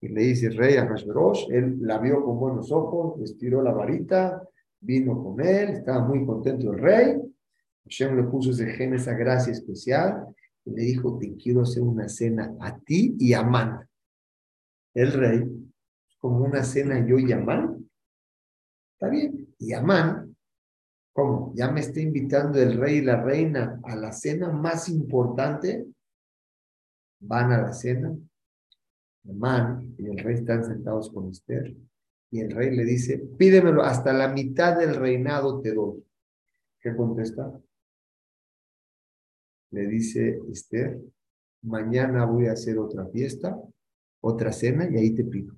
y 0.00 0.08
le 0.08 0.22
dice, 0.22 0.50
rey 0.50 0.76
a 0.76 0.86
Hashverosh, 0.86 1.50
él 1.50 1.78
la 1.80 1.98
vio 1.98 2.24
con 2.24 2.38
buenos 2.38 2.70
ojos, 2.70 3.20
estiró 3.20 3.62
la 3.62 3.72
varita, 3.72 4.42
vino 4.80 5.22
con 5.22 5.40
él, 5.44 5.70
estaba 5.70 6.06
muy 6.06 6.24
contento 6.24 6.72
el 6.72 6.78
rey. 6.78 7.16
Hashem 7.84 8.16
le 8.16 8.22
puso 8.24 8.52
ese 8.52 8.66
gen, 8.66 8.94
esa 8.94 9.14
gracia 9.14 9.52
especial, 9.52 10.26
y 10.64 10.70
le 10.70 10.82
dijo, 10.82 11.18
te 11.18 11.34
quiero 11.36 11.62
hacer 11.62 11.82
una 11.82 12.08
cena 12.08 12.54
a 12.60 12.78
ti 12.78 13.16
y 13.18 13.32
a 13.32 13.42
Man 13.42 13.88
el 14.94 15.12
rey, 15.12 15.67
como 16.18 16.44
una 16.44 16.64
cena 16.64 17.04
yo 17.06 17.18
y 17.18 17.32
Amán. 17.32 17.88
Está 18.92 19.08
bien. 19.08 19.54
Y 19.58 19.72
Amán, 19.72 20.36
¿cómo? 21.12 21.52
Ya 21.54 21.70
me 21.70 21.80
está 21.80 22.00
invitando 22.00 22.60
el 22.60 22.78
rey 22.78 22.96
y 22.96 23.02
la 23.02 23.22
reina 23.22 23.80
a 23.84 23.96
la 23.96 24.12
cena 24.12 24.50
más 24.50 24.88
importante. 24.88 25.86
Van 27.20 27.52
a 27.52 27.62
la 27.62 27.72
cena. 27.72 28.16
Amán 29.28 29.94
y 29.98 30.06
el 30.06 30.18
rey 30.18 30.36
están 30.36 30.64
sentados 30.64 31.10
con 31.10 31.28
Esther. 31.30 31.74
Y 32.30 32.40
el 32.40 32.50
rey 32.50 32.74
le 32.76 32.84
dice, 32.84 33.18
pídemelo, 33.18 33.82
hasta 33.82 34.12
la 34.12 34.28
mitad 34.28 34.78
del 34.78 34.94
reinado 34.94 35.60
te 35.60 35.72
doy. 35.72 36.04
¿Qué 36.80 36.94
contesta? 36.94 37.52
Le 39.70 39.86
dice 39.86 40.40
Esther, 40.50 41.00
mañana 41.62 42.24
voy 42.24 42.46
a 42.46 42.52
hacer 42.52 42.78
otra 42.78 43.06
fiesta 43.06 43.58
otra 44.20 44.52
cena 44.52 44.88
y 44.90 44.96
ahí 44.96 45.14
te 45.14 45.24
pido. 45.24 45.57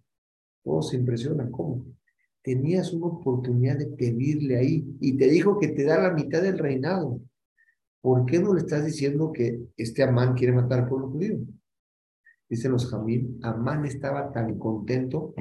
Todos 0.62 0.90
se 0.90 0.96
impresionan. 0.96 1.50
¿Cómo? 1.50 1.86
Tenías 2.42 2.92
una 2.92 3.06
oportunidad 3.06 3.76
de 3.76 3.86
pedirle 3.86 4.56
ahí 4.56 4.96
y 5.00 5.16
te 5.16 5.28
dijo 5.28 5.58
que 5.58 5.68
te 5.68 5.84
da 5.84 5.98
la 6.00 6.12
mitad 6.12 6.42
del 6.42 6.58
reinado. 6.58 7.20
¿Por 8.00 8.24
qué 8.24 8.38
no 8.38 8.54
le 8.54 8.60
estás 8.60 8.84
diciendo 8.84 9.30
que 9.32 9.60
este 9.76 10.02
Amán 10.02 10.34
quiere 10.34 10.54
matar 10.54 10.80
al 10.80 10.88
pueblo 10.88 11.10
judío? 11.10 11.38
Dicen 12.48 12.72
los 12.72 12.90
Jamín, 12.90 13.38
Amán 13.42 13.84
estaba 13.84 14.32
tan 14.32 14.58
contento 14.58 15.34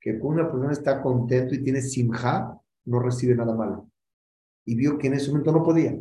que 0.00 0.18
cuando 0.18 0.42
una 0.42 0.50
persona 0.50 0.72
está 0.72 1.00
contento 1.00 1.54
y 1.54 1.62
tiene 1.62 1.80
simja, 1.80 2.60
no 2.84 3.00
recibe 3.00 3.34
nada 3.34 3.54
malo. 3.54 3.90
Y 4.64 4.74
vio 4.74 4.98
que 4.98 5.06
en 5.06 5.14
ese 5.14 5.30
momento 5.30 5.52
no 5.52 5.62
podía. 5.62 5.96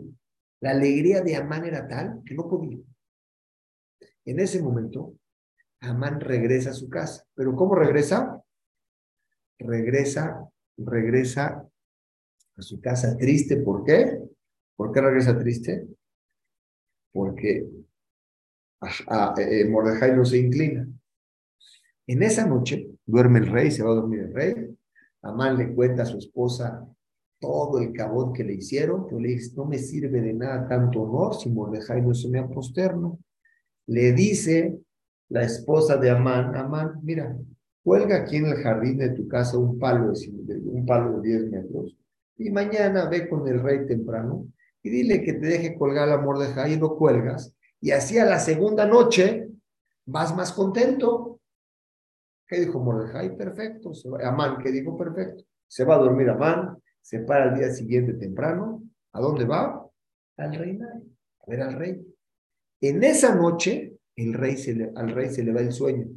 La 0.59 0.71
alegría 0.71 1.21
de 1.21 1.35
Amán 1.35 1.65
era 1.65 1.87
tal 1.87 2.21
que 2.25 2.33
no 2.33 2.47
podía. 2.47 2.79
En 4.25 4.39
ese 4.39 4.61
momento, 4.61 5.13
Amán 5.81 6.19
regresa 6.19 6.71
a 6.71 6.73
su 6.73 6.89
casa. 6.89 7.25
¿Pero 7.33 7.55
cómo 7.55 7.75
regresa? 7.75 8.41
Regresa, 9.59 10.49
regresa 10.77 11.67
a 12.55 12.61
su 12.61 12.81
casa 12.81 13.17
triste. 13.17 13.57
¿Por 13.57 13.83
qué? 13.83 14.19
¿Por 14.75 14.91
qué 14.91 15.01
regresa 15.01 15.37
triste? 15.37 15.87
Porque 17.11 17.67
a, 18.81 19.33
eh, 19.37 19.61
eh, 19.61 19.65
Mordejai 19.65 20.15
no 20.15 20.25
se 20.25 20.37
inclina. 20.37 20.87
En 22.07 22.23
esa 22.23 22.45
noche 22.45 22.87
duerme 23.05 23.39
el 23.39 23.47
rey, 23.47 23.71
se 23.71 23.83
va 23.83 23.91
a 23.91 23.95
dormir 23.95 24.19
el 24.21 24.33
rey. 24.33 24.77
Amán 25.21 25.57
le 25.57 25.73
cuenta 25.73 26.03
a 26.03 26.05
su 26.05 26.17
esposa 26.17 26.87
todo 27.39 27.79
el 27.79 27.93
cabot 27.93 28.35
que 28.35 28.43
le 28.43 28.53
hicieron, 28.53 29.05
pero 29.05 29.19
le 29.19 29.29
dice, 29.29 29.53
no 29.55 29.65
me 29.65 29.77
sirve 29.77 30.21
de 30.21 30.33
nada 30.33 30.67
tanto 30.67 31.01
honor 31.01 31.35
si 31.35 31.49
Mordejai 31.49 32.01
no 32.01 32.13
se 32.13 32.29
me 32.29 32.39
aposterno. 32.39 33.19
Le 33.87 34.13
dice 34.13 34.79
la 35.29 35.43
esposa 35.43 35.97
de 35.97 36.09
Amán, 36.09 36.55
Amán, 36.55 36.99
mira, 37.03 37.35
cuelga 37.83 38.17
aquí 38.17 38.37
en 38.37 38.47
el 38.47 38.57
jardín 38.57 38.97
de 38.97 39.09
tu 39.09 39.27
casa 39.27 39.57
un 39.57 39.79
palo 39.79 40.11
de, 40.11 40.57
un 40.57 40.85
palo 40.85 41.19
de 41.19 41.29
10 41.29 41.51
metros 41.51 41.95
y 42.37 42.49
mañana 42.49 43.07
ve 43.07 43.29
con 43.29 43.47
el 43.47 43.61
rey 43.61 43.85
temprano 43.85 44.47
y 44.83 44.89
dile 44.89 45.23
que 45.23 45.33
te 45.33 45.47
deje 45.47 45.77
colgar 45.77 46.07
la 46.07 46.17
Mordejai 46.17 46.73
y 46.73 46.77
lo 46.77 46.97
cuelgas 46.97 47.53
y 47.81 47.91
así 47.91 48.17
a 48.17 48.25
la 48.25 48.39
segunda 48.39 48.85
noche 48.85 49.49
vas 50.05 50.35
más 50.35 50.51
contento. 50.51 51.39
¿Qué 52.47 52.59
dijo 52.59 52.79
Mordejai? 52.79 53.35
Perfecto. 53.35 53.91
Amán, 54.23 54.57
¿qué 54.59 54.71
dijo? 54.71 54.97
Perfecto. 54.97 55.43
Se 55.67 55.83
va 55.83 55.95
a 55.95 55.99
dormir 55.99 56.29
Amán, 56.29 56.77
se 57.01 57.19
para 57.19 57.51
el 57.51 57.59
día 57.59 57.71
siguiente 57.71 58.13
temprano. 58.13 58.83
¿A 59.11 59.19
dónde 59.19 59.45
va? 59.45 59.87
Al 60.37 60.53
reinado, 60.53 61.01
a 61.39 61.49
ver 61.49 61.61
al 61.61 61.73
rey. 61.73 62.05
En 62.81 63.03
esa 63.03 63.33
noche, 63.35 63.94
el 64.15 64.33
rey 64.33 64.57
se 64.57 64.73
le, 64.73 64.91
al 64.95 65.09
rey 65.11 65.29
se 65.29 65.43
le 65.43 65.53
va 65.53 65.61
el 65.61 65.71
sueño. 65.71 66.07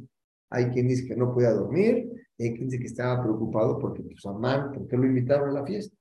Hay 0.49 0.69
quien 0.69 0.87
dice 0.87 1.07
que 1.07 1.15
no 1.15 1.33
podía 1.33 1.51
dormir, 1.51 2.09
hay 2.39 2.53
quien 2.53 2.69
dice 2.69 2.79
que 2.79 2.87
estaba 2.87 3.21
preocupado 3.21 3.77
porque 3.77 4.01
pues 4.01 4.25
Amán, 4.25 4.71
¿por 4.71 4.87
qué 4.87 4.97
lo 4.97 5.05
invitaron 5.05 5.49
a 5.49 5.59
la 5.59 5.65
fiesta? 5.65 5.95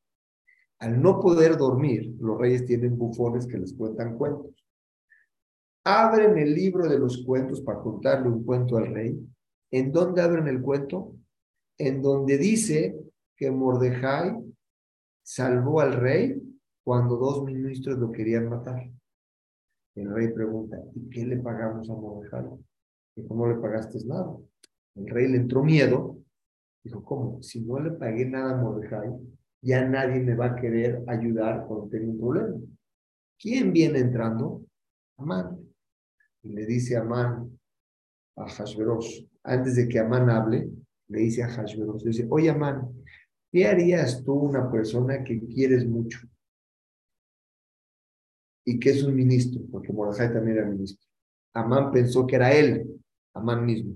Al 0.81 1.03
no 1.03 1.21
poder 1.21 1.57
dormir, 1.57 2.15
los 2.21 2.39
reyes 2.39 2.65
tienen 2.65 2.97
bufones 2.97 3.47
que 3.47 3.59
les 3.59 3.75
cuentan 3.75 4.17
cuentos. 4.17 4.55
Abren 5.85 6.39
el 6.39 6.55
libro 6.55 6.89
de 6.89 6.99
los 6.99 7.25
cuentos 7.25 7.61
para 7.63 7.81
contarle 7.81 8.29
un 8.29 8.45
cuento 8.45 8.77
al 8.77 8.87
rey. 8.87 9.19
¿En 9.71 9.91
dónde 9.91 10.23
abren 10.23 10.47
el 10.47 10.61
cuento? 10.61 11.17
En 11.79 12.01
donde 12.01 12.39
dice 12.39 12.97
que 13.37 13.51
Mordejai 13.51 14.37
salvó 15.23 15.81
al 15.81 15.95
rey 15.95 16.41
cuando 16.85 17.17
dos 17.17 17.45
ministros 17.45 17.99
lo 17.99 18.13
querían 18.13 18.49
matar. 18.49 18.89
El 19.99 20.15
rey 20.15 20.29
pregunta, 20.29 20.81
¿y 20.95 21.11
qué 21.11 21.27
le 21.27 21.39
pagamos 21.39 21.91
a 21.91 21.95
Mordejai? 21.95 22.45
¿Y 23.17 23.27
cómo 23.27 23.49
le 23.49 23.57
pagaste 23.57 23.99
nada? 24.07 24.33
El 24.95 25.09
rey 25.09 25.27
le 25.27 25.39
entró 25.39 25.65
miedo. 25.65 26.19
Dijo, 26.85 27.03
¿cómo? 27.03 27.43
Si 27.43 27.61
no 27.63 27.81
le 27.81 27.91
pagué 27.91 28.25
nada 28.25 28.53
a 28.53 28.63
Mordejai, 28.63 29.11
ya 29.61 29.85
nadie 29.89 30.21
me 30.21 30.37
va 30.37 30.47
a 30.47 30.57
querer 30.57 31.03
ayudar 31.09 31.67
cuando 31.67 31.89
tenga 31.89 32.13
un 32.13 32.21
problema. 32.21 32.57
¿Quién 33.41 33.73
viene 33.73 33.99
entrando? 33.99 34.63
Amán. 35.17 35.59
Y 36.45 36.51
le 36.51 36.65
dice 36.65 36.97
Amán 36.97 37.59
a 38.37 38.49
Hashverosh, 38.49 39.27
antes 39.43 39.75
de 39.75 39.89
que 39.89 39.99
Amán 39.99 40.31
hable, 40.31 40.71
le 41.09 41.19
dice 41.19 41.43
a 41.43 41.49
Hashverosh, 41.49 42.05
le 42.05 42.11
dice, 42.11 42.27
oye 42.31 42.51
Amán, 42.51 42.89
¿qué 43.51 43.67
harías 43.67 44.23
tú 44.23 44.35
una 44.35 44.71
persona 44.71 45.25
que 45.25 45.41
quieres 45.41 45.85
mucho? 45.89 46.21
Y 48.69 48.79
que 48.79 48.91
es 48.91 49.03
un 49.03 49.15
ministro, 49.15 49.63
porque 49.73 49.93
Mordejai 49.93 50.33
también 50.33 50.59
era 50.59 50.67
ministro. 50.67 51.07
Amán 51.55 51.91
pensó 51.91 52.27
que 52.27 52.37
era 52.37 52.53
él, 52.53 52.87
Amán 53.35 53.65
mismo. 53.65 53.95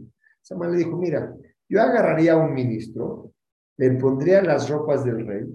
Amán 0.51 0.73
le 0.73 0.79
dijo, 0.79 0.97
mira, 0.97 1.35
yo 1.69 1.83
agarraría 1.83 2.33
a 2.33 2.37
un 2.37 2.55
ministro 2.55 3.33
le 3.77 3.91
pondría 3.93 4.43
las 4.43 4.69
ropas 4.69 5.05
del 5.05 5.27
rey, 5.27 5.47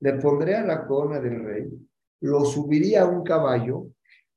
le 0.00 0.12
pondría 0.14 0.64
la 0.64 0.86
corona 0.86 1.20
del 1.20 1.44
rey, 1.44 1.88
lo 2.22 2.44
subiría 2.44 3.02
a 3.02 3.06
un 3.06 3.22
caballo 3.22 3.86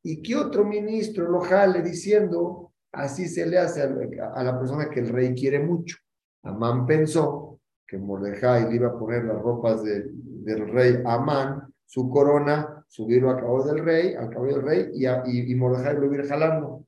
y 0.03 0.21
que 0.21 0.35
otro 0.35 0.65
ministro 0.65 1.27
lo 1.29 1.39
jale 1.39 1.81
diciendo, 1.81 2.73
así 2.91 3.27
se 3.27 3.45
le 3.45 3.57
hace 3.57 3.81
a 3.81 4.43
la 4.43 4.59
persona 4.59 4.89
que 4.89 4.99
el 4.99 5.09
rey 5.09 5.33
quiere 5.33 5.59
mucho. 5.59 5.97
Amán 6.43 6.85
pensó 6.85 7.59
que 7.87 7.97
Mordejai 7.97 8.69
le 8.69 8.75
iba 8.75 8.89
a 8.89 8.99
poner 8.99 9.23
las 9.25 9.41
ropas 9.41 9.83
del 9.83 10.69
rey 10.69 11.01
Amán, 11.05 11.73
su 11.85 12.09
corona, 12.09 12.84
subirlo 12.87 13.29
a 13.29 13.37
caballo 13.37 13.63
del 13.63 13.83
rey, 13.83 14.13
al 14.13 14.29
caballo 14.29 14.57
del 14.57 14.65
rey, 14.65 14.91
y, 14.93 15.05
y, 15.05 15.51
y 15.51 15.55
Mordejai 15.55 15.95
lo 15.95 16.13
iba 16.13 16.25
jalando. 16.25 16.85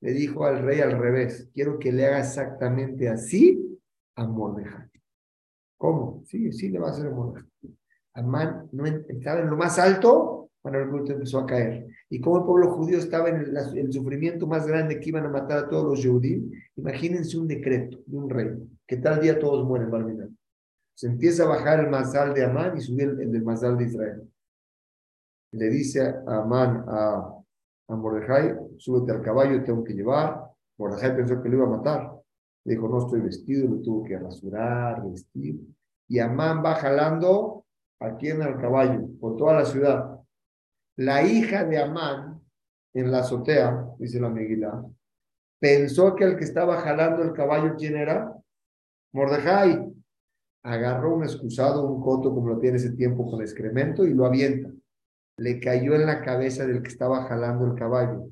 Le 0.00 0.12
dijo 0.12 0.44
al 0.44 0.62
rey 0.62 0.80
al 0.80 0.98
revés, 0.98 1.50
quiero 1.54 1.78
que 1.78 1.92
le 1.92 2.06
haga 2.06 2.20
exactamente 2.20 3.08
así 3.08 3.78
a 4.16 4.26
Mordejai. 4.26 4.90
¿Cómo? 5.76 6.22
Sí, 6.26 6.52
sí 6.52 6.68
le 6.68 6.78
va 6.78 6.88
a 6.88 6.90
hacer 6.90 7.06
el 7.06 7.12
Amán 8.14 8.68
no 8.72 8.86
estaba 8.86 9.40
en 9.40 9.50
lo 9.50 9.56
más 9.56 9.78
alto 9.78 10.50
cuando 10.62 10.80
el 10.80 10.88
culto 10.88 11.12
empezó 11.12 11.40
a 11.40 11.46
caer. 11.46 11.86
Y 12.08 12.20
como 12.20 12.38
el 12.38 12.44
pueblo 12.44 12.70
judío 12.70 12.96
estaba 12.96 13.28
en 13.28 13.54
el, 13.76 13.92
sufrimiento 13.92 14.46
más 14.46 14.66
grande 14.66 14.98
que 14.98 15.10
iban 15.10 15.26
a 15.26 15.28
matar 15.28 15.58
a 15.58 15.68
todos 15.68 15.84
los 15.84 16.06
judíos, 16.06 16.44
imagínense 16.76 17.36
un 17.36 17.48
decreto 17.48 17.98
de 18.06 18.16
un 18.16 18.30
rey, 18.30 18.50
que 18.86 18.96
tal 18.96 19.20
día 19.20 19.38
todos 19.38 19.66
mueren, 19.66 19.90
Barminan. 19.90 20.38
Se 20.94 21.08
empieza 21.08 21.42
a 21.42 21.48
bajar 21.48 21.80
el 21.80 21.90
mazal 21.90 22.32
de 22.32 22.44
Amán 22.44 22.78
y 22.78 22.80
subir 22.80 23.08
el, 23.20 23.32
del 23.32 23.42
mazal 23.42 23.76
de 23.76 23.84
Israel. 23.84 24.22
Le 25.54 25.70
dice 25.70 26.02
a 26.02 26.42
Amán 26.42 26.84
a, 26.88 27.32
a 27.88 27.96
Mordejai, 27.96 28.56
súbete 28.76 29.12
al 29.12 29.22
caballo, 29.22 29.62
tengo 29.62 29.84
que 29.84 29.94
llevar. 29.94 30.50
Mordejai 30.78 31.14
pensó 31.14 31.40
que 31.40 31.48
lo 31.48 31.58
iba 31.58 31.66
a 31.66 31.76
matar. 31.76 32.12
Le 32.64 32.74
dijo, 32.74 32.88
no 32.88 32.98
estoy 32.98 33.20
vestido, 33.20 33.68
lo 33.68 33.80
tuvo 33.80 34.04
que 34.04 34.18
rasurar, 34.18 35.02
vestir. 35.08 35.60
Y 36.08 36.18
Amán 36.18 36.62
va 36.64 36.74
jalando 36.74 37.64
aquí 38.00 38.30
en 38.30 38.42
el 38.42 38.56
caballo, 38.56 39.06
por 39.20 39.36
toda 39.36 39.54
la 39.54 39.64
ciudad. 39.64 40.20
La 40.96 41.22
hija 41.22 41.64
de 41.64 41.78
Amán, 41.78 42.40
en 42.92 43.12
la 43.12 43.20
azotea, 43.20 43.90
dice 43.98 44.20
la 44.20 44.30
Meguila, 44.30 44.84
pensó 45.60 46.16
que 46.16 46.24
el 46.24 46.36
que 46.36 46.44
estaba 46.44 46.80
jalando 46.80 47.22
el 47.22 47.32
caballo, 47.32 47.74
¿quién 47.76 47.96
era? 47.96 48.36
Mordejai. 49.12 49.92
Agarró 50.64 51.14
un 51.14 51.22
excusado, 51.22 51.86
un 51.86 52.02
coto, 52.02 52.34
como 52.34 52.48
lo 52.48 52.58
tiene 52.58 52.78
ese 52.78 52.90
tiempo 52.92 53.30
con 53.30 53.40
excremento, 53.40 54.04
y 54.04 54.14
lo 54.14 54.26
avienta. 54.26 54.70
Le 55.36 55.60
cayó 55.60 55.94
en 55.94 56.06
la 56.06 56.22
cabeza 56.22 56.66
del 56.66 56.82
que 56.82 56.88
estaba 56.88 57.24
jalando 57.24 57.66
el 57.66 57.74
caballo. 57.74 58.30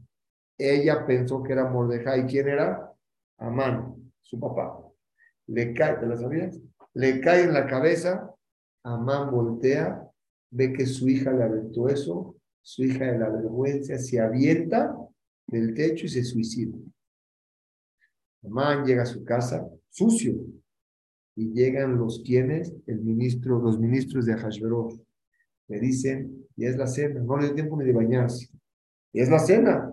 Ella 0.59 1.05
pensó 1.07 1.43
que 1.43 1.53
era 1.53 1.69
Mordejai. 1.69 2.27
¿Quién 2.27 2.49
era? 2.49 2.93
Amán 3.39 4.13
su 4.21 4.39
papá. 4.39 4.79
Le 5.49 5.75
cae, 5.75 5.97
¿te 5.97 6.07
la 6.07 6.17
sabías? 6.17 6.59
Le 6.95 7.21
cae 7.21 7.45
en 7.45 7.53
la 7.53 7.67
cabeza, 7.67 8.31
Amán 8.85 9.31
voltea, 9.31 10.09
ve 10.51 10.73
que 10.73 10.87
su 10.87 11.09
hija 11.09 11.33
le 11.33 11.45
aventó 11.45 11.89
eso, 11.89 12.37
su 12.63 12.85
hija 12.85 13.07
de 13.11 13.19
la 13.19 13.29
vergüenza 13.29 13.99
se 13.99 14.21
avienta 14.21 14.97
del 15.47 15.75
techo 15.75 16.07
y 16.07 16.09
se 16.09 16.25
suicida. 16.25 16.77
Amán 18.45 18.85
llega 18.85 19.03
a 19.03 19.07
su 19.07 19.25
casa 19.25 19.69
sucio 19.91 20.35
y 21.35 21.53
llegan 21.53 21.99
los 21.99 22.23
quienes, 22.25 22.75
el 22.87 23.01
ministro, 23.01 23.61
los 23.61 23.79
ministros 23.79 24.27
de 24.27 24.37
le 25.69 25.81
dicen, 25.81 26.42
ya 26.63 26.69
es 26.69 26.77
la 26.77 26.87
cena, 26.87 27.21
no 27.21 27.37
le 27.37 27.47
dio 27.47 27.55
tiempo 27.55 27.77
ni 27.77 27.85
de 27.85 27.93
bañarse, 27.93 28.49
ya 29.13 29.23
es 29.23 29.29
la 29.29 29.39
cena. 29.41 29.93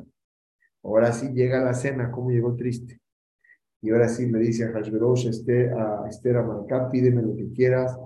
Ahora 0.84 1.12
sí 1.12 1.30
llega 1.34 1.64
la 1.64 1.74
cena, 1.74 2.12
¿cómo 2.12 2.30
llegó 2.30 2.56
triste? 2.56 3.00
Y 3.82 3.90
ahora 3.92 4.08
sí 4.08 4.28
me 4.28 4.40
dice 4.40 4.66
a 4.66 4.72
Hashverosh, 4.72 5.28
este, 5.28 5.70
a 5.72 6.06
Esther 6.08 6.38
Amalcá, 6.38 6.90
pídeme 6.90 7.22
lo 7.22 7.36
que 7.36 7.52
quieras. 7.52 7.98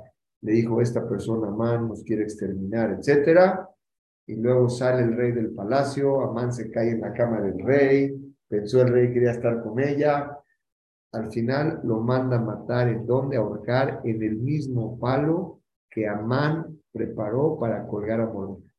Le 0.42 0.54
dijo, 0.54 0.82
esta 0.82 1.08
persona, 1.08 1.48
Amán, 1.48 1.88
nos 1.88 2.04
quiere 2.04 2.24
exterminar, 2.24 2.98
etcétera. 3.00 3.70
Y 4.28 4.36
luego 4.36 4.70
sale 4.70 5.04
el 5.04 5.16
rey 5.16 5.32
del 5.32 5.52
palacio, 5.52 6.22
Amán 6.22 6.54
se 6.54 6.72
cae 6.72 6.92
en 6.92 7.02
la 7.02 7.12
cama 7.14 7.42
del 7.42 7.60
rey, 7.60 8.36
pensó 8.48 8.82
el 8.82 8.90
rey 8.90 9.12
quería 9.12 9.32
estar 9.32 9.62
con 9.62 9.80
ella. 9.80 10.38
Al 11.12 11.32
final 11.32 11.82
lo 11.84 12.00
manda 12.00 12.38
a 12.38 12.42
matar, 12.42 12.88
¿en 12.88 13.06
dónde? 13.06 13.38
Ahorcar 13.38 14.02
en 14.04 14.24
el 14.24 14.38
mismo 14.38 14.98
palo 15.00 15.60
que 15.90 16.08
Amán 16.08 16.80
preparó 16.94 17.58
para 17.60 17.86
colgar 17.88 18.22
a 18.22 18.28
Mordecai. 18.28 18.72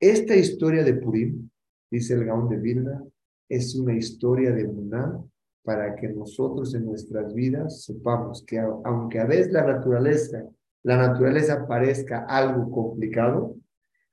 Esta 0.00 0.34
historia 0.36 0.82
de 0.84 0.94
Purim, 0.94 1.48
dice 1.90 2.14
el 2.14 2.24
Gaón 2.24 2.48
de 2.48 2.56
Vilna, 2.56 3.04
es 3.48 3.74
una 3.74 3.94
historia 3.94 4.52
de 4.52 4.66
Muná 4.66 5.22
para 5.62 5.94
que 5.96 6.08
nosotros 6.08 6.74
en 6.74 6.86
nuestras 6.86 7.32
vidas 7.34 7.84
sepamos 7.84 8.44
que 8.46 8.58
aunque 8.58 9.18
a 9.18 9.26
veces 9.26 9.52
la 9.52 9.66
naturaleza, 9.66 10.46
la 10.82 10.96
naturaleza 10.96 11.66
parezca 11.66 12.26
algo 12.26 12.70
complicado, 12.70 13.56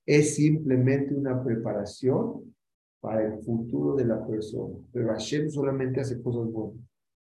es 0.05 0.35
simplemente 0.35 1.13
una 1.13 1.43
preparación 1.43 2.55
para 3.01 3.25
el 3.25 3.41
futuro 3.43 3.95
de 3.95 4.05
la 4.05 4.25
persona. 4.25 4.77
Pero 4.91 5.09
Hashem 5.09 5.49
solamente 5.49 5.99
hace 5.99 6.21
cosas 6.21 6.49
buenas. 6.51 6.79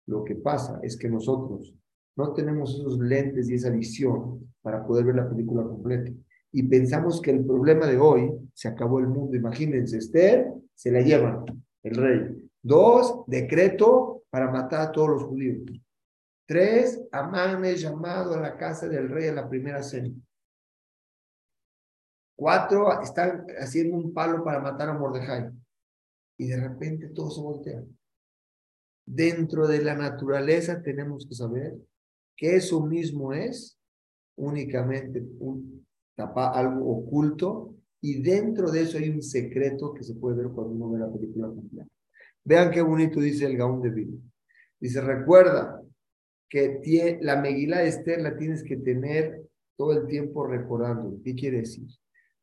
Lo 0.06 0.24
que 0.24 0.36
pasa 0.36 0.80
es 0.84 0.98
que 0.98 1.10
nosotros 1.10 1.74
no 2.16 2.34
tenemos 2.34 2.76
esos 2.76 3.00
lentes 3.00 3.50
y 3.50 3.56
esa 3.56 3.70
visión 3.70 4.53
para 4.64 4.84
poder 4.84 5.06
ver 5.06 5.16
la 5.16 5.30
película 5.30 5.62
completa. 5.64 6.12
Y 6.52 6.64
pensamos 6.64 7.22
que 7.22 7.32
el 7.32 7.46
problema 7.46 7.86
de 7.86 7.98
hoy 7.98 8.32
se 8.54 8.70
acabó 8.70 9.00
el 9.00 9.08
mundo. 9.08 9.36
Imagínense, 9.36 9.98
Esther 9.98 10.52
se 10.74 10.92
la 10.92 11.02
llevan, 11.02 11.46
el 11.84 11.96
rey. 11.96 12.50
Dos, 12.62 13.24
decreto 13.28 14.24
para 14.30 14.50
matar 14.50 14.82
a 14.82 14.92
todos 14.92 15.10
los 15.10 15.24
judíos. 15.24 15.70
Tres, 16.48 17.04
Amán 17.12 17.64
es 17.66 17.82
llamado 17.82 18.34
a 18.34 18.40
la 18.40 18.58
casa 18.58 18.88
del 18.88 19.10
rey 19.10 19.28
a 19.28 19.34
la 19.34 19.50
primera 19.50 19.84
cena. 19.84 20.10
Cuatro, 22.36 23.02
están 23.02 23.46
haciendo 23.60 23.98
un 23.98 24.14
palo 24.14 24.44
para 24.44 24.60
matar 24.60 24.90
a 24.90 24.94
Mordejai. 24.94 25.52
Y 26.38 26.48
de 26.48 26.58
repente 26.58 27.10
todo 27.10 27.30
se 27.30 27.42
voltea. 27.42 27.84
Dentro 29.06 29.68
de 29.68 29.84
la 29.84 29.96
naturaleza 29.96 30.82
tenemos 30.82 31.26
que 31.28 31.36
saber 31.36 31.78
que 32.36 32.56
eso 32.56 32.82
mismo 32.86 33.34
es 33.34 33.78
únicamente 34.36 35.24
un, 35.40 35.86
algo 36.18 36.98
oculto 36.98 37.76
y 38.02 38.22
dentro 38.22 38.72
de 38.72 38.82
eso 38.82 38.98
hay 38.98 39.10
un 39.10 39.22
secreto 39.22 39.94
que 39.94 40.04
se 40.04 40.16
puede 40.16 40.38
ver 40.38 40.48
cuando 40.48 40.74
uno 40.74 40.92
ve 40.92 41.00
la 41.00 41.12
película 41.12 41.48
completa. 41.48 41.90
Vean 42.44 42.72
qué 42.72 42.82
bonito 42.82 43.20
dice 43.20 43.46
el 43.46 43.58
Gaón 43.58 43.82
de 43.82 43.90
Vino. 43.90 44.18
Dice, 44.80 45.00
recuerda 45.00 45.82
que 46.50 47.20
la 47.22 47.42
Meguila 47.42 47.80
de 47.80 47.88
Esther 47.88 48.22
la 48.22 48.36
tienes 48.36 48.64
que 48.64 48.76
tener 48.78 49.42
todo 49.78 49.94
el 49.94 50.08
tiempo 50.08 50.46
recordando. 50.46 51.20
¿Qué 51.24 51.34
quiere 51.36 51.60
decir? 51.60 51.88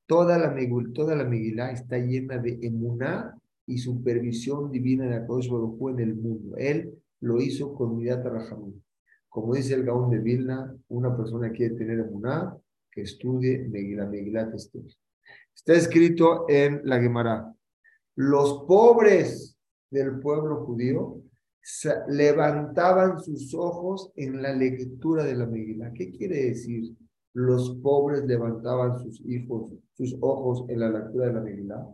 Toda 0.06 0.38
la, 0.38 0.56
toda 0.94 1.14
la 1.14 1.24
Megilá 1.24 1.70
está 1.70 1.98
llena 1.98 2.38
de 2.38 2.58
emuná 2.62 3.38
y 3.66 3.78
supervisión 3.78 4.72
divina 4.72 5.06
de 5.06 5.16
Akadosh 5.16 5.50
en 5.90 6.00
el 6.00 6.14
mundo. 6.16 6.56
Él 6.56 6.92
lo 7.20 7.40
hizo 7.40 7.74
con 7.74 7.96
Midat 7.96 8.24
Rahamim. 8.24 8.80
Como 9.30 9.54
dice 9.54 9.74
el 9.74 9.84
Gaón 9.84 10.10
de 10.10 10.18
Vilna, 10.18 10.76
una 10.88 11.16
persona 11.16 11.52
quiere 11.52 11.76
tener 11.76 12.00
emuná, 12.00 12.56
que 12.90 13.02
estudie 13.02 13.68
Megilá, 13.68 14.06
Megilá 14.06 14.50
Esther. 14.52 14.82
Está 15.54 15.74
escrito 15.74 16.46
en 16.48 16.80
la 16.84 17.00
Gemara. 17.00 17.54
Los 18.16 18.64
pobres 18.66 19.56
del 19.88 20.18
pueblo 20.18 20.64
judío 20.64 21.22
levantaban 22.08 23.20
sus 23.20 23.54
ojos 23.54 24.10
en 24.16 24.42
la 24.42 24.52
lectura 24.52 25.24
de 25.24 25.36
la 25.36 25.46
Megilá. 25.46 25.92
¿Qué 25.92 26.10
quiere 26.10 26.46
decir? 26.46 26.96
Los 27.32 27.76
pobres 27.76 28.24
levantaban 28.24 28.98
sus 28.98 29.20
hijos, 29.26 29.72
sus 29.92 30.16
ojos 30.20 30.64
en 30.68 30.80
la 30.80 30.90
lectura 30.90 31.26
de 31.26 31.34
la 31.34 31.40
Megilá. 31.40 31.86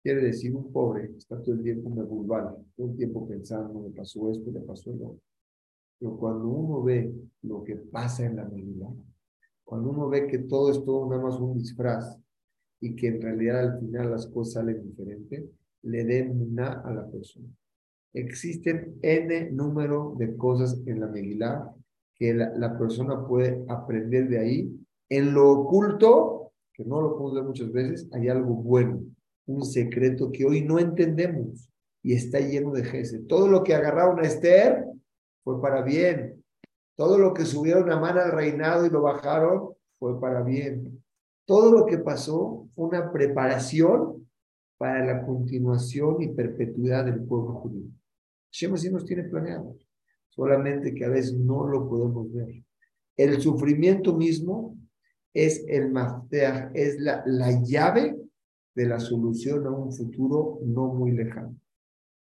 Quiere 0.00 0.22
decir, 0.22 0.54
un 0.54 0.72
pobre 0.72 1.10
está 1.16 1.42
todo 1.42 1.56
el 1.56 1.62
tiempo 1.62 1.90
me 1.90 2.04
todo 2.04 2.86
el 2.88 2.96
tiempo 2.96 3.26
pensando, 3.26 3.80
me 3.80 3.90
pasó 3.90 4.30
esto, 4.30 4.52
me 4.52 4.60
pasó 4.60 4.92
lo 4.92 5.06
otro. 5.06 5.31
Pero 6.02 6.16
cuando 6.16 6.48
uno 6.48 6.82
ve 6.82 7.14
lo 7.42 7.62
que 7.62 7.76
pasa 7.76 8.26
en 8.26 8.34
la 8.34 8.44
Megilá, 8.44 8.88
cuando 9.62 9.90
uno 9.90 10.08
ve 10.08 10.26
que 10.26 10.38
todo 10.38 10.72
es 10.72 10.84
todo 10.84 11.08
nada 11.08 11.22
más 11.22 11.38
un 11.38 11.56
disfraz 11.56 12.18
y 12.80 12.96
que 12.96 13.06
en 13.06 13.22
realidad 13.22 13.60
al 13.60 13.78
final 13.78 14.10
las 14.10 14.26
cosas 14.26 14.54
salen 14.54 14.82
diferentes, 14.82 15.44
le 15.82 16.04
den 16.04 16.42
una 16.42 16.80
a 16.80 16.92
la 16.92 17.08
persona. 17.08 17.46
Existen 18.14 18.98
N 19.00 19.52
número 19.52 20.16
de 20.18 20.36
cosas 20.36 20.82
en 20.86 20.98
la 20.98 21.06
Megilá 21.06 21.72
que 22.16 22.34
la, 22.34 22.52
la, 22.58 22.76
persona 22.76 23.24
puede 23.24 23.64
aprender 23.68 24.28
de 24.28 24.38
ahí. 24.40 24.76
En 25.08 25.32
lo 25.32 25.52
oculto, 25.52 26.50
que 26.74 26.84
no 26.84 27.00
lo 27.00 27.12
podemos 27.12 27.34
ver 27.34 27.44
muchas 27.44 27.70
veces, 27.70 28.08
hay 28.12 28.26
algo 28.26 28.56
bueno, 28.56 29.00
un 29.46 29.64
secreto 29.64 30.32
que 30.32 30.46
hoy 30.46 30.62
no 30.62 30.80
entendemos 30.80 31.70
y 32.02 32.14
está 32.14 32.40
lleno 32.40 32.72
de 32.72 32.82
jese. 32.82 33.20
Todo 33.20 33.46
lo 33.46 33.62
que 33.62 33.76
agarraron 33.76 34.18
a 34.18 34.26
Esther 34.26 34.91
fue 35.44 35.60
para 35.60 35.82
bien. 35.82 36.42
Todo 36.96 37.18
lo 37.18 37.32
que 37.34 37.44
subieron 37.44 37.90
a 37.90 37.98
mano 37.98 38.20
al 38.20 38.32
reinado 38.32 38.86
y 38.86 38.90
lo 38.90 39.02
bajaron 39.02 39.70
fue 39.98 40.20
para 40.20 40.42
bien. 40.42 41.02
Todo 41.46 41.72
lo 41.72 41.86
que 41.86 41.98
pasó 41.98 42.68
fue 42.74 42.88
una 42.88 43.12
preparación 43.12 44.28
para 44.78 45.04
la 45.04 45.24
continuación 45.24 46.22
y 46.22 46.28
perpetuidad 46.28 47.04
del 47.04 47.24
pueblo 47.24 47.54
judío. 47.54 47.88
Hashem 48.52 48.74
así 48.74 48.90
nos 48.90 49.04
tiene 49.04 49.24
planeado, 49.24 49.76
solamente 50.28 50.94
que 50.94 51.04
a 51.04 51.08
veces 51.08 51.34
no 51.34 51.66
lo 51.66 51.88
podemos 51.88 52.32
ver. 52.32 52.62
El 53.16 53.40
sufrimiento 53.40 54.16
mismo 54.16 54.76
es 55.32 55.64
el 55.68 55.90
mafteaj, 55.90 56.70
es 56.74 57.00
la, 57.00 57.22
la 57.26 57.62
llave 57.62 58.16
de 58.74 58.86
la 58.86 59.00
solución 59.00 59.66
a 59.66 59.70
un 59.70 59.92
futuro 59.92 60.58
no 60.64 60.88
muy 60.88 61.12
lejano. 61.12 61.56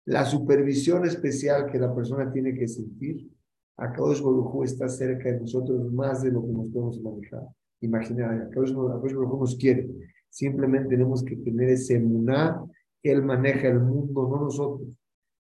La 0.09 0.25
supervisión 0.25 1.05
especial 1.05 1.67
que 1.71 1.77
la 1.77 1.93
persona 1.93 2.31
tiene 2.31 2.55
que 2.55 2.67
sentir, 2.67 3.29
Akadosh 3.77 4.21
Baruj 4.21 4.63
está 4.63 4.89
cerca 4.89 5.31
de 5.31 5.39
nosotros 5.39 5.93
más 5.93 6.23
de 6.23 6.31
lo 6.31 6.41
que 6.41 6.51
nos 6.51 6.67
podemos 6.67 6.99
manejar. 6.99 7.43
Imaginar, 7.81 8.41
Akadosh 8.41 8.73
Baruj 8.73 9.39
nos 9.39 9.55
quiere. 9.55 9.87
Simplemente 10.27 10.89
tenemos 10.89 11.23
que 11.23 11.35
tener 11.35 11.69
ese 11.69 11.99
muná 11.99 12.59
que 13.03 13.11
Él 13.11 13.21
maneja 13.21 13.67
el 13.67 13.81
mundo, 13.81 14.27
no 14.27 14.45
nosotros 14.45 14.89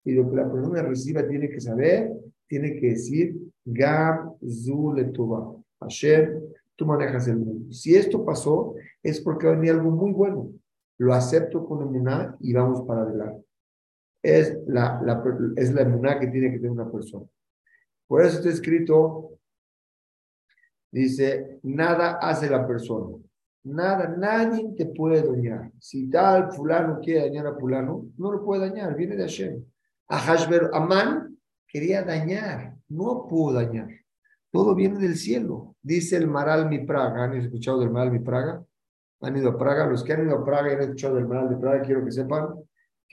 y 0.06 0.13
lo 0.13 0.30
que 0.30 0.36
la 0.38 0.49
persona 0.49 0.82
reciba 0.82 1.28
tiene 1.28 1.49
que 1.49 1.60
saber, 1.60 2.13
tiene 2.47 2.80
que 2.80 2.91
decir, 2.91 3.36
Gam 3.65 4.34
Zuletuba. 4.45 5.58
Hashem, 5.82 6.39
tú 6.78 6.86
manejas 6.86 7.28
el 7.28 7.38
mundo. 7.38 7.69
Si 7.73 7.95
esto 7.95 8.23
pasó, 8.23 8.76
es 9.02 9.19
porque 9.19 9.47
va 9.47 9.54
a 9.54 9.56
venir 9.58 9.71
algo 9.71 9.91
muy 9.91 10.13
bueno. 10.13 10.49
Lo 10.99 11.13
acepto 11.13 11.65
con 11.65 11.82
emuná 11.82 12.38
y 12.39 12.54
vamos 12.54 12.82
para 12.88 13.02
adelante. 13.02 13.45
Es 14.24 14.58
la, 14.68 15.02
la, 15.04 15.22
es 15.58 15.74
la 15.74 15.82
emuná 15.82 16.20
que 16.20 16.28
tiene 16.28 16.50
que 16.50 16.58
tener 16.58 16.72
una 16.72 16.90
persona. 16.90 17.26
Por 18.08 18.24
eso 18.24 18.38
está 18.38 18.50
escrito, 18.50 19.38
dice, 20.92 21.60
nada 21.64 22.14
hace 22.22 22.50
la 22.50 22.66
persona. 22.66 23.18
Nada, 23.66 24.08
nadie 24.18 24.74
te 24.78 24.86
puede 24.88 25.22
dañar. 25.22 25.72
Si 25.80 26.10
tal 26.10 26.52
fulano 26.52 27.00
quiere 27.00 27.22
dañar 27.22 27.48
a 27.48 27.56
fulano, 27.56 28.08
no 28.18 28.32
lo 28.32 28.44
puede 28.44 28.70
dañar, 28.70 28.96
viene 28.96 29.16
de 29.16 29.24
Hashem. 29.24 29.64
A 30.10 30.20
Hashver 30.20 30.70
Amán 30.74 31.38
quería 31.68 32.04
dañar, 32.04 32.76
no 32.90 33.26
pudo 33.28 33.54
dañar. 33.54 33.90
Todo 34.52 34.76
viene 34.76 35.00
del 35.00 35.16
cielo. 35.16 35.76
Dice 35.82 36.16
el 36.16 36.28
Maral 36.28 36.70
Mi 36.70 36.86
Praga. 36.86 37.24
¿Han 37.24 37.34
escuchado 37.34 37.80
del 37.80 37.90
Maral 37.90 38.12
Mi 38.12 38.20
Praga? 38.20 38.64
¿Han 39.22 39.38
ido 39.38 39.50
a 39.50 39.58
Praga? 39.58 39.88
Los 39.88 40.04
que 40.04 40.14
han 40.14 40.28
ido 40.28 40.38
a 40.38 40.46
Praga 40.46 40.70
y 40.70 40.76
han 40.76 40.82
escuchado 40.82 41.16
del 41.16 41.28
Maral 41.28 41.50
de 41.50 41.58
Praga, 41.58 41.82
quiero 41.82 42.06
que 42.06 42.12
sepan 42.12 42.50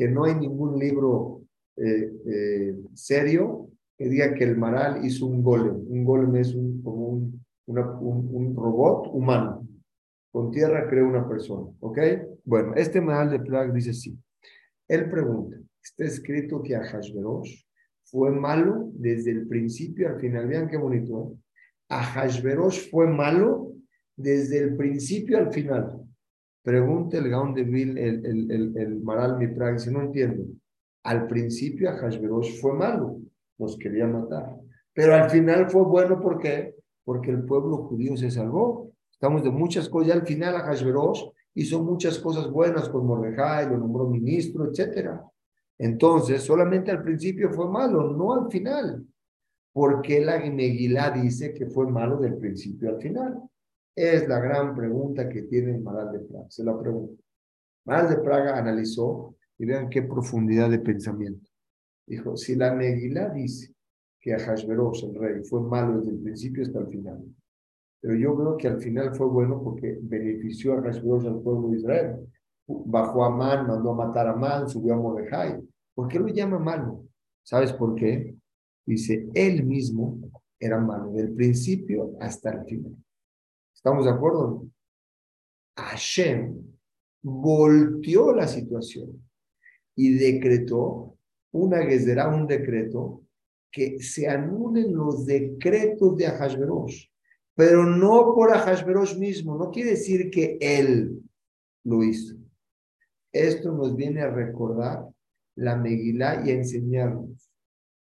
que 0.00 0.08
no 0.08 0.24
hay 0.24 0.34
ningún 0.34 0.78
libro 0.78 1.42
eh, 1.76 2.10
eh, 2.24 2.74
serio 2.94 3.68
que 3.98 4.08
diga 4.08 4.32
que 4.32 4.44
el 4.44 4.56
Maral 4.56 5.04
hizo 5.04 5.26
un 5.26 5.42
golem. 5.42 5.76
Un 5.76 6.04
golem 6.04 6.36
es 6.36 6.54
un, 6.54 6.82
como 6.82 7.08
un, 7.08 7.44
un, 7.66 8.56
robot 8.56 9.08
humano. 9.12 9.68
Con 10.32 10.52
tierra 10.52 10.88
creó 10.88 11.06
una 11.06 11.28
persona. 11.28 11.70
¿Ok? 11.80 11.98
Bueno, 12.46 12.72
este 12.76 13.02
Maral 13.02 13.28
de 13.28 13.40
Praga 13.40 13.74
dice 13.74 13.92
sí. 13.92 14.18
Él 14.88 15.10
pregunta, 15.10 15.58
está 15.82 16.04
escrito 16.04 16.62
que 16.62 16.76
a 16.76 16.82
Hashverosh 16.82 17.62
fue 18.04 18.30
malo 18.30 18.90
desde 18.94 19.32
el 19.32 19.46
principio 19.46 20.08
al 20.08 20.18
final. 20.18 20.48
Vean 20.48 20.66
qué 20.66 20.78
bonito. 20.78 21.30
¿eh? 21.30 21.36
A 21.90 22.02
Hashverosh 22.02 22.88
fue 22.90 23.06
malo 23.06 23.74
desde 24.16 24.60
el 24.60 24.78
principio 24.78 25.36
al 25.36 25.52
final. 25.52 26.09
Pregunta 26.62 27.18
el 27.18 27.28
Gaon 27.30 27.54
de 27.54 27.64
Vil, 27.64 27.96
el, 27.98 28.24
el, 28.26 28.50
el, 28.50 28.76
el 28.76 29.00
Maral 29.02 29.38
Mipra, 29.38 29.78
si 29.78 29.90
no 29.90 30.02
entiendo. 30.02 30.44
Al 31.04 31.26
principio 31.26 31.90
a 31.90 31.96
Hashverosh 31.96 32.60
fue 32.60 32.74
malo, 32.74 33.18
nos 33.58 33.76
quería 33.78 34.06
matar. 34.06 34.56
Pero 34.92 35.14
al 35.14 35.30
final 35.30 35.70
fue 35.70 35.82
bueno, 35.84 36.20
¿por 36.20 36.38
qué? 36.38 36.74
Porque 37.04 37.30
el 37.30 37.44
pueblo 37.44 37.78
judío 37.78 38.16
se 38.16 38.30
salvó. 38.30 38.90
Estamos 39.10 39.42
de 39.42 39.50
muchas 39.50 39.88
cosas. 39.88 40.12
Al 40.12 40.26
final 40.26 40.56
a 40.56 40.60
Hashverosh 40.60 41.22
hizo 41.54 41.82
muchas 41.82 42.18
cosas 42.18 42.50
buenas 42.50 42.88
con 42.88 43.06
Mordejai, 43.06 43.68
lo 43.70 43.78
nombró 43.78 44.06
ministro, 44.08 44.66
etcétera. 44.68 45.24
Entonces, 45.78 46.42
solamente 46.42 46.90
al 46.90 47.02
principio 47.02 47.50
fue 47.50 47.68
malo, 47.70 48.12
no 48.12 48.34
al 48.34 48.50
final. 48.50 49.06
porque 49.72 50.20
la 50.20 50.38
Megilá 50.40 51.10
dice 51.10 51.52
que 51.54 51.66
fue 51.66 51.86
malo 51.90 52.18
del 52.18 52.36
principio 52.36 52.90
al 52.90 53.00
final? 53.00 53.40
Es 53.94 54.28
la 54.28 54.38
gran 54.38 54.74
pregunta 54.74 55.28
que 55.28 55.42
tiene 55.42 55.78
Maral 55.78 56.12
de 56.12 56.20
Praga. 56.20 56.46
Se 56.48 56.64
la 56.64 56.78
pregunta. 56.78 57.22
Maral 57.84 58.10
de 58.10 58.22
Praga 58.22 58.58
analizó 58.58 59.34
y 59.58 59.66
vean 59.66 59.88
qué 59.88 60.02
profundidad 60.02 60.70
de 60.70 60.78
pensamiento. 60.78 61.50
Dijo, 62.06 62.36
si 62.36 62.54
la 62.54 62.74
Megilá 62.74 63.28
dice 63.30 63.74
que 64.20 64.34
a 64.34 64.38
Hashverosh, 64.38 65.04
el 65.04 65.14
rey, 65.14 65.44
fue 65.44 65.60
malo 65.62 65.98
desde 65.98 66.12
el 66.12 66.20
principio 66.20 66.62
hasta 66.62 66.80
el 66.80 66.88
final, 66.88 67.24
pero 68.00 68.14
yo 68.14 68.34
creo 68.36 68.56
que 68.56 68.68
al 68.68 68.80
final 68.80 69.14
fue 69.14 69.26
bueno 69.26 69.62
porque 69.62 69.98
benefició 70.00 70.74
a 70.74 70.82
Hashverosh 70.82 71.26
al 71.26 71.40
pueblo 71.40 71.68
de 71.68 71.76
Israel. 71.76 72.16
Bajó 72.66 73.24
a 73.24 73.30
Man, 73.30 73.66
mandó 73.66 73.90
a 73.90 74.06
matar 74.06 74.28
a 74.28 74.34
Man, 74.34 74.68
subió 74.68 74.94
a 74.94 74.96
Mordejai. 74.96 75.60
¿Por 75.94 76.08
qué 76.08 76.18
lo 76.18 76.28
llama 76.28 76.58
malo? 76.58 77.04
¿Sabes 77.42 77.72
por 77.72 77.94
qué? 77.94 78.34
Dice, 78.86 79.28
él 79.34 79.64
mismo 79.64 80.18
era 80.58 80.78
malo, 80.78 81.12
del 81.12 81.32
principio 81.32 82.12
hasta 82.20 82.52
el 82.52 82.64
final. 82.64 82.96
¿Estamos 83.80 84.04
de 84.04 84.10
acuerdo? 84.10 84.66
Hashem 85.74 86.62
volteó 87.22 88.34
la 88.34 88.46
situación 88.46 89.26
y 89.96 90.18
decretó 90.18 91.16
una 91.52 91.80
será 91.98 92.28
un 92.28 92.46
decreto 92.46 93.22
que 93.72 93.98
se 94.00 94.28
anulen 94.28 94.94
los 94.94 95.24
decretos 95.24 96.14
de 96.18 96.26
Ahasverosh, 96.26 97.06
pero 97.54 97.86
no 97.86 98.34
por 98.34 98.52
Ahasverosh 98.52 99.16
mismo, 99.16 99.56
no 99.56 99.70
quiere 99.70 99.92
decir 99.92 100.30
que 100.30 100.58
él 100.60 101.18
lo 101.84 102.02
hizo. 102.02 102.36
Esto 103.32 103.72
nos 103.72 103.96
viene 103.96 104.20
a 104.20 104.30
recordar 104.30 105.08
la 105.56 105.76
Megilá 105.76 106.42
y 106.44 106.50
a 106.50 106.54
enseñarnos 106.54 107.50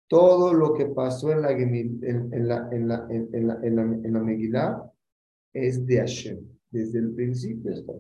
todo 0.07 0.55
lo 0.55 0.73
que 0.73 0.87
pasó 0.87 1.33
en 1.33 1.43
la, 1.43 1.51
en, 1.51 1.99
en, 2.33 2.47
la, 2.47 4.21
Megilá 4.21 4.94
es 5.55 5.87
de 5.87 5.99
Hashem, 5.99 6.41
desde 6.71 6.99
el 6.99 7.15
principio 7.15 7.73
hasta 7.73 7.93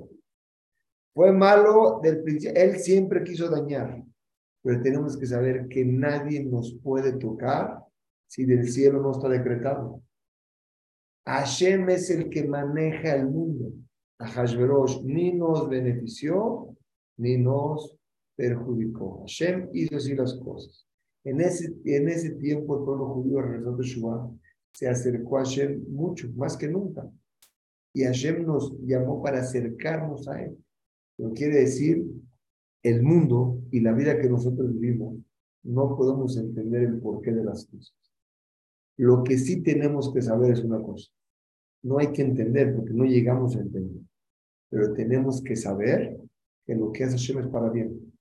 Fue 1.15 1.33
malo 1.33 2.01
del 2.03 2.23
principio, 2.23 2.61
él 2.61 2.77
siempre 2.77 3.23
quiso 3.23 3.49
dañar, 3.49 4.05
pero 4.63 4.83
tenemos 4.83 5.17
que 5.17 5.27
saber 5.27 5.69
que 5.69 5.85
nadie 5.85 6.45
nos 6.45 6.77
puede 6.83 7.13
tocar 7.13 7.79
si 8.27 8.45
del 8.45 8.69
cielo 8.69 9.01
no 9.01 9.13
está 9.13 9.29
decretado. 9.29 10.03
Hashem 11.27 11.89
es 11.91 12.11
el 12.11 12.29
que 12.29 12.45
maneja 12.45 13.15
el 13.15 13.29
mundo. 13.29 13.73
A 14.19 14.27
Hashverosh 14.27 15.03
ni 15.03 15.33
nos 15.33 15.69
benefició 15.69 16.77
ni 17.17 17.37
nos 17.37 17.97
perjudicó. 18.37 19.21
Hashem 19.21 19.69
hizo 19.73 19.97
así 19.97 20.15
las 20.15 20.35
cosas. 20.35 20.87
En 21.25 21.41
ese, 21.41 21.75
en 21.85 22.09
ese 22.09 22.31
tiempo 22.33 22.79
el 22.79 22.85
pueblo 22.85 23.07
judío 23.15 23.41
regresó 23.41 23.77
de 23.77 23.85
Shua 23.85 24.31
se 24.73 24.89
acercó 24.89 25.39
a 25.39 25.45
Hashem 25.45 25.85
mucho, 25.89 26.29
más 26.35 26.57
que 26.57 26.69
nunca. 26.69 27.09
Y 27.95 28.03
Hashem 28.03 28.45
nos 28.45 28.77
llamó 28.81 29.23
para 29.23 29.41
acercarnos 29.41 30.29
a 30.29 30.43
Él. 30.43 30.59
Lo 31.17 31.33
quiere 31.33 31.61
decir, 31.61 32.05
el 32.83 33.03
mundo 33.03 33.63
y 33.71 33.81
la 33.81 33.93
vida 33.93 34.19
que 34.19 34.29
nosotros 34.29 34.73
vivimos, 34.79 35.17
no 35.63 35.97
podemos 35.97 36.37
entender 36.37 36.83
el 36.83 36.99
porqué 36.99 37.33
de 37.33 37.45
las 37.45 37.67
cosas. 37.67 37.95
Lo 38.99 39.23
que 39.23 39.39
sí 39.39 39.63
tenemos 39.63 40.13
que 40.13 40.21
saber 40.21 40.53
es 40.53 40.63
una 40.63 40.83
cosa. 40.83 41.11
No 41.83 41.99
hay 41.99 42.13
que 42.13 42.23
entender 42.23 42.75
porque 42.75 42.93
no 42.93 43.05
llegamos 43.05 43.57
a 43.57 43.61
entender. 43.61 44.03
Pero 44.71 44.93
tenemos 44.93 45.43
que 45.43 45.57
saber 45.57 46.19
que 46.67 46.75
lo 46.75 46.93
que 46.93 47.05
hace 47.05 47.17
Hashem 47.17 47.39
es 47.39 47.47
para 47.49 47.71
bien. 47.71 48.13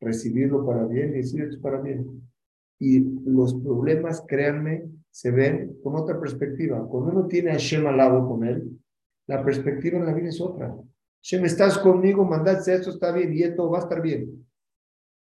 Recibirlo 0.00 0.66
para 0.66 0.86
bien 0.86 1.10
y 1.10 1.18
decir 1.18 1.42
es 1.44 1.56
para 1.56 1.80
bien. 1.80 2.22
Y 2.78 3.00
los 3.24 3.54
problemas, 3.54 4.22
créanme, 4.26 4.84
se 5.10 5.30
ven 5.30 5.78
con 5.82 5.96
otra 5.96 6.20
perspectiva. 6.20 6.86
Cuando 6.88 7.12
uno 7.12 7.26
tiene 7.26 7.50
a 7.50 7.54
Hashem 7.54 7.86
al 7.86 7.96
lado 7.96 8.28
con 8.28 8.44
él, 8.44 8.78
la 9.26 9.44
perspectiva 9.44 9.98
en 9.98 10.06
la 10.06 10.14
vida 10.14 10.28
es 10.28 10.40
otra. 10.40 10.74
Hashem, 11.22 11.44
estás 11.44 11.78
conmigo, 11.78 12.24
mandaste 12.24 12.74
esto, 12.74 12.90
está 12.90 13.12
bien, 13.12 13.32
y 13.32 13.42
esto 13.42 13.70
va 13.70 13.78
a 13.78 13.82
estar 13.82 14.02
bien. 14.02 14.46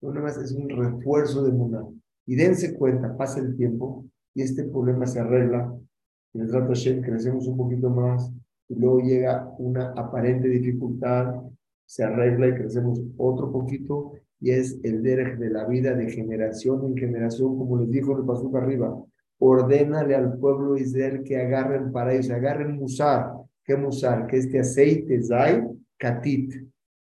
No 0.00 0.20
más 0.20 0.36
es 0.36 0.52
un 0.52 0.68
refuerzo 0.68 1.42
de 1.44 1.52
Muna. 1.52 1.82
Y 2.26 2.36
dense 2.36 2.74
cuenta, 2.74 3.16
pasa 3.16 3.40
el 3.40 3.56
tiempo 3.56 4.04
y 4.34 4.42
este 4.42 4.64
problema 4.64 5.06
se 5.06 5.20
arregla. 5.20 5.74
En 6.34 6.40
el 6.40 6.50
trato 6.50 6.68
Hashem 6.68 7.02
crecemos 7.02 7.46
un 7.46 7.56
poquito 7.56 7.90
más 7.90 8.30
y 8.68 8.74
luego 8.74 9.00
llega 9.00 9.54
una 9.58 9.92
aparente 9.92 10.48
dificultad, 10.48 11.34
se 11.86 12.02
arregla 12.02 12.48
y 12.48 12.54
crecemos 12.54 13.00
otro 13.16 13.52
poquito 13.52 14.12
y 14.40 14.50
es 14.50 14.78
el 14.82 15.02
derech 15.02 15.38
de 15.38 15.50
la 15.50 15.66
vida 15.66 15.94
de 15.94 16.10
generación 16.10 16.84
en 16.84 16.96
generación, 16.96 17.56
como 17.56 17.78
les 17.78 17.90
dijo 17.90 18.16
el 18.16 18.24
pasuk 18.24 18.56
arriba. 18.56 18.94
Ordénale 19.38 20.14
al 20.14 20.38
pueblo 20.38 20.76
Israel 20.76 21.22
que 21.24 21.38
agarren 21.38 21.92
para 21.92 22.12
ellos, 22.12 22.30
agarren 22.30 22.76
musar. 22.76 23.32
¿Qué 23.64 23.76
musar? 23.76 24.26
Que 24.26 24.36
este 24.36 24.60
aceite 24.60 25.22
zay, 25.22 25.62
katit, 25.98 26.52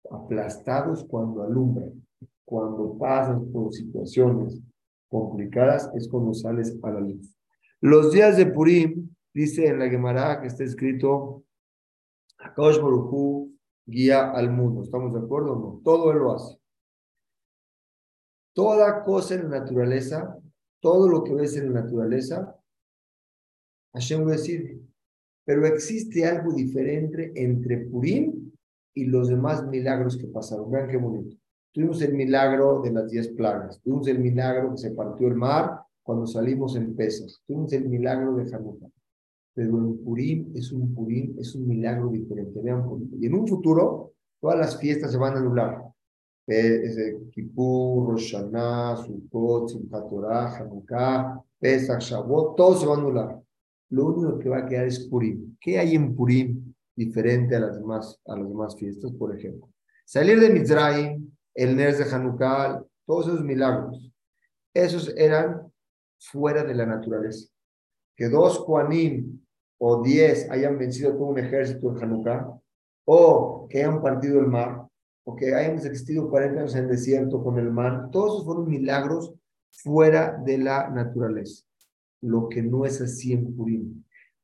aplastados 0.09 1.03
cuando 1.05 1.43
alumbran. 1.43 2.05
Cuando 2.45 2.97
pasas 2.97 3.41
por 3.51 3.73
situaciones 3.73 4.61
complicadas 5.07 5.89
es 5.95 6.07
cuando 6.07 6.33
sales 6.33 6.77
a 6.83 6.91
la 6.91 6.99
luz. 6.99 7.35
Los 7.79 8.11
días 8.11 8.37
de 8.37 8.45
Purim, 8.45 9.09
dice 9.33 9.67
en 9.67 9.79
la 9.79 9.89
Gemara 9.89 10.39
que 10.39 10.47
está 10.47 10.63
escrito, 10.63 11.43
Akaosh 12.37 12.79
Baruchu 12.79 13.57
guía 13.85 14.31
al 14.31 14.51
mundo. 14.51 14.83
¿Estamos 14.83 15.13
de 15.13 15.19
acuerdo 15.19 15.53
o 15.53 15.59
no? 15.59 15.81
Todo 15.83 16.11
él 16.11 16.19
lo 16.19 16.35
hace. 16.35 16.59
Toda 18.53 19.03
cosa 19.03 19.35
en 19.35 19.49
la 19.49 19.59
naturaleza, 19.59 20.37
todo 20.79 21.07
lo 21.07 21.23
que 21.23 21.33
ves 21.33 21.55
en 21.55 21.73
la 21.73 21.81
naturaleza, 21.81 22.55
Hashem 23.93 24.21
lo 24.21 24.31
decide. 24.31 24.79
Pero 25.45 25.65
existe 25.65 26.25
algo 26.25 26.53
diferente 26.53 27.31
entre 27.35 27.77
Purim 27.85 28.51
y 28.93 29.05
los 29.05 29.29
demás 29.29 29.65
milagros 29.67 30.17
que 30.17 30.27
pasaron. 30.27 30.69
Vean 30.69 30.89
qué 30.89 30.97
bonito. 30.97 31.35
Tuvimos 31.71 32.01
el 32.01 32.13
milagro 32.13 32.81
de 32.81 32.91
las 32.91 33.09
diez 33.09 33.29
plagas. 33.29 33.79
Tuvimos 33.81 34.07
el 34.07 34.19
milagro 34.19 34.71
que 34.71 34.77
se 34.77 34.91
partió 34.91 35.27
el 35.27 35.35
mar 35.35 35.81
cuando 36.03 36.27
salimos 36.27 36.75
en 36.75 36.95
pesas. 36.95 37.41
Tuvimos 37.47 37.71
el 37.73 37.87
milagro 37.87 38.35
de 38.35 38.53
Hanukkah. 38.53 38.89
Pero 39.53 39.77
en 39.77 39.97
Purim 40.03 40.51
es 40.55 40.71
un 40.71 40.93
Purim, 40.93 41.35
es 41.39 41.55
un 41.55 41.67
milagro 41.67 42.09
diferente. 42.09 42.59
Vean, 42.61 42.83
y 43.19 43.25
en 43.25 43.33
un 43.33 43.47
futuro 43.47 44.13
todas 44.39 44.57
las 44.57 44.77
fiestas 44.79 45.11
se 45.11 45.17
van 45.17 45.35
a 45.35 45.39
anular. 45.39 45.81
Kippur, 47.31 48.09
Rosh 48.09 48.33
Hashanah, 48.33 48.97
Sukkot, 48.97 49.69
Simchat 49.69 50.09
Torah, 50.09 50.57
Hanukkah, 50.57 51.41
Pesach, 51.59 52.01
Shavuot, 52.01 52.55
todo 52.57 52.75
se 52.75 52.85
va 52.85 52.95
a 52.95 52.97
anular. 52.97 53.41
Lo 53.91 54.05
único 54.05 54.39
que 54.39 54.49
va 54.49 54.59
a 54.59 54.65
quedar 54.65 54.87
es 54.87 55.07
Purim. 55.07 55.57
¿Qué 55.59 55.77
hay 55.77 55.95
en 55.95 56.15
Purim 56.15 56.73
diferente 56.95 57.55
a 57.55 57.59
las 57.59 57.77
demás, 57.77 58.19
a 58.25 58.37
las 58.37 58.47
demás 58.47 58.75
fiestas, 58.77 59.11
por 59.11 59.35
ejemplo? 59.35 59.69
Salir 60.05 60.39
de 60.39 60.49
Mizraim, 60.49 61.29
el 61.53 61.75
Ners 61.75 61.97
de 61.97 62.05
Hanukkah, 62.05 62.83
todos 63.05 63.27
esos 63.27 63.43
milagros, 63.43 64.09
esos 64.73 65.13
eran 65.17 65.69
fuera 66.17 66.63
de 66.63 66.73
la 66.73 66.85
naturaleza. 66.85 67.49
Que 68.15 68.29
dos 68.29 68.63
Kuanim 68.63 69.41
o 69.77 70.01
diez 70.01 70.49
hayan 70.49 70.77
vencido 70.77 71.13
todo 71.13 71.25
un 71.25 71.39
ejército 71.39 71.91
en 71.91 72.03
Hanukkah, 72.03 72.59
o 73.05 73.67
que 73.69 73.79
hayan 73.83 74.01
partido 74.01 74.39
el 74.39 74.47
mar, 74.47 74.87
o 75.25 75.35
que 75.35 75.53
hayamos 75.53 75.83
existido 75.85 76.29
40 76.29 76.59
años 76.61 76.75
en 76.75 76.85
el 76.85 76.91
desierto 76.91 77.43
con 77.43 77.59
el 77.59 77.71
mar, 77.71 78.09
todos 78.09 78.35
esos 78.35 78.45
fueron 78.45 78.69
milagros 78.69 79.33
fuera 79.69 80.37
de 80.45 80.57
la 80.59 80.89
naturaleza. 80.89 81.65
Lo 82.21 82.47
que 82.49 82.61
no 82.61 82.85
es 82.85 83.01
así 83.01 83.33
en 83.33 83.55
Purim. 83.55 84.03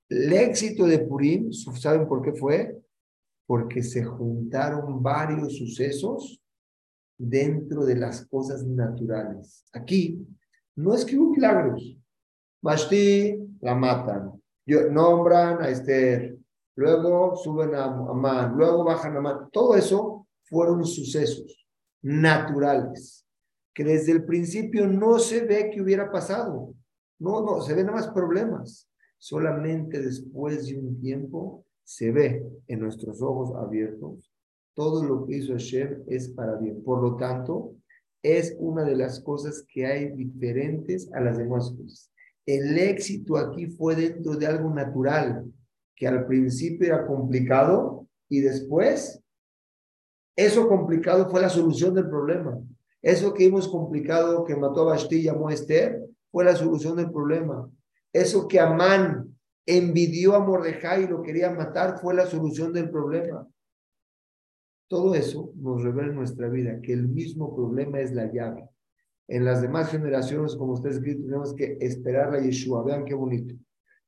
El 0.10 0.34
éxito 0.34 0.86
de 0.86 1.00
Purim, 1.00 1.52
¿saben 1.52 2.08
por 2.08 2.22
qué 2.22 2.34
fue? 2.34 2.82
Porque 3.46 3.84
se 3.84 4.04
juntaron 4.04 5.02
varios 5.02 5.58
sucesos 5.58 6.42
dentro 7.18 7.86
de 7.86 7.96
las 7.96 8.26
cosas 8.28 8.66
naturales. 8.66 9.66
Aquí 9.74 10.26
no 10.76 10.94
es 10.94 11.04
que 11.04 11.18
hubo 11.18 11.32
milagros. 11.32 11.98
Vashti 12.62 13.38
la 13.62 13.76
matan, 13.76 14.42
nombran 14.92 15.62
a 15.62 15.70
Esther, 15.70 16.38
luego 16.76 17.36
suben 17.36 17.76
a 17.76 17.86
Amán, 17.86 18.56
luego 18.56 18.84
bajan 18.84 19.16
a 19.16 19.20
Amán. 19.20 19.50
Todo 19.52 19.76
eso 19.76 20.28
fueron 20.44 20.86
sucesos 20.86 21.68
naturales, 22.02 23.26
que 23.74 23.84
desde 23.84 24.12
el 24.12 24.26
principio 24.26 24.88
no 24.88 25.20
se 25.20 25.42
ve 25.46 25.70
que 25.72 25.82
hubiera 25.82 26.12
pasado. 26.12 26.74
No, 27.20 27.44
no, 27.44 27.62
se 27.62 27.74
ven 27.74 27.88
más 27.88 28.08
problemas. 28.10 28.90
Solamente 29.18 30.02
después 30.02 30.68
de 30.68 30.78
un 30.78 31.00
tiempo 31.00 31.66
se 31.84 32.12
ve 32.12 32.46
en 32.68 32.80
nuestros 32.80 33.22
ojos 33.22 33.56
abiertos 33.56 34.32
todo 34.78 35.04
lo 35.04 35.26
que 35.26 35.38
hizo 35.38 35.54
Hashem 35.54 36.04
es 36.06 36.30
para 36.30 36.56
bien. 36.56 36.84
Por 36.84 37.02
lo 37.02 37.18
tanto, 37.18 37.74
es 38.22 38.56
una 38.60 38.84
de 38.84 38.96
las 38.96 39.20
cosas 39.22 39.66
que 39.68 39.88
hay 39.88 40.12
diferentes 40.12 41.12
a 41.14 41.20
las 41.20 41.40
demás 41.40 41.74
cosas. 41.76 42.12
El 42.46 42.78
éxito 42.78 43.38
aquí 43.38 43.66
fue 43.66 43.96
dentro 43.96 44.36
de 44.36 44.46
algo 44.46 44.70
natural, 44.70 45.52
que 45.96 46.08
al 46.08 46.28
principio 46.28 46.86
era 46.86 47.08
complicado 47.08 48.08
y 48.30 48.42
después 48.42 49.20
eso 50.36 50.70
complicado 50.70 51.28
fue 51.32 51.42
la 51.42 51.50
solución 51.50 51.96
del 51.96 52.08
problema. 52.08 52.62
Eso 53.02 53.34
que 53.34 53.46
vimos 53.46 53.68
complicado 53.68 54.46
que 54.46 54.56
mató 54.56 54.82
a 54.82 54.94
Basti 54.94 55.16
y 55.16 55.24
llamó 55.24 55.48
a 55.48 55.56
Esther 55.56 56.04
fue 56.38 56.46
la 56.46 56.56
solución 56.56 56.96
del 56.96 57.10
problema. 57.10 57.68
Eso 58.14 58.48
que 58.48 58.60
Amán 58.60 59.36
envidió 59.66 60.36
a 60.36 60.40
Mordejai 60.40 61.06
y 61.06 61.08
lo 61.08 61.24
quería 61.24 61.50
matar 61.50 61.98
fue 62.00 62.14
la 62.14 62.28
solución 62.28 62.72
del 62.72 62.92
problema. 62.92 63.48
Todo 64.88 65.16
eso 65.16 65.52
nos 65.56 65.82
revela 65.82 66.10
en 66.10 66.16
nuestra 66.16 66.48
vida 66.48 66.80
que 66.80 66.94
el 66.94 67.08
mismo 67.08 67.56
problema 67.56 68.02
es 68.02 68.14
la 68.14 68.32
llave. 68.32 68.70
En 69.28 69.46
las 69.46 69.64
demás 69.64 69.90
generaciones, 69.90 70.56
como 70.56 70.76
está 70.76 70.90
escrito, 70.90 71.24
tenemos 71.24 71.56
que 71.56 71.80
esperar 71.82 72.36
a 72.36 72.40
Yeshua. 72.40 72.84
Vean 72.84 73.04
qué 73.04 73.16
bonito. 73.16 73.56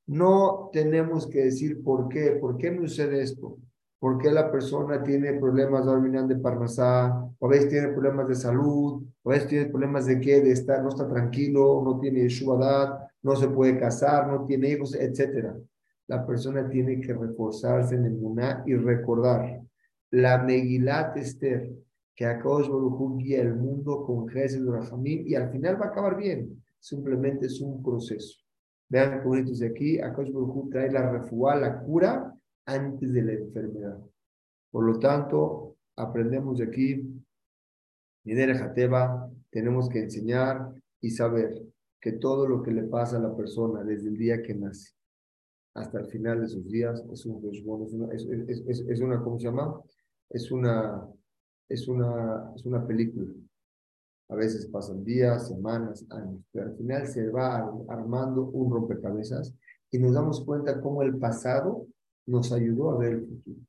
No 0.06 0.70
tenemos 0.72 1.26
que 1.26 1.46
decir 1.46 1.82
por 1.82 2.08
qué, 2.08 2.36
por 2.40 2.58
qué 2.58 2.70
me 2.70 2.86
sucede 2.86 3.22
esto. 3.22 3.58
¿Por 4.00 4.16
qué 4.16 4.30
la 4.30 4.50
persona 4.50 5.02
tiene 5.02 5.34
problemas 5.34 5.84
de 6.26 6.36
Parnasá? 6.36 7.22
O 7.38 7.46
a 7.46 7.50
veces 7.50 7.68
tiene 7.68 7.88
problemas 7.88 8.28
de 8.28 8.34
salud, 8.34 9.04
o 9.22 9.30
a 9.30 9.34
veces 9.34 9.48
tiene 9.48 9.66
problemas 9.66 10.06
de 10.06 10.18
qué, 10.18 10.40
de 10.40 10.52
estar, 10.52 10.82
no 10.82 10.88
está 10.88 11.06
tranquilo, 11.06 11.82
no 11.84 12.00
tiene 12.00 12.22
Yeshua 12.22 13.10
no 13.22 13.36
se 13.36 13.48
puede 13.48 13.78
casar, 13.78 14.26
no 14.26 14.46
tiene 14.46 14.70
hijos, 14.70 14.94
etc. 14.94 15.54
La 16.06 16.26
persona 16.26 16.66
tiene 16.66 16.98
que 16.98 17.12
reforzarse 17.12 17.94
en 17.94 18.06
el 18.06 18.14
Muná 18.14 18.64
y 18.66 18.74
recordar 18.74 19.60
la 20.10 20.38
Megilat 20.38 21.18
Esther, 21.18 21.70
que 22.16 22.24
Akadosh 22.24 22.68
Baruj 22.68 23.18
guía 23.18 23.42
el 23.42 23.54
mundo 23.54 24.02
con 24.06 24.26
Jesús 24.28 24.66
familia 24.88 25.24
y 25.26 25.34
al 25.34 25.50
final 25.50 25.78
va 25.78 25.86
a 25.86 25.88
acabar 25.90 26.16
bien. 26.16 26.62
Simplemente 26.78 27.46
es 27.46 27.60
un 27.60 27.82
proceso. 27.82 28.38
Vean 28.88 29.20
cómo 29.22 29.36
de 29.36 29.66
aquí, 29.66 30.00
Akadosh 30.00 30.32
Baruj 30.32 30.70
trae 30.70 30.90
la 30.90 31.12
refuá, 31.12 31.54
la 31.54 31.80
cura, 31.80 32.34
antes 32.74 33.12
de 33.12 33.22
la 33.22 33.32
enfermedad. 33.32 33.98
Por 34.70 34.84
lo 34.84 34.98
tanto, 34.98 35.76
aprendemos 35.96 36.58
de 36.58 36.64
aquí, 36.64 37.22
en 38.24 38.54
Jateba, 38.54 39.30
tenemos 39.50 39.88
que 39.88 40.00
enseñar 40.00 40.72
y 41.00 41.10
saber 41.10 41.62
que 42.00 42.12
todo 42.12 42.46
lo 42.46 42.62
que 42.62 42.70
le 42.70 42.84
pasa 42.84 43.16
a 43.16 43.20
la 43.20 43.34
persona 43.34 43.82
desde 43.82 44.08
el 44.08 44.16
día 44.16 44.42
que 44.42 44.54
nace 44.54 44.92
hasta 45.74 46.00
el 46.00 46.06
final 46.06 46.40
de 46.40 46.48
sus 46.48 46.68
días 46.68 47.04
es 47.12 47.26
un 47.26 47.42
es 47.48 47.62
una, 47.92 48.12
es, 48.12 48.26
es, 48.26 48.80
es 48.88 49.00
una 49.00 49.22
¿cómo 49.22 49.38
se 49.38 49.46
llama? 49.46 49.80
Es 50.28 50.50
una, 50.50 51.06
es 51.68 51.88
una, 51.88 52.52
es 52.54 52.64
una 52.64 52.86
película. 52.86 53.32
A 54.28 54.36
veces 54.36 54.66
pasan 54.66 55.04
días, 55.04 55.48
semanas, 55.48 56.06
años, 56.10 56.44
pero 56.52 56.66
al 56.66 56.76
final 56.76 57.06
se 57.08 57.28
va 57.30 57.68
armando 57.88 58.44
un 58.44 58.72
rompecabezas 58.72 59.52
y 59.90 59.98
nos 59.98 60.14
damos 60.14 60.44
cuenta 60.44 60.80
cómo 60.80 61.02
el 61.02 61.18
pasado 61.18 61.86
nos 62.30 62.52
ayudó 62.52 62.90
a 62.90 62.98
ver 62.98 63.12
el 63.12 63.26
futuro. 63.26 63.60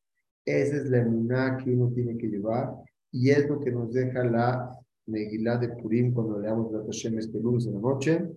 Esa 0.45 0.77
es 0.77 0.89
la 0.89 0.99
emuná 0.99 1.57
que 1.57 1.71
uno 1.71 1.91
tiene 1.93 2.17
que 2.17 2.27
llevar 2.27 2.73
y 3.11 3.29
es 3.29 3.47
lo 3.49 3.59
que 3.59 3.71
nos 3.71 3.93
deja 3.93 4.23
la 4.23 4.71
Megilá 5.07 5.57
de 5.57 5.69
Purim 5.69 6.13
cuando 6.13 6.39
leamos 6.39 6.71
la 6.71 6.83
Tashem 6.85 7.17
este 7.17 7.39
lunes 7.39 7.65
en 7.65 7.73
la 7.73 7.79
noche 7.79 8.27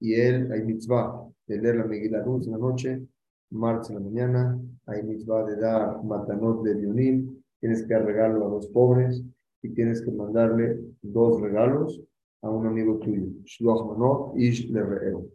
y 0.00 0.14
el 0.14 0.50
hay 0.50 0.62
mitzvah 0.64 1.28
de 1.46 1.60
leer 1.60 1.76
la 1.76 1.84
Megilá 1.84 2.24
lunes 2.24 2.46
en 2.46 2.52
la 2.52 2.58
noche, 2.58 3.02
martes 3.50 3.90
en 3.90 3.96
la 3.96 4.00
mañana, 4.00 4.60
hay 4.86 5.02
mitzvah 5.02 5.44
de 5.44 5.56
dar 5.56 6.02
matanot 6.02 6.64
de 6.64 6.74
Bionim, 6.74 7.42
tienes 7.60 7.82
que 7.82 7.94
dar 7.94 8.04
regalo 8.04 8.46
a 8.46 8.50
los 8.50 8.66
pobres 8.68 9.22
y 9.62 9.68
tienes 9.70 10.02
que 10.02 10.10
mandarle 10.10 10.80
dos 11.02 11.40
regalos 11.40 12.00
a 12.40 12.50
un 12.50 12.66
amigo 12.66 12.98
tuyo, 12.98 13.26
Shloch 13.44 13.86
Manot 13.86 14.36
Ish 14.36 14.70
Lere'eu. 14.70 15.30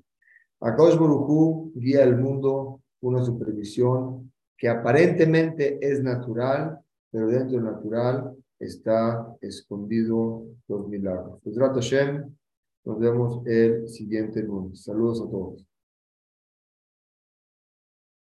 Akadosh 0.59 0.97
Baruch 0.97 1.71
guía 1.75 2.03
el 2.03 2.17
mundo 2.17 2.81
una 3.01 3.23
supervisión 3.23 4.26
que 4.57 4.67
aparentemente 4.67 5.77
es 5.81 6.01
natural, 6.01 6.79
pero 7.11 7.27
dentro 7.27 7.57
del 7.57 7.65
natural 7.65 8.35
está 8.59 9.35
escondido 9.41 10.45
los 10.67 10.87
milagros. 10.87 11.39
Nos 12.83 12.99
vemos 12.99 13.45
el 13.45 13.89
siguiente 13.89 14.41
lunes. 14.41 14.83
Saludos 14.83 15.21
a 15.21 15.29
todos. 15.29 15.66